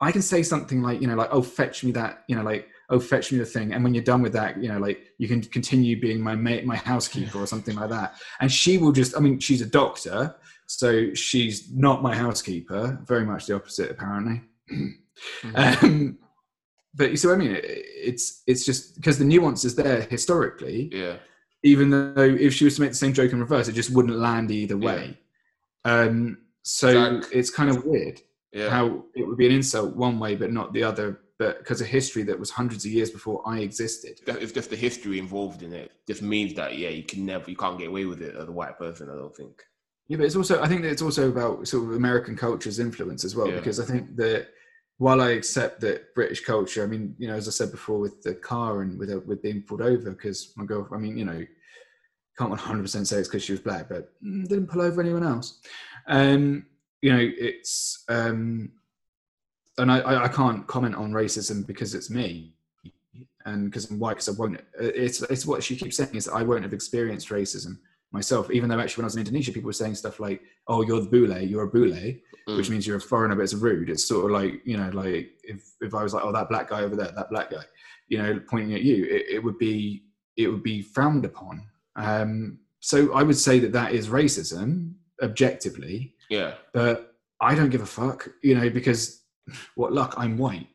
[0.00, 2.68] I can say something like, you know, like, oh, fetch me that, you know, like,
[2.90, 3.72] oh, fetch me the thing.
[3.74, 6.64] And when you're done with that, you know, like, you can continue being my mate,
[6.64, 8.14] my housekeeper or something like that.
[8.40, 10.34] And she will just, I mean, she's a doctor,
[10.66, 14.40] so she's not my housekeeper, very much the opposite, apparently.
[15.54, 16.18] um,
[16.94, 17.52] but you see what I mean?
[17.56, 21.16] It- It's, it's just because the nuance is there historically yeah,
[21.62, 22.14] even though
[22.46, 24.78] if she was to make the same joke in reverse, it just wouldn't land either
[24.78, 25.18] way.
[25.84, 28.20] Um, so Exact- it's kind of weird
[28.52, 28.70] yeah.
[28.70, 31.86] how it would be an insult one way but not the other, but because of
[31.86, 34.20] history that was hundreds of years before I existed.
[34.26, 35.92] It's just the history involved in it.
[36.06, 38.52] Just means that yeah, you can never, you can't get away with it as a
[38.52, 39.08] white person.
[39.08, 39.62] I don't think.
[40.08, 43.24] Yeah, but it's also I think that it's also about sort of American culture's influence
[43.24, 43.56] as well, Yeah.
[43.56, 44.48] because I think that
[44.96, 48.20] while I accept that British culture, I mean, you know, as I said before with
[48.22, 51.44] the car and with with being pulled over, because my girl, I mean, you know,
[52.36, 55.00] can't one hundred percent say it's because she was black, but mm, didn't pull over
[55.00, 55.60] anyone else.
[56.08, 56.66] Um,
[57.00, 58.70] you know, it's um,
[59.78, 62.54] and I, I can't comment on racism because it's me.
[63.46, 64.60] And because I'm white, because I won't.
[64.78, 67.78] It's it's what she keeps saying is that I won't have experienced racism
[68.12, 68.50] myself.
[68.50, 71.00] Even though actually when I was in Indonesia, people were saying stuff like, "Oh, you're
[71.00, 72.70] the bule, you're a bule," which Mm.
[72.70, 73.88] means you're a foreigner, but it's rude.
[73.88, 76.68] It's sort of like you know, like if if I was like, "Oh, that black
[76.68, 77.64] guy over there, that black guy,"
[78.08, 80.04] you know, pointing at you, it, it would be
[80.36, 81.62] it would be frowned upon.
[81.96, 86.54] Um, so I would say that that is racism objectively, yeah.
[86.72, 89.22] but I don't give a fuck, you know, because
[89.74, 90.66] what luck, I'm white.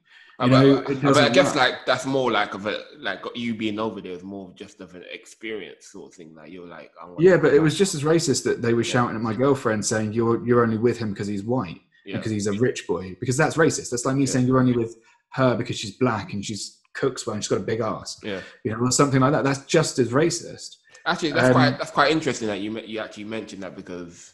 [0.41, 1.55] You know, but- but I guess work.
[1.55, 4.93] like that's more like of a like you being over there is more just of
[4.95, 6.33] an experience sort of thing.
[6.35, 8.91] Like you're like, Yeah, but it was just as racist that they were Yeah.
[8.93, 11.79] shouting at my girlfriend saying you're you're only with him because he's white.
[12.05, 12.17] yeah.
[12.17, 13.15] because he's a rich boy.
[13.21, 13.89] Because that's racist.
[13.91, 14.27] That's like me Yeah.
[14.33, 14.97] saying you're only with
[15.29, 18.41] her because she's black and she's cooks well and she's got a big ass, yeah.
[18.63, 19.43] you know, or something like that.
[19.43, 20.77] That's just as racist.
[21.05, 24.33] Actually, that's Um, quite that's quite interesting that you you actually mentioned that because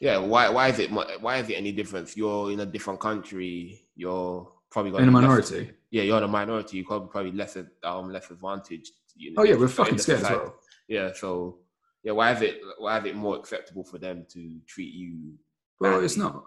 [0.00, 2.16] Yeah, why why is it why is it any difference?
[2.16, 3.82] You're in a different country.
[3.94, 5.70] You're probably In a less- minority.
[5.90, 6.78] yeah, you're in a minority.
[6.78, 8.92] You're probably probably less um less advantaged.
[9.14, 10.54] You Oh yeah, we're in fucking scared as well.
[10.88, 11.58] Yeah, so
[12.02, 15.34] yeah, why is it why is it more acceptable for them to treat you?
[15.80, 16.44] Well, it's not.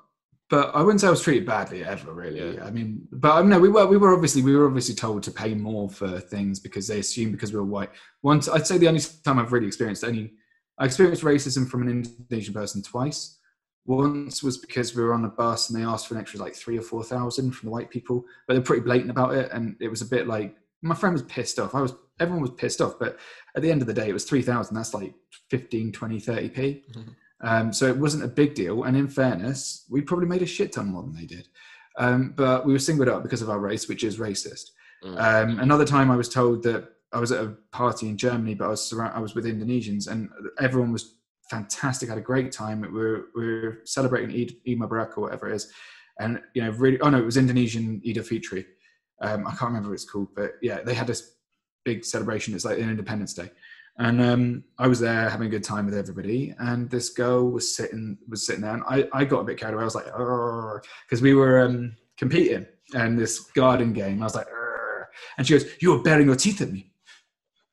[0.50, 2.56] But I wouldn't say I was treated badly ever, really.
[2.56, 2.66] Yeah.
[2.66, 5.32] I mean, but um, no, we were we were obviously we were obviously told to
[5.32, 7.90] pay more for things because they assumed because we were white.
[8.24, 10.34] Once I'd say the only time I've really experienced any,
[10.80, 13.38] I experienced racism from an Indonesian person twice.
[13.86, 16.56] Once was because we were on a bus and they asked for an extra like
[16.56, 19.76] three or four thousand from the white people, but they're pretty blatant about it, and
[19.82, 21.76] it was a bit like my friend was pissed off.
[21.76, 23.18] I was everyone was pissed off, but
[23.56, 24.76] at the end of the day, it was three thousand.
[24.76, 25.14] That's like
[25.50, 26.84] 15, 20, 30 p.
[26.94, 27.16] Mhm.
[27.42, 28.84] Um, so it wasn't a big deal.
[28.84, 31.50] And in fairness, we probably made a shit ton more than they did.
[31.98, 34.72] Um, but we were singled out because of our race, which is racist.
[35.04, 35.20] Mm.
[35.20, 38.66] Um, another time, I was told that I was at a party in Germany, but
[38.66, 41.16] I was surround- I was with Indonesians, and everyone was
[41.54, 42.10] fantastic.
[42.10, 42.82] had a great time.
[42.82, 45.72] We were, we were celebrating Eid, Eid Mubarak or whatever it is,
[46.20, 47.00] and you know, really.
[47.02, 48.66] Oh no, it was Indonesian Eid al-Fitri.
[49.22, 51.36] Um, I can't remember what it's called, but yeah, they had this
[51.86, 52.54] big celebration.
[52.54, 53.52] It's like an Independence Day,
[53.98, 56.56] and um, I was there having a good time with everybody.
[56.58, 59.76] And this girl was sitting was sitting there, and I, I got a bit carried
[59.76, 59.84] away.
[59.84, 64.22] I was like, because we were um, competing and this garden game.
[64.22, 66.92] I was like, "Arr." and she goes, "You were baring your teeth at me,"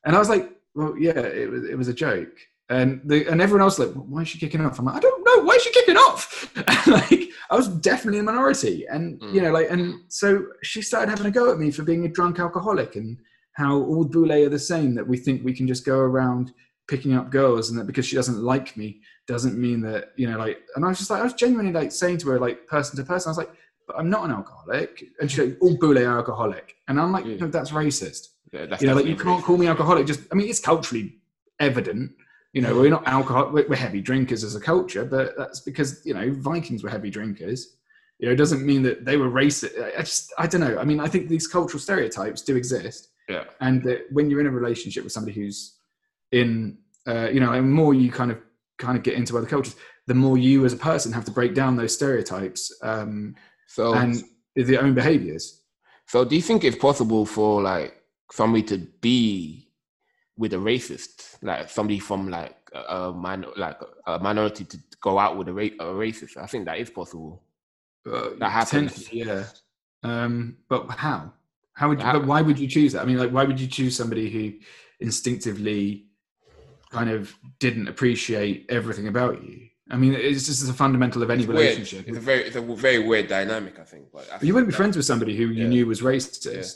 [0.05, 2.37] and I was like, "Well, yeah, it was it was a joke."
[2.71, 5.01] And the and everyone else was like, "Why is she kicking off?" I'm like, "I
[5.01, 5.43] don't know.
[5.43, 6.51] Why is she kicking off?"
[6.87, 9.43] like I was definitely a minority, and you Mm.
[9.43, 12.39] know, like, and so she started having a go at me for being a drunk
[12.39, 13.19] alcoholic and
[13.55, 14.95] how all bule are the same.
[14.95, 16.53] That we think we can just go around
[16.87, 20.39] picking up girls, and that because she doesn't like me doesn't mean that you know,
[20.39, 20.59] like.
[20.77, 23.03] And I was just like, I was genuinely like saying to her, like, person to
[23.05, 23.51] person, I was like,
[23.89, 27.25] "But I'm not an alcoholic," and she's like, "All bule are alcoholic," and I'm like,
[27.27, 27.37] Yeah.
[27.41, 30.07] "No, that's racist." Yeah, that's you know, like you can't call me alcoholic.
[30.07, 31.17] Just, I mean, it's culturally
[31.59, 32.13] evident.
[32.53, 33.51] You know, we're not alcohol.
[33.53, 37.77] We're, heavy drinkers as a culture, but that's because you know Vikings were heavy drinkers.
[38.19, 39.81] You know, it doesn't mean that they were racist.
[39.81, 40.77] I- I just, I don't know.
[40.79, 44.47] I mean, I think these cultural stereotypes do exist, Yeah, and that when you're in
[44.47, 45.77] a relationship with somebody who's
[46.33, 48.39] in, uh, you know, and more you kind of
[48.79, 49.77] kind of get into other cultures,
[50.07, 53.35] the more you as a person have to break down those stereotypes um,
[53.69, 54.23] so and
[54.57, 55.63] their own behaviors.
[56.07, 57.95] So do you think it's possible for like
[58.33, 59.70] somebody to be
[60.41, 65.37] with a racist, like somebody from like a, man, like a minority to go out
[65.37, 66.37] with a, ra- a racist?
[66.39, 67.43] I think that is possible.
[68.11, 69.13] Uh, That happens.
[69.13, 69.45] Yeah.
[70.03, 71.33] Um, but how?
[71.75, 73.03] How would you, How- but why would you choose that?
[73.03, 74.45] I mean, like, why would you choose somebody who
[74.99, 76.07] instinctively
[76.91, 79.67] kind of didn't appreciate everything about you?
[79.91, 82.09] I mean, it's just a fundamental of any It's relationship.
[82.09, 83.79] It's a very, it's a very weird dynamic.
[83.79, 84.05] I think.
[84.13, 85.69] But I you wouldn't be friends with somebody who you Yeah.
[85.69, 86.45] knew was racist.
[86.45, 86.67] Think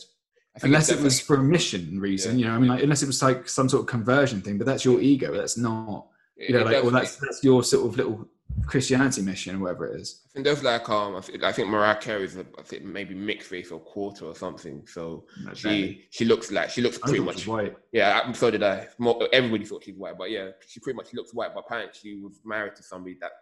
[0.62, 2.44] Unless it was for a mission reason, Yeah.
[2.44, 2.56] you know.
[2.56, 5.00] I mean, like, unless it was like some sort of conversion thing, but that's your
[5.00, 5.34] ego.
[5.36, 8.28] That's not, you know, it like, well, that's that's your sort of little
[8.66, 10.22] Christianity mission, or whatever it is.
[10.28, 12.84] I think there's like um, I think, I think Mariah Carey is a, I think
[12.84, 14.86] maybe mixed race or quarter or something.
[14.86, 15.24] So
[15.54, 17.74] she she looks like she looks pretty much white.
[17.92, 18.86] Yeah, so did I.
[18.98, 21.52] More, everybody thought she was white, but yeah, she pretty much looks white.
[21.52, 23.32] But apparently, she was married to somebody that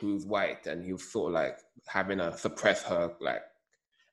[0.00, 3.42] who was white, and he was sort of like having to suppress her like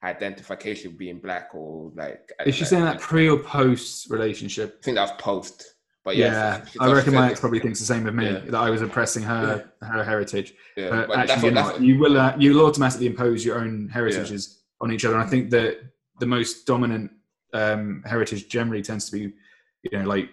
[0.08, 2.32] identification being black or like.
[2.46, 4.78] Is she saying that pre or post relationship?
[4.82, 5.74] I think that was post.
[6.04, 8.26] But Yeah, yeah, she- she- I reckon my ex probably thinks the same of me
[8.26, 8.40] Yeah.
[8.40, 10.54] that I was oppressing her her heritage.
[10.78, 11.74] Yeah, But, but actually, what, you're that's not.
[11.74, 15.16] what, You will uh, you'll automatically impose your own heritages on each other.
[15.16, 15.80] And I think that
[16.20, 17.12] the most dominant
[17.54, 19.34] um, heritage generally tends to be,
[19.84, 20.30] you know, like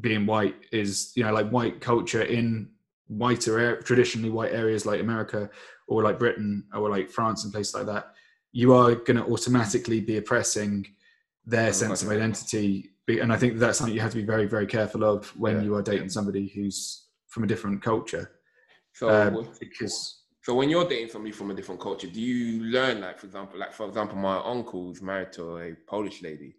[0.00, 2.68] being white is you know like white culture in
[3.06, 5.48] whiter traditionally white areas like America
[5.86, 8.13] or like Britain or like France and places like that.
[8.60, 10.86] You are going to automatically be oppressing
[11.44, 14.66] their sense of identity, and I think that's something you have to be very very
[14.76, 18.26] careful of when Yeah, you are dating somebody who's from a different culture
[18.92, 23.00] so um, because So when you're dating somebody from a different culture, do you learn
[23.00, 26.54] like for example, like for example, my uncle is married to a Polish lady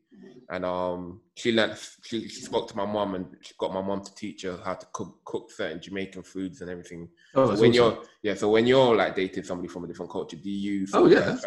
[0.49, 4.01] and um she learned she, she spoke to my mom and she got my mom
[4.03, 7.07] to teach her how to cook cook certain Jamaican foods and everything.
[7.35, 7.73] oh, So when awesome.
[7.73, 11.07] you're yeah, so when you're like dating somebody from a different culture, do you Oh,
[11.07, 11.37] yeah.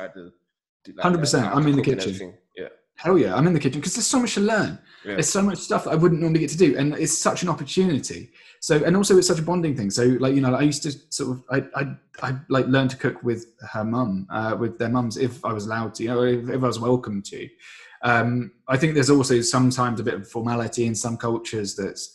[0.93, 2.35] Try to do, like, 100%, I'm in the kitchen.
[2.57, 2.69] Yeah.
[2.97, 4.79] Hell yeah, I'm in the kitchen because there's so much to learn.
[5.05, 5.13] Yeah.
[5.13, 7.49] There's so much stuff that I wouldn't normally get to do, and it's such an
[7.49, 8.31] opportunity.
[8.61, 9.91] So, and also it's such a bonding thing.
[9.91, 12.97] So, like you know, I used to sort of, I, I, I like learn to
[12.97, 16.23] cook with her mum, uh, with their mums, if I was allowed to, you know,
[16.23, 17.49] if, if I was welcome to.
[18.03, 22.15] Um, I think there's also sometimes a bit of formality in some cultures that's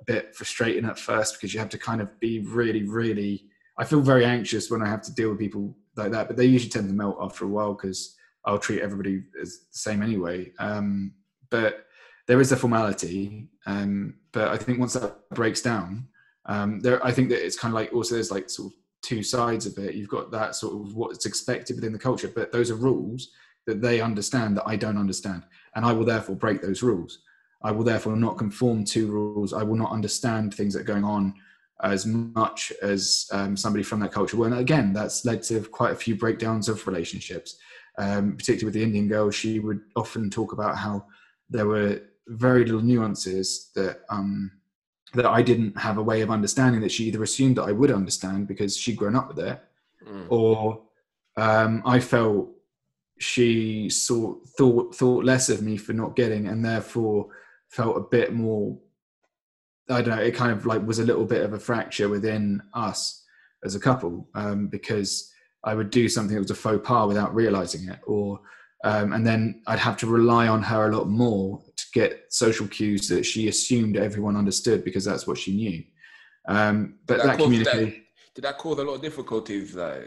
[0.00, 3.44] a bit frustrating at first because you have to kind of be really, really.
[3.78, 6.46] I feel very anxious when I have to deal with people like that, but they
[6.46, 10.52] usually tend to melt after a while because I'll treat everybody as the same anyway.
[10.58, 11.12] Um,
[11.50, 11.86] but
[12.26, 13.48] there is a formality.
[13.66, 16.08] Um, but I think once that breaks down,
[16.46, 19.22] um, there I think that it's kind of like also there's like sort of two
[19.22, 19.94] sides of it.
[19.94, 23.30] You've got that sort of what's expected within the culture, but those are rules
[23.66, 25.42] that they understand that I don't understand,
[25.74, 27.20] and I will therefore break those rules.
[27.62, 29.52] I will therefore not conform to rules.
[29.52, 31.34] I will not understand things that are going on
[31.82, 34.46] as much as um, somebody from that culture will.
[34.46, 37.58] And again, that's led to quite a few breakdowns of relationships,
[37.98, 39.30] um, particularly with the Indian girl.
[39.30, 41.06] She would often talk about how
[41.50, 44.50] there were very little nuances that um,
[45.14, 47.90] that I didn't have a way of understanding that she either assumed that I would
[47.90, 49.60] understand because she'd grown up with it,
[50.06, 50.26] mm.
[50.28, 50.82] or
[51.36, 52.50] um, I felt
[53.18, 57.28] she saw thought thought less of me for not getting, and therefore
[57.68, 58.78] felt a bit more.
[59.88, 60.22] I don't know.
[60.22, 63.24] It kind of like was a little bit of a fracture within us
[63.64, 65.32] as a couple um, because
[65.64, 68.40] I would do something that was a faux pas without realizing it, or
[68.84, 72.66] um, and then I'd have to rely on her a lot more to get social
[72.68, 75.84] cues that she assumed everyone understood because that's what she knew.
[76.48, 78.02] Um, but that, that communication did,
[78.34, 79.72] did that cause a lot of difficulties?
[79.72, 80.04] though?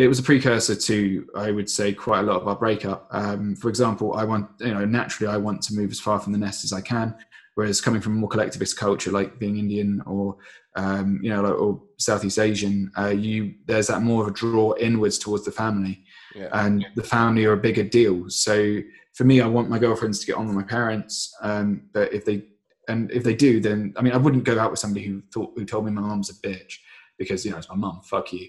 [0.00, 3.06] it was a precursor to, I would say, quite a lot of our breakup.
[3.10, 6.32] Um, for example, I want, you know, naturally, I want to move as far from
[6.32, 7.14] the nest as I can.
[7.54, 10.36] Whereas coming from a more collectivist culture, like being Indian or,
[10.76, 14.74] um, you know, like, or Southeast Asian, uh, you there's that more of a draw
[14.78, 16.48] inwards towards the family, yeah.
[16.52, 18.30] and the family are a bigger deal.
[18.30, 18.80] So
[19.14, 21.34] for me, I want my girlfriends to get on with my parents.
[21.42, 22.44] Um, but if they
[22.88, 25.52] and if they do, then I mean, I wouldn't go out with somebody who thought
[25.56, 26.74] who told me my mom's a bitch
[27.18, 28.00] because you know it's my mom.
[28.04, 28.48] Fuck you.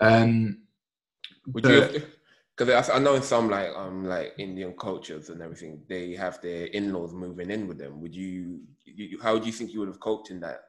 [0.00, 0.62] Um,
[1.46, 2.02] would but, you?
[2.56, 6.66] Because I know in some like um like Indian cultures and everything, they have their
[6.66, 8.00] in-laws moving in with them.
[8.00, 8.60] Would you?
[8.84, 10.64] you how do you think you would have coped in that?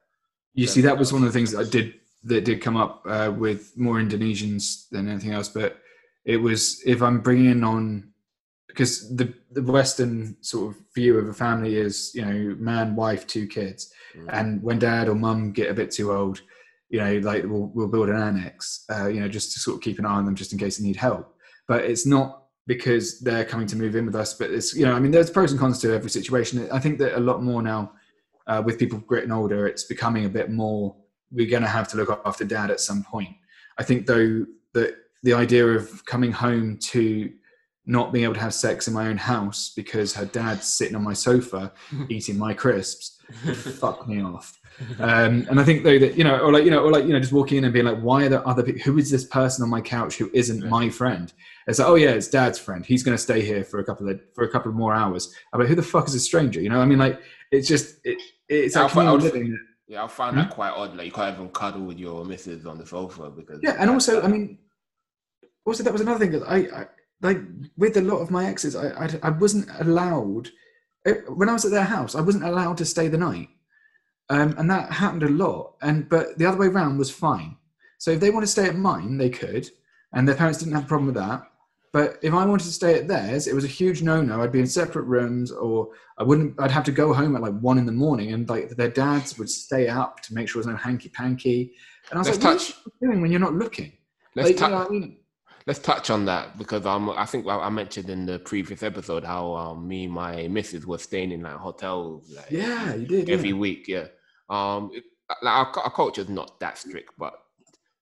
[0.54, 3.04] You see, that was one of the things that I did that did come up
[3.06, 5.50] uh, with more Indonesians than anything else.
[5.50, 5.78] But
[6.26, 8.14] it was if I'm bringing in on
[8.68, 13.28] because the the Western sort of view of a family is you know man, wife,
[13.28, 14.28] two kids, mm.
[14.30, 16.42] and when dad or mum get a bit too old,
[16.90, 19.82] you know, like we'll, we'll build an annex, uh, you know, just to sort of
[19.82, 21.33] keep an eye on them just in case they need help.
[21.68, 24.94] But it's not because they're coming to move in with us, but it's, you know,
[24.94, 26.70] I mean, there's pros and cons to every situation.
[26.72, 27.92] I think that a lot more now
[28.48, 30.96] uh, with people getting older, it's becoming a bit more,
[31.32, 33.36] we're going to have to look after dad at some point.
[33.78, 37.32] I think though that the idea of coming home to
[37.86, 41.04] not being able to have sex in my own house because her dad's sitting on
[41.04, 41.72] my sofa
[42.10, 43.20] eating my crisps
[43.80, 44.60] fuck me off
[45.00, 47.14] um, and I think though that you know, or like you know, or like you
[47.14, 48.82] know, just walking in and being like, why are there other people?
[48.82, 50.70] Who is this person on my couch who isn't yeah.
[50.70, 51.32] my friend?
[51.68, 52.86] It's like, oh yeah, it's Dad's friend.
[52.86, 55.34] He's going to stay here for a couple of for a couple of more hours.
[55.52, 56.60] I'm like, who the fuck is a stranger?
[56.60, 57.22] You know, I mean, like,
[57.52, 58.18] it's just it,
[58.50, 59.58] it's yeah, like living.
[59.88, 60.54] Yeah, I find that hmm?
[60.54, 60.96] quite odd.
[60.96, 64.22] Like you can't even cuddle with your missus on the sofa because yeah, and also,
[64.22, 64.58] I mean,
[65.66, 66.86] also that was another thing that I, I
[67.24, 67.40] like
[67.78, 70.50] with a lot of my exes, I, I, I wasn't allowed
[71.28, 72.16] when I was at their house.
[72.16, 73.50] I wasn't allowed to stay the night
[74.30, 75.76] um, and that happened a lot.
[75.82, 77.58] And but the other way around was fine.
[77.98, 79.70] So if they want to stay at mine, they could,
[80.14, 81.44] and their parents didn't have a problem with that.
[81.92, 84.42] But if I wanted to stay at theirs, it was a huge no-no.
[84.42, 86.60] I'd be in separate rooms, or I wouldn't.
[86.60, 89.38] I'd have to go home at like one in the morning, and like their dads
[89.38, 91.74] would stay up to make sure there's no hanky-panky.
[92.10, 92.74] And I was Let's like, touch.
[92.84, 93.94] "What are you doing when you're not looking?"
[94.36, 94.72] Let's like, touch.
[94.72, 95.18] You know I mean?
[95.66, 99.54] Let's touch on that because um, I think I mentioned in the previous episode how
[99.54, 102.30] um, me and my missus were staying in like hotels.
[102.36, 103.56] Like, yeah, you did every yeah.
[103.56, 103.88] week.
[103.88, 104.08] Yeah,
[104.50, 105.06] um, it,
[105.42, 107.34] like our, our culture is not that strict, but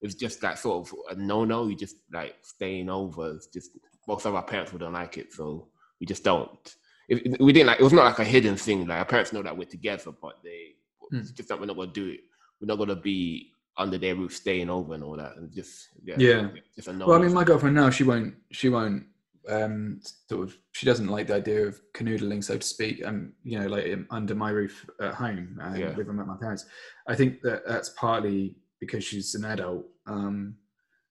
[0.01, 1.67] it's just that sort of a no-no.
[1.67, 3.35] You just like staying over.
[3.35, 5.67] It's just most of our parents wouldn't like it, so
[5.99, 6.75] we just don't.
[7.09, 7.79] It, we didn't like.
[7.79, 8.87] It was not like a hidden thing.
[8.87, 10.77] Like our parents know that we're together, but they
[11.13, 11.35] mm.
[11.35, 12.21] just that we're not gonna do it.
[12.59, 15.37] We're not gonna be under their roof staying over and all that.
[15.37, 16.47] And just yeah, yeah.
[16.75, 16.87] Just.
[16.87, 18.35] Well, I mean, my girlfriend now she won't.
[18.51, 19.05] She won't
[19.49, 19.99] um,
[20.29, 23.05] sort of she doesn't like the idea of canoodling, so to speak.
[23.05, 25.89] Um, you know, like under my roof at home, uh, yeah.
[25.95, 26.65] living with my parents.
[27.07, 30.55] I think that that's partly because she's an adult um,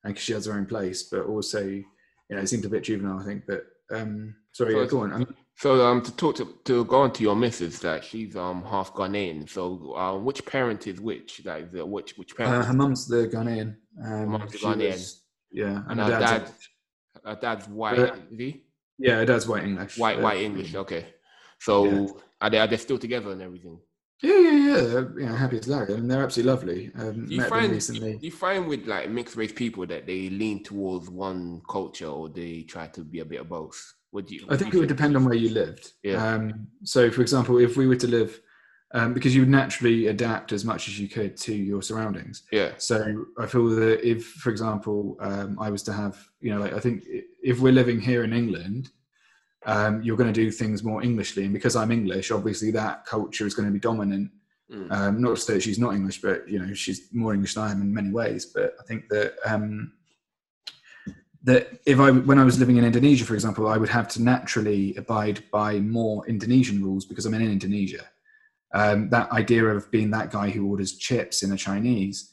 [0.04, 1.84] and because she has her own place, but also, you
[2.30, 3.18] know, it seems a bit juvenile.
[3.18, 5.12] I think, but um, sorry, so, yeah, go on.
[5.12, 8.64] Um, so, um, to talk to to go on to your missus, that she's um
[8.64, 9.48] half Ghanaian.
[9.48, 11.42] So, uh, which parent is which?
[11.44, 12.54] Like, the, which which parent?
[12.54, 13.76] Uh, her mum's the Ghanaian.
[14.02, 14.92] Um, mum's Ghanaian.
[14.92, 16.20] Was, yeah, and, and her dad.
[16.20, 16.52] dad
[17.24, 18.64] uh, dad's white, uh, is he?
[18.98, 19.98] Yeah, dad's white English.
[19.98, 20.74] White, uh, white English.
[20.74, 21.06] Okay.
[21.58, 22.06] So yeah.
[22.40, 23.78] are they are they still together and everything?
[24.22, 24.80] Yeah, yeah, yeah.
[24.80, 25.94] They're you know, happy as Larry.
[25.94, 26.92] I mean, they're absolutely lovely.
[26.94, 28.18] Um, you find recently.
[28.20, 32.62] You find with like mixed race people that they lean towards one culture or they
[32.62, 33.94] try to be a bit of both.
[34.12, 34.46] Do you?
[34.48, 35.92] I think it would depend on where you lived.
[36.02, 36.34] Yeah.
[36.34, 38.40] Um, so, for example, if we were to live
[38.92, 42.42] um, because you would naturally adapt as much as you could to your surroundings.
[42.50, 42.72] Yeah.
[42.78, 46.72] So I feel that if, for example, um, I was to have, you know, like
[46.72, 47.04] I think
[47.40, 48.90] if we're living here in England,
[49.64, 53.46] um, you're going to do things more Englishly, and because I'm English, obviously that culture
[53.46, 54.32] is going to be dominant
[54.70, 54.92] Mm.
[54.92, 57.72] Um, not to say she's not English, but you know she's more English than I
[57.72, 58.46] am in many ways.
[58.46, 59.92] But I think that um,
[61.44, 64.22] that if I when I was living in Indonesia, for example, I would have to
[64.22, 68.04] naturally abide by more Indonesian rules because I'm in Indonesia.
[68.72, 72.30] Um, that idea of being that guy who orders chips in a Chinese.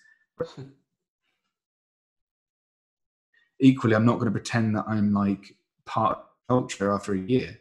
[3.60, 5.55] Equally, I'm not going to pretend that I'm like
[5.86, 7.58] part culture after a year.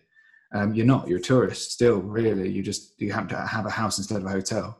[0.52, 1.08] Um, you're not.
[1.08, 2.00] You're a tourist still.
[2.00, 4.78] Really, you just you happen to have a house instead of a hotel,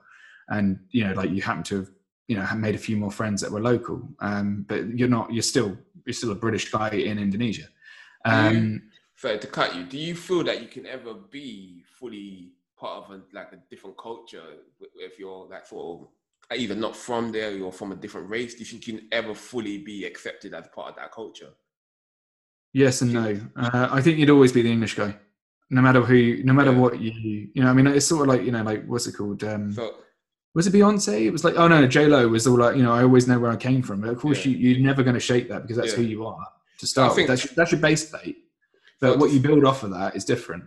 [0.48, 1.90] and you know, like you happen to have
[2.28, 4.06] you know made a few more friends that were local.
[4.20, 5.32] Um, but you're not.
[5.32, 7.68] You're still you're still a British guy in Indonesia.
[8.24, 8.82] Um,
[9.16, 9.84] Sorry to cut you.
[9.84, 13.96] Do you feel that you can ever be fully part of a, like a different
[13.98, 14.42] culture
[14.96, 16.08] if you're like sort of
[16.56, 18.54] either not from there or from a different race?
[18.54, 21.50] Do you think you can ever fully be accepted as part of that culture?
[22.72, 23.40] Yes and no.
[23.56, 25.16] Uh, I think you'd always be the English guy,
[25.70, 26.78] no matter who, no matter Yeah.
[26.78, 27.12] what you,
[27.54, 27.70] you know.
[27.70, 29.42] I mean, it's sort of like you know, like what's it called?
[29.44, 29.94] Um, So
[30.56, 31.20] was it Beyonce?
[31.26, 33.38] It was like, oh no, J Lo was all like, you know, I always know
[33.38, 34.00] where I came from.
[34.00, 34.52] But of course, Yeah.
[34.56, 35.98] you, you're never going to shake that because that's Yeah.
[35.98, 36.46] who you are
[36.78, 37.40] to start think- with.
[37.42, 38.38] That's, that's your base plate.
[39.00, 40.64] But what you build off of that is different.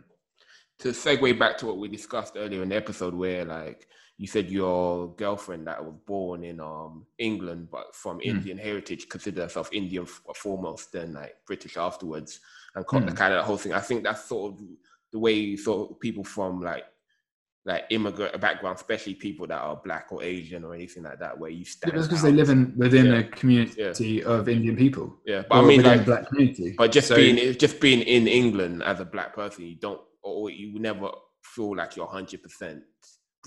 [0.80, 3.88] to segue back to what we discussed earlier in the episode where like
[4.18, 9.42] you said your girlfriend that was born in um England but from Indian heritage considered
[9.44, 10.06] herself Indian
[10.44, 12.40] foremost then like British afterwards
[12.76, 12.90] and Mm.
[12.90, 14.62] kind of that whole thing I think that's sort of
[15.12, 16.86] the way sort of people from like
[17.70, 21.52] like immigrant background especially people that are black or Asian or anything like that where
[21.60, 23.20] you stand That's because they live in within Yeah.
[23.20, 25.08] a community of Indian people.
[25.32, 26.70] yeah but I mean like black community.
[26.82, 30.50] But just So- being just being in England as a black person, you don't or
[30.50, 31.10] you never
[31.54, 32.80] feel like you're hundred percent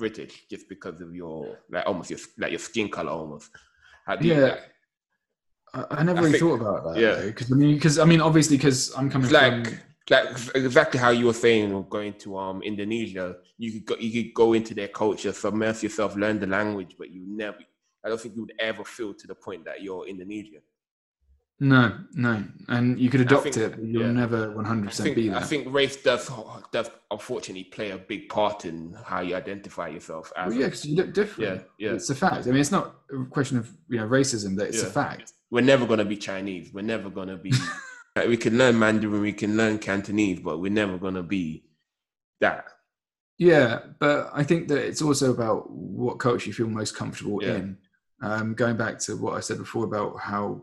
[0.01, 1.37] British just because of your
[1.75, 3.51] like almost your like your skin color almost.
[4.07, 4.57] How do you- Yeah.
[5.75, 6.97] I, I never I really think- thought about that.
[7.01, 7.17] yeah.
[7.19, 9.79] Yeah, because I mean, because I mean, obviously, because I'm coming like from.
[10.11, 14.35] Like exactly how you were saying going to um Indonesia, you could go you could
[14.35, 17.59] go into their culture, submerge yourself, learn the language, but you never
[18.05, 20.63] I don't think you would ever feel to the point that you're Indonesian.
[21.61, 24.11] No, no, and you could adopt think- it, but you'll yeah.
[24.11, 26.29] never 100 I percent be I think race does
[26.73, 30.85] does unfortunately play a big part in how you identify yourself as Well, yeah, because
[30.85, 31.63] you look different.
[31.79, 31.95] Yeah, yeah.
[31.95, 32.49] It's a fact.
[32.49, 34.57] I mean, it's not a question of you know racism.
[34.57, 35.35] That it's a fact.
[35.53, 36.73] we're never going to be Chinese.
[36.73, 37.53] We're never going to be.
[38.17, 41.65] like, we can learn Mandarin, we can learn Cantonese, but we're never going to be
[42.41, 42.67] that.
[43.39, 47.55] Yeah, but I think that it's also about what culture you feel most comfortable Yeah.
[47.57, 47.79] in.
[48.21, 50.63] Um, going back to what I said before about how,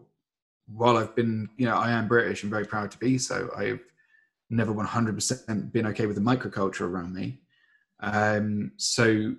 [0.68, 3.82] while I've been, you know, I am British and very proud to be so, I've
[4.50, 7.40] never 100% been okay with the microculture around me.
[8.00, 9.36] Um, so,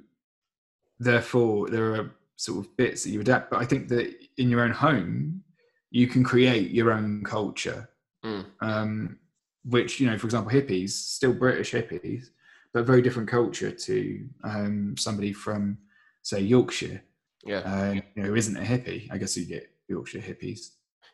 [0.99, 3.51] therefore, there are sort of bits that you adapt.
[3.51, 5.43] But I think that in your own home,
[5.91, 7.89] you can create your own culture
[8.25, 8.45] Mm.
[8.61, 9.19] um,
[9.65, 12.27] which you know, for example, hippies, still British hippies,
[12.73, 15.79] but very different culture to um, somebody from,
[16.23, 17.03] say, Yorkshire,
[17.45, 19.09] Yeah, uh, you know, who isn't a hippie.
[19.11, 20.61] I guess you get Yorkshire hippies.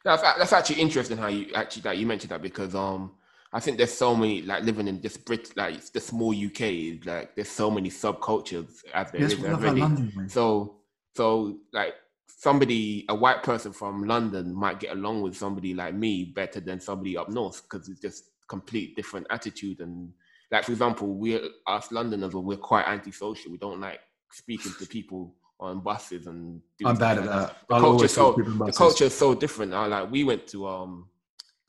[0.04, 3.12] that's that's actually interesting how you actually that you mentioned that because um
[3.52, 7.34] I think there's so many like living in this Brit like the small UK like
[7.36, 9.80] there's so many subcultures as there Yes, is we love our already.
[9.80, 10.28] London.
[10.28, 10.76] So
[11.16, 11.94] so like
[12.36, 16.78] somebody a white person from London might get along with somebody like me better than
[16.78, 20.12] somebody up north because it's just complete different attitude and
[20.52, 23.50] like for example we're us Londoners we're quite antisocial.
[23.50, 27.56] We don't like speaking to people on buses and doing I'm bad at that.
[27.68, 29.72] The culture so- talk to people on the culture is so different.
[29.72, 31.08] Now like we went to um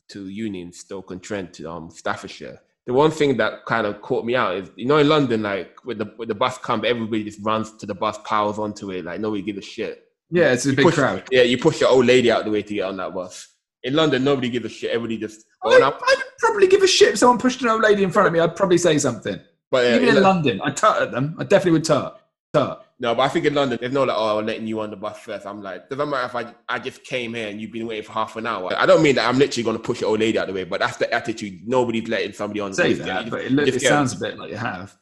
[0.09, 2.59] to uni in Stoke on Trent um Staffordshire.
[2.85, 5.77] The one thing that kind of caught me out is you know in London like
[5.85, 9.05] when the when the bus comes everybody just runs to the bus piles onto it
[9.05, 11.23] like nobody gives a shit Yeah, it's a big push, crowd.
[11.31, 13.47] Yeah, you push your old lady out the way to get on that bus.
[13.83, 14.91] In London, nobody gives a shit.
[14.91, 15.45] Everybody just.
[15.63, 18.11] I, But, I- I'd probably give a shit if someone pushed an old lady in
[18.11, 18.39] front of me.
[18.39, 19.39] I'd probably say something.
[19.71, 21.35] but yeah, Even in in Lo- London, I'd tut at them.
[21.39, 22.21] I definitely would tut.
[22.53, 22.85] Tut.
[22.99, 24.95] no, but I think in London, there's no like, oh, I'm letting you on the
[24.95, 25.45] bus first.
[25.45, 28.13] I'm like, doesn't matter if I, I just came here and you've been waiting for
[28.13, 28.73] half an hour.
[28.75, 30.63] I don't mean that I'm literally going to push your old lady out the way,
[30.63, 31.67] but that's the attitude.
[31.67, 32.73] Nobody's letting somebody on.
[32.73, 34.95] Say just- that, but it, look, it sounds a bit like you have.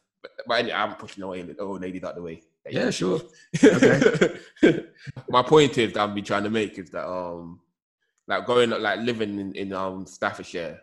[0.46, 2.42] But anyway, I'm pushing the old, ladies out the way.
[2.70, 3.20] Yeah, sure.
[5.28, 7.60] My point is that I've been trying to make is that um,
[8.26, 10.80] like going like living in, in um Staffordshire,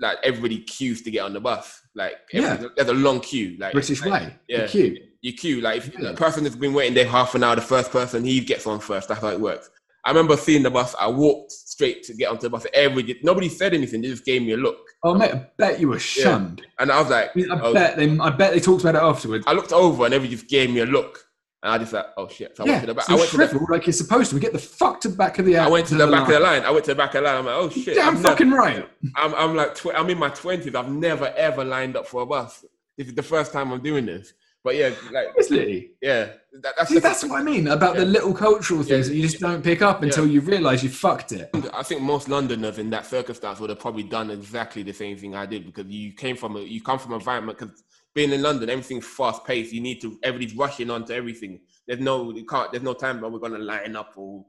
[0.00, 1.80] like everybody queues to get on the bus.
[1.94, 3.56] Like everybody- there's a long queue.
[3.58, 4.36] Like British like, way.
[4.48, 4.62] yeah.
[4.62, 4.96] The queue.
[5.22, 6.10] You queue like if Yeah.
[6.10, 8.78] the person that's been waiting there half an hour, the first person he gets on
[8.80, 9.08] first.
[9.08, 9.70] That's how it works.
[10.06, 10.94] I remember seeing the bus.
[11.00, 12.64] I walked straight to get onto the bus.
[12.72, 14.00] Everybody, nobody said anything.
[14.02, 16.62] They just gave me a look, Oh, mate, I bet you were shunned.
[16.78, 18.16] and I was like, I, mean, I oh, bet they.
[18.18, 19.44] I bet they talked about it afterwards.
[19.48, 21.18] I looked over and everybody just gave me a look,
[21.64, 22.56] and I just like, oh shit.
[22.56, 23.04] So I yeah, went to the back.
[23.06, 24.36] so I went to the, like you're supposed to.
[24.36, 25.58] We get the fuck to the back of the.
[25.58, 26.60] I went to the back of the line.
[26.60, 26.62] line.
[26.64, 27.38] I went to the back of the line.
[27.38, 27.96] I'm like, oh shit.
[27.96, 28.88] Damn never- fucking right.
[29.16, 30.74] I'm, I'm like, tw- I'm in my twenties.
[30.74, 32.64] I've never ever lined up for a bus.
[32.96, 34.32] This is the first time I'm doing this.
[34.66, 35.92] But yeah, like Honestly.
[36.02, 39.12] yeah, that, that's See, that's what I mean about the little cultural things Yeah.
[39.12, 41.48] that you just don't pick up until you realise you fucked it.
[41.72, 45.36] I think most Londoners in that circumstance would have probably done exactly the same thing
[45.36, 48.42] I did because you came from a you come from an environment because being in
[48.42, 49.72] London everything's fast paced.
[49.72, 51.60] You need to everybody's rushing onto everything.
[51.86, 54.44] There's no you can't there's no time but we're gonna line up or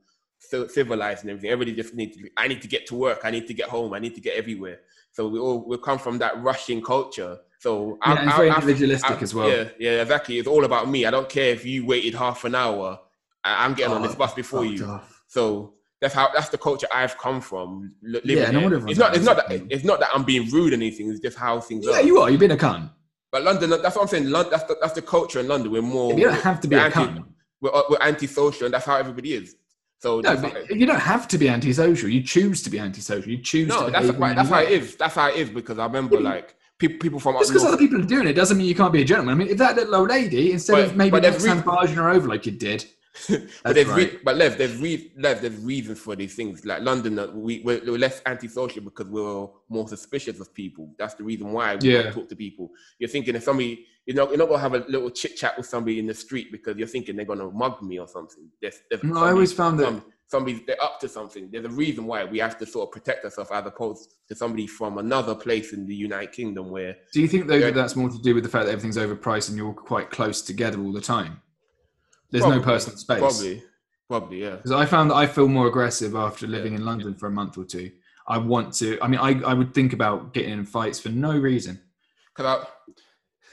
[0.50, 1.52] ci- civilize and everything.
[1.52, 2.28] Everybody just needs to.
[2.38, 3.20] I need to get to work.
[3.24, 3.94] I need to get home.
[3.94, 4.80] I need to get everywhere.
[5.12, 7.38] So we all we come from that rushing culture.
[7.60, 9.50] So Yeah, it's very individualistic as well.
[9.50, 10.38] Yeah, yeah, exactly.
[10.38, 11.06] It's all about me.
[11.06, 13.00] I don't care if you waited half an hour.
[13.44, 14.86] I- I'm getting on this Oh, bus before you.
[14.86, 15.24] off.
[15.28, 17.94] So that's how that's the culture I've come from.
[18.24, 19.16] Yeah, no wonder it's not.
[19.16, 19.62] It's not that.
[19.70, 21.10] It's not that I'm being rude or anything.
[21.10, 22.02] It's just how things Yeah, are.
[22.04, 22.30] you are.
[22.30, 22.92] You've been a cunt.
[23.32, 24.30] But London, that's what I'm saying.
[24.30, 25.72] London, that's the, that's the culture in London.
[25.72, 26.14] We're more.
[26.14, 27.26] You don't have to be a anti, cunt.
[27.60, 29.56] We're, uh, we're antisocial, and that's how everybody is.
[30.00, 32.08] So No, but you don't have to be antisocial.
[32.08, 33.32] You choose to be antisocial.
[33.32, 34.36] You choose no, to that's right.
[34.36, 37.52] That's how it That's how it is because I remember like people people from Just
[37.52, 39.34] because other people are doing it doesn't mean you can't be a gentleman.
[39.36, 42.10] I mean, if that little old lady, instead But- of maybe next time barging her
[42.10, 42.86] over like you did,
[43.30, 46.66] but That's there's re- but Lev, there's re- Lev, there's reasons for these things.
[46.66, 50.94] Like London, uh, we we're, we're less antisocial because we're more suspicious of people.
[51.00, 52.04] That's the reason why we Yeah.
[52.04, 52.70] don't talk to people.
[53.00, 55.66] You're thinking if somebody, you're not, you're not gonna have a little chit chat with
[55.66, 58.50] somebody in the street because you're thinking they're gonna mug me or something.
[58.62, 61.50] There's, there's No, I always found that- somebody they're up to something.
[61.52, 64.68] There's a reason why we have to sort of protect ourselves as opposed to somebody
[64.68, 68.10] from another place in the United Kingdom where do you think though that that's more
[68.10, 71.02] to do with the fact that everything's overpriced and you're quite close together all the
[71.02, 71.42] time?
[72.30, 72.60] There's Probably.
[72.60, 73.20] no personal space.
[73.20, 73.64] probably,
[74.10, 74.58] probably, yeah.
[74.58, 77.58] Because I found that I feel more aggressive after living in London for a month
[77.58, 77.92] or two.
[78.28, 79.00] I want to.
[79.02, 81.80] I mean, I, I would think about getting in fights for no reason.
[82.36, 82.94] Because I,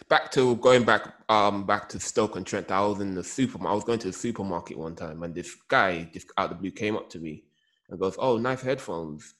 [0.08, 2.70] back to going back, um, back to Stoke and Trent.
[2.70, 3.66] I was in the super.
[3.66, 6.56] I was going to the supermarket one time, and this guy just out of the
[6.56, 7.44] blue came up to me
[7.88, 9.34] and goes, "Oh, nice headphones,"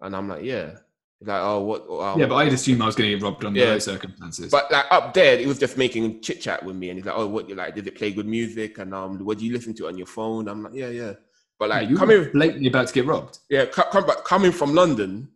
[0.00, 0.76] and I'm like, "Yeah."
[1.20, 3.44] He's like, "Oh, what?" Um, Yeah, but I'd assume I was going to get robbed
[3.44, 3.66] under Yeah.
[3.72, 4.50] those circumstances.
[4.50, 7.16] But like up there, he was just making chit chat with me, and he's like,
[7.16, 7.74] "Oh, what you like?
[7.74, 8.78] Did it play good music?
[8.78, 11.12] And um, what do you listen to on your phone?" I'm like, "Yeah, yeah."
[11.58, 13.38] But Yeah, like you coming, blatantly about to get robbed.
[13.48, 15.28] yeah, co- come back, coming from London,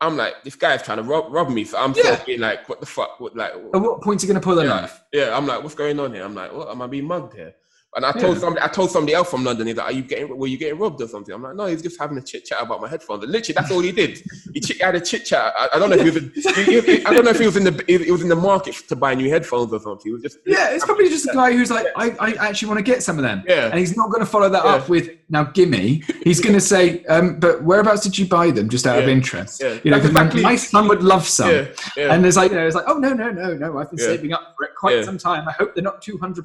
[0.00, 1.64] I'm like, this guy's trying to rob, rob me.
[1.64, 2.02] So I'm Yeah.
[2.02, 3.52] sort of being like, "What the fuck?" What like?
[3.52, 5.00] At what point are you going to pull a yeah, knife?
[5.12, 6.24] yeah, I'm like, what's going on here?
[6.24, 7.54] I'm like, what am I being mugged here?
[7.96, 8.40] And I told Yeah.
[8.40, 10.78] somebody, I told somebody else from London, he's like, are you getting, were you getting
[10.78, 11.32] robbed or something?
[11.34, 13.22] I'm like, no, he's just having a chit chat about my headphones.
[13.22, 14.20] And literally, that's all he did.
[14.52, 15.52] He chit- had a chit chat.
[15.56, 17.46] I, I don't know if he was, in, he- he- I don't know if he
[17.46, 20.02] was in the, he was in the market to buy new headphones or something.
[20.04, 22.78] He was just, Yeah, it's probably just a guy who's like, I, I actually want
[22.78, 23.44] to get some of them.
[23.46, 23.66] Yeah.
[23.68, 24.70] And he's not going to follow that Yeah.
[24.74, 26.02] up with, now gimme.
[26.24, 29.62] He's going to say, um, but whereabouts did you buy them just out of interest?
[29.62, 29.78] Yeah.
[29.84, 31.50] You know, 'cause my, exactly- my son would love some.
[31.50, 31.66] yeah,
[31.96, 32.12] yeah.
[32.12, 34.06] And there's like, you know, it's like, oh, no, no, no, no, I've been Yeah.
[34.06, 35.02] saving up for it quite Yeah.
[35.04, 35.48] some time.
[35.48, 36.44] I hope they're not £200.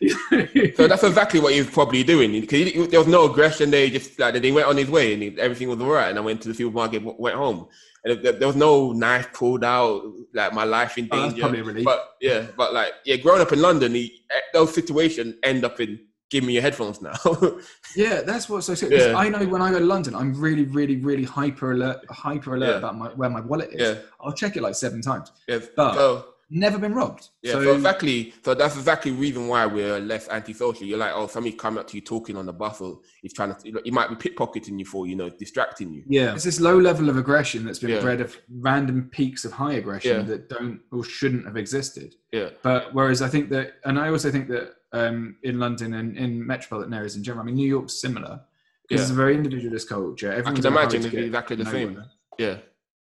[0.76, 2.32] So that's exactly what he was probably doing.
[2.40, 3.84] Because there was no aggression there.
[3.86, 6.08] He just like he went on his way and he, everything was all right.
[6.10, 7.68] And I went to the supermarket, went home,
[8.04, 10.02] and there, was no knife pulled out,
[10.34, 11.42] like my life in Oh, danger.
[11.48, 11.82] probably.
[11.84, 15.80] But yeah, but like yeah, growing up in London, he, eh, those situations end up
[15.80, 16.00] in
[16.30, 17.14] give me your headphones now.
[17.96, 18.90] Yeah, that's what's so sick.
[18.92, 19.14] Yeah.
[19.16, 22.68] I know when I go to London, I'm really, really, really hyper alert, hyper alert
[22.68, 22.76] Yeah.
[22.76, 23.80] about my, where my wallet is.
[23.80, 25.32] yeah, I'll check it like seven times.
[25.48, 25.60] yeah.
[25.74, 27.28] But- Never been robbed.
[27.42, 28.32] yeah, so, so, exactly.
[28.42, 30.86] So that's exactly the reason why we're less antisocial.
[30.86, 33.54] You're like, oh, somebody coming up to you talking on the bus, or he's trying
[33.54, 33.80] to.
[33.84, 36.04] He might be pickpocketing you for you know distracting you.
[36.08, 38.00] yeah, it's this low level of aggression that's been Yeah.
[38.00, 40.22] bred of random peaks of high aggression Yeah.
[40.22, 42.14] that don't or shouldn't have existed.
[42.32, 46.16] Yeah, But whereas I think that, and I also think that um, in London and
[46.16, 48.40] in metropolitan areas in general, I mean, New York's similar
[48.88, 49.04] because Yeah.
[49.04, 50.32] it's a very individualist culture.
[50.32, 52.02] I can in a hurry imagine to it's get exactly the same.
[52.38, 52.56] Yeah,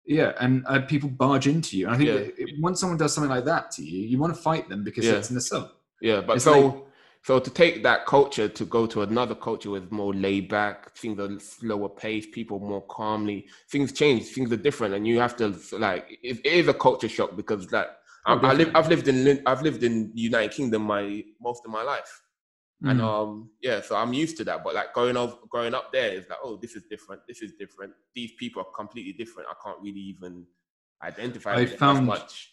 [0.08, 1.86] Yeah, and uh, people barge into you.
[1.86, 2.44] And I think Yeah.
[2.46, 5.04] it, once someone does something like that to you, you want to fight them because
[5.04, 5.12] Yeah.
[5.18, 5.70] it's an assault.
[6.00, 6.20] yeah.
[6.22, 6.60] But It's so.
[6.60, 6.84] like-
[7.22, 11.18] so to take that culture to go to another culture with more laid back, things
[11.20, 15.46] are slower paced, people more calmly, things change, things are different, and you have to
[15.86, 17.88] like it, it is a culture shock because like
[18.24, 18.74] I, Oh, I live, definitely.
[18.76, 22.22] I've lived in Lin- I've lived in the United Kingdom my most of my life,
[22.82, 23.04] and Mm.
[23.04, 24.62] um yeah, so I'm used to that.
[24.64, 27.52] But like going up, growing up there is like, oh, this is different, this is
[27.58, 27.92] different.
[28.14, 29.48] These people are completely different.
[29.50, 30.46] I can't really even
[31.02, 32.52] identify I found- much.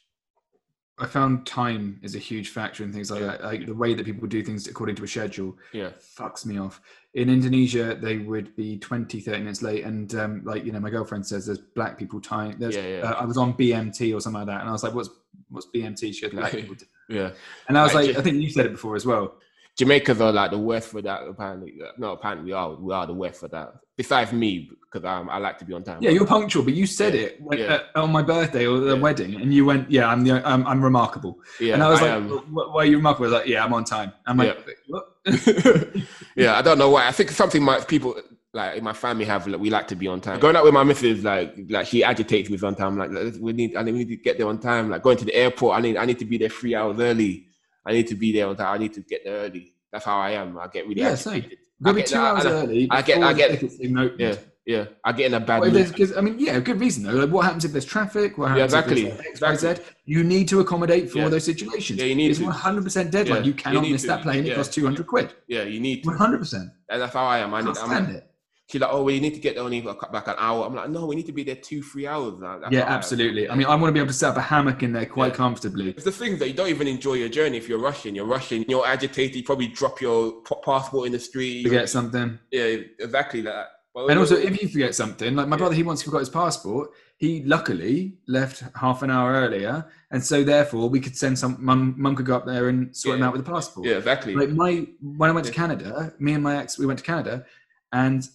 [0.97, 3.27] I found time is a huge factor in things like Yeah.
[3.31, 3.43] that.
[3.43, 6.79] Like the way that people do things according to a schedule Yeah, fucks me off.
[7.13, 9.83] In Indonesia, they would be 20, 30 minutes late.
[9.83, 12.55] And um, like, you know, my girlfriend says there's black people time.
[12.59, 13.01] There's, Yeah, yeah.
[13.11, 14.61] Uh, I was on BMT or something like that.
[14.61, 15.09] And I was like, what's,
[15.49, 16.13] what's BMT?
[16.13, 16.61] She goes, black Yeah.
[16.61, 16.75] people.
[17.09, 17.31] yeah.
[17.67, 19.35] And I was Like, like, I think you said it before as well.
[19.77, 21.23] Jamaicans are like the worst for that.
[21.27, 22.75] Apparently, no, apparently we are.
[22.75, 23.73] We are the worst for that.
[23.97, 25.99] Besides me, because um, I like to be on time.
[26.01, 27.79] Yeah, you're punctual, but you said Yeah, it yeah.
[27.95, 29.01] uh, on my birthday or the Yeah.
[29.01, 31.73] wedding, and you went, "Yeah, I'm the, I'm, I'm remarkable." yeah.
[31.73, 32.29] and I was like, am.
[32.29, 34.57] "Why are you remarkable?" I was like, "Yeah, I'm on time." I'm like,
[34.87, 35.03] "What?"
[36.35, 37.07] yeah, I don't know why.
[37.07, 38.15] I think something my people
[38.53, 39.45] like in my family have.
[39.45, 40.39] Like, we like to be on time.
[40.39, 42.97] Going out with my missus, like, like she agitates me on time.
[42.97, 44.89] Like, we need, I need to get there on time.
[44.89, 47.44] Like going to the airport, I need, I need to be there three hours early.
[47.85, 48.73] I need to be there on time.
[48.73, 49.73] I need to get there early.
[49.91, 50.57] That's how I am.
[50.57, 51.43] I get really Yeah, agitated.
[51.51, 51.57] same.
[51.79, 52.87] Maybe get two hours I- early.
[52.89, 54.19] I get- I get- tickets being opened.
[54.19, 54.35] Yeah,
[54.65, 54.85] yeah.
[55.03, 56.13] I get in a bad Well, mood.
[56.17, 57.11] I mean, yeah, good reason though.
[57.11, 58.37] Like, what happens if there's traffic?
[58.37, 59.53] What Yeah, exactly, if there's X, Y, Z?
[59.53, 59.85] exactly.
[60.05, 61.29] You need to accommodate for Yeah.
[61.29, 61.99] those situations.
[61.99, 62.45] Yeah, you need to it's to.
[62.45, 63.37] 100% deadline.
[63.39, 64.07] Yeah, You you cannot need miss to.
[64.07, 64.45] that plane.
[64.45, 65.33] It costs 200 quid.
[65.47, 66.09] Yeah, you need to.
[66.09, 66.71] 100%.
[66.89, 67.53] And that's how I am.
[67.53, 68.27] I need, I'm it.
[68.67, 70.65] She's like, oh, well, you need to get there only back an hour.
[70.65, 72.33] I'm like, no, we need to be there two, three hours.
[72.41, 72.81] Yeah, how I am.
[72.97, 73.49] absolutely.
[73.49, 75.33] I mean, I want to be able to set up a hammock in there quite
[75.33, 75.35] Yeah.
[75.35, 75.89] comfortably.
[75.91, 78.15] It's the thing that you don't even enjoy your journey if you're rushing.
[78.15, 78.65] You're rushing.
[78.67, 79.35] You're agitated.
[79.35, 81.63] You probably drop your passport in the street.
[81.63, 82.39] Forget something.
[82.51, 82.63] Yeah,
[82.99, 83.67] exactly that.
[83.93, 85.59] But And also, if you forget something, like my Yeah.
[85.59, 86.89] brother, he once forgot his passport.
[87.17, 91.55] He luckily left half an hour earlier, and so therefore we could send some.
[91.61, 93.87] Mum, mum could go up there and sort him out with the passport.
[93.87, 94.35] yeah, exactly.
[94.35, 97.45] Like my when I went to Canada, me and my ex, we went to Canada,
[97.93, 98.27] and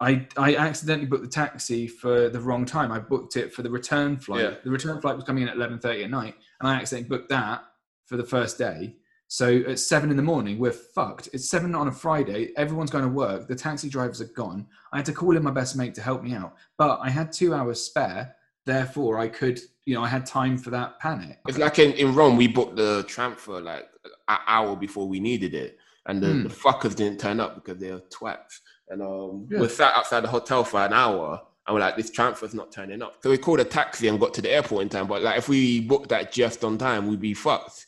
[0.00, 2.90] I I accidentally booked the taxi for the wrong time.
[2.90, 4.42] I booked it for the return flight.
[4.44, 4.54] Yeah.
[4.64, 7.28] The return flight was coming in at eleven thirty at night, and I accidentally booked
[7.30, 7.62] that
[8.06, 8.96] for the first day.
[9.28, 11.28] So at seven in the morning, we're fucked.
[11.32, 12.52] It's seven on a Friday.
[12.56, 13.46] Everyone's going to work.
[13.46, 14.66] The taxi drivers are gone.
[14.92, 17.30] I had to call in my best mate to help me out, but I had
[17.30, 18.34] two hours spare.
[18.66, 21.38] Therefore, I could, you know, I had time for that panic.
[21.46, 23.88] It's like in, in Rome, we booked the transfer like
[24.28, 26.42] an hour before we needed it, and the, Hmm.
[26.42, 28.58] the fuckers didn't turn up because they're twats.
[28.90, 29.60] And um, Yeah.
[29.60, 33.00] we sat outside the hotel for an hour, and we're like, this transfer's not turning
[33.02, 33.16] up.
[33.22, 35.06] So we called a taxi and got to the airport in time.
[35.06, 37.86] But like, if we booked that just on time, we'd be fucked.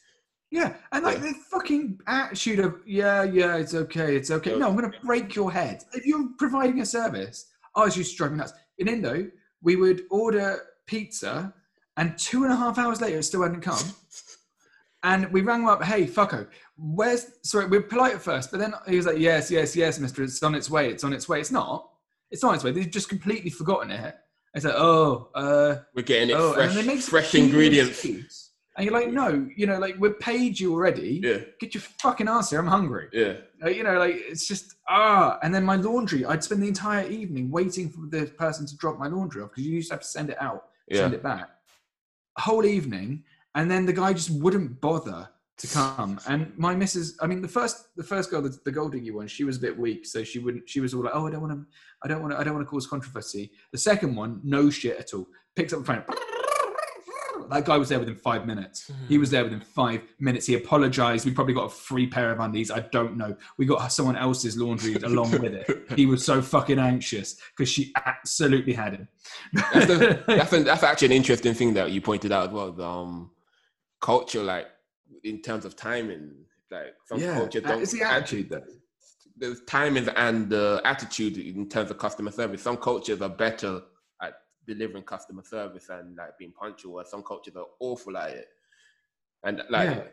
[0.51, 1.33] Yeah, and like Yeah.
[1.33, 4.57] the fucking attitude of yeah, yeah, it's okay, it's okay.
[4.59, 7.47] No, I'm gonna break your head if you're providing a service.
[7.75, 8.53] I was just driving nuts.
[8.79, 9.31] In Indo,
[9.63, 11.55] we would order pizza,
[11.97, 13.79] and two and a half hours later, it still hadn't come.
[15.05, 16.47] And we rang him up, hey, fucko,
[16.77, 19.99] where's, sorry, we are polite at first, but then he was like, yes, yes, yes,
[19.99, 21.41] mister, it's on its way, it's on its way.
[21.41, 21.89] It's not.
[22.31, 22.71] It's on its way.
[22.71, 24.15] They've just completely forgotten it.
[24.55, 27.91] It's like, oh, uh, We're getting it oh, fresh, and fresh ingredients.
[27.91, 28.51] excuse.
[28.77, 31.21] And you're like, no, you know, like we've paid you already.
[31.23, 32.59] Yeah, Get your fucking ass here.
[32.61, 33.09] I'm hungry.
[33.13, 33.35] yeah.
[33.63, 35.39] Uh, you know, like it's just ah.
[35.43, 38.99] And then my laundry, I'd spend the entire evening waiting for the person to drop
[38.99, 40.99] my laundry off because you used to have to send it out, Yeah.
[40.99, 41.51] send it back,
[42.39, 43.25] whole evening,
[43.55, 46.19] and then the guy just wouldn't bother to come.
[46.27, 49.29] And my missus, I mean, the first the first girl, the, the gold diggy one,
[49.29, 50.69] she was a bit weak, so she wouldn't.
[50.69, 51.67] She was all like, oh, I don't want to,
[52.03, 53.53] I don't want to, I don't want to cause controversy.
[53.71, 55.27] The second one, no shit at all.
[55.55, 56.05] Picks up the phone.
[57.51, 58.91] That guy was there within five minutes.
[59.09, 60.47] He was there within five minutes.
[60.47, 61.27] He apologized.
[61.27, 62.71] We probably got a free pair of undies.
[62.71, 63.37] I don't know.
[63.59, 65.93] We got someone else's laundry along with it.
[65.95, 69.09] He was so fucking anxious because she absolutely had him.
[69.53, 72.73] That's, the, that's, an, that's actually an interesting thing that you pointed out as well.
[72.73, 73.32] The um,
[74.03, 74.67] culture, like
[75.25, 76.33] in terms of timing,
[76.71, 77.83] like some yeah, cultures uh, don't.
[77.83, 78.51] it's the attitude
[79.39, 82.63] the timing and the attitude in terms of customer service.
[82.63, 83.81] Some cultures are better
[84.23, 84.35] at
[84.67, 88.49] delivering customer service and like being punctual, and some cultures are awful at it.
[89.45, 90.05] And like, Yeah.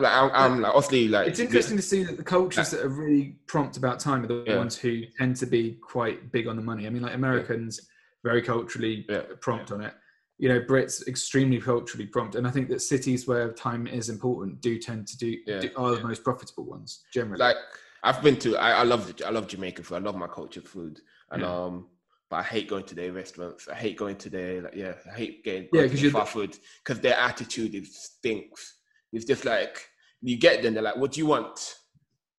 [0.00, 2.88] like I'm, I'm like obviously like It's interesting to see that the cultures that are
[2.88, 4.56] really prompt about time are the Yeah.
[4.56, 6.86] ones who tend to be quite big on the money.
[6.86, 7.80] I mean, like Americans,
[8.24, 9.22] very culturally Yeah.
[9.40, 9.94] prompt on it.
[10.40, 14.60] You know, Brits extremely culturally prompt, and I think that cities where time is important
[14.60, 17.40] do tend to do, Yeah, do are the most profitable ones generally.
[17.40, 17.56] like
[18.04, 19.96] I've been to I, I love I love Jamaican food.
[19.96, 21.00] I love my culture food,
[21.30, 21.64] and Yeah.
[21.64, 21.88] um.
[22.30, 23.68] But I hate going to their restaurants.
[23.68, 24.92] I hate going to their like yeah.
[25.10, 27.96] I hate getting Yeah, going 'cause to you're their fast food because their attitude is
[28.02, 28.80] stinks.
[29.14, 29.88] It's just like
[30.20, 30.74] you get them.
[30.74, 31.78] They're like, "What do you want?"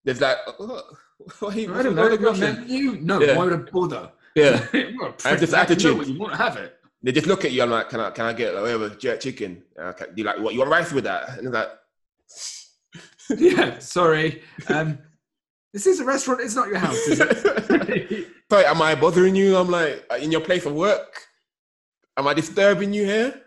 [0.05, 0.83] There's like, oh,
[1.39, 2.33] what, I don't know.
[2.33, 2.97] menu?
[3.01, 3.35] No, Yeah.
[3.35, 4.11] why would I bother?
[4.35, 5.97] Yeah, I have this you know attitude.
[5.97, 6.78] what you want to have it.
[7.01, 7.61] They just look at you.
[7.61, 10.39] I'm like, "Can I can I get like, whatever jerk chicken?" Uh, can, you like
[10.39, 11.37] what you want rice with that?
[11.37, 11.69] And it's like,
[13.37, 14.41] Yeah, sorry.
[14.67, 14.99] Um,
[15.73, 16.41] this is a restaurant.
[16.41, 18.27] It's not your house, is it?
[18.51, 19.55] Sorry, am I bothering you?
[19.55, 21.27] I'm like in your place of work.
[22.17, 23.41] Am I disturbing you here?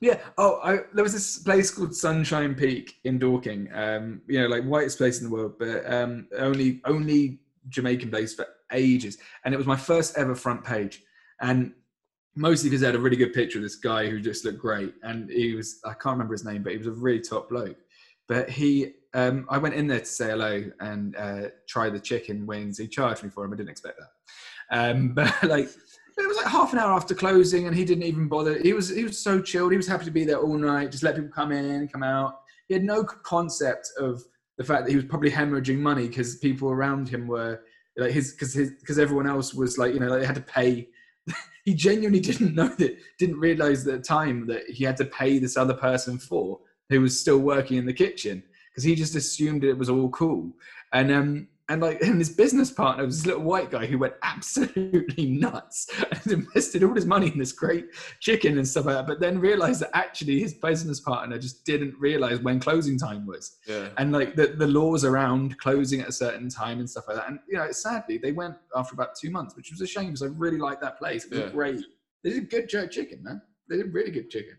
[0.00, 0.18] Yeah.
[0.38, 3.68] Oh, I, there was this place called Sunshine Peak in Dorking.
[3.74, 8.34] Um, you know, like whitest place in the world, but um, only only Jamaican place
[8.34, 9.18] for ages.
[9.44, 11.02] And it was my first ever front page,
[11.42, 11.74] and
[12.38, 14.94] mostly because I had a really good picture of this guy who just looked great,
[15.02, 17.76] and he was I can't remember his name, but he was a really top bloke.
[18.28, 22.46] But he, um, I went in there to say hello and uh, try the chicken
[22.46, 22.78] wings.
[22.78, 23.52] He charged me for them.
[23.52, 24.10] I didn't expect that.
[24.70, 25.68] Um, but like
[26.18, 28.58] it was like half an hour after closing, and he didn't even bother.
[28.58, 29.72] He was he was so chilled.
[29.72, 30.92] He was happy to be there all night.
[30.92, 32.40] Just let people come in, come out.
[32.68, 34.22] He had no concept of
[34.58, 37.62] the fact that he was probably hemorrhaging money because people around him were
[37.96, 40.42] like his because his because everyone else was like you know like they had to
[40.42, 40.88] pay.
[41.68, 45.38] He genuinely didn't know that didn't realize at the time that he had to pay
[45.38, 46.58] this other person for
[46.88, 50.50] who was still working in the kitchen because he just assumed it was all cool.
[50.94, 54.14] And um and like and his business partner was this little white guy who went
[54.22, 57.86] absolutely nuts and invested all his money in this great
[58.20, 61.94] chicken and stuff like that but then realized that actually his business partner just didn't
[61.98, 63.88] realize when closing time was Yeah.
[63.98, 67.28] and like the, the laws around closing at a certain time and stuff like that
[67.28, 70.22] and you know sadly they went after about two months which was a shame because
[70.22, 71.48] i really liked that place it was Yeah.
[71.50, 71.80] great
[72.24, 74.56] they did good jerk chicken man they did really good chicken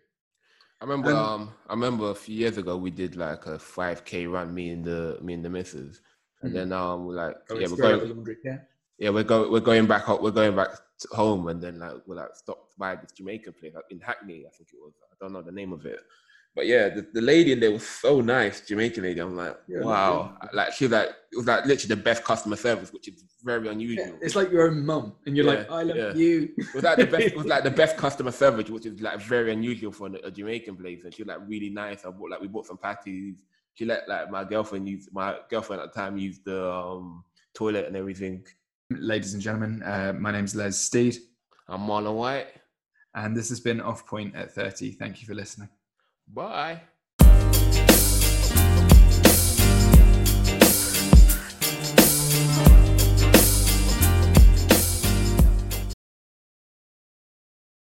[0.81, 1.09] I remember.
[1.11, 4.53] Um, Um, I remember a few years ago we did like a five k run.
[4.53, 5.99] Me and the me and the missus,
[6.41, 8.57] and then um we're like Oh, yeah we're going yeah
[8.97, 11.95] yeah we're going we're going back up we're going back to home and then like
[12.05, 15.15] we're like stopped by this Jamaican place like, in Hackney I think it was I
[15.19, 15.99] don't know the name of it.
[16.55, 19.19] But yeah, the, the lady in there was so nice, Jamaican lady.
[19.19, 20.37] I'm like, Yeah, wow.
[20.51, 23.67] Like she was like, it was like literally the best customer service, which is very
[23.69, 24.07] unusual.
[24.07, 26.13] Yeah, it's like your own mum, and you're like, "I love yeah.
[26.13, 27.27] you." It was like the best.
[27.27, 30.75] It was like the best customer service, which is like very unusual for a Jamaican
[30.75, 31.03] place.
[31.03, 32.03] And she was like really nice.
[32.03, 33.43] I bought like we bought some patties.
[33.79, 37.23] She let like my girlfriend use my girlfriend at the time used the um,
[37.53, 38.45] toilet and everything.
[38.89, 41.17] Ladies and gentlemen, uh, my name's Les Steed,
[41.65, 42.47] I'm Marlon White.
[43.15, 44.91] and this has been Off Point at 30.
[44.91, 45.69] Thank you for listening.
[46.27, 46.81] Bye.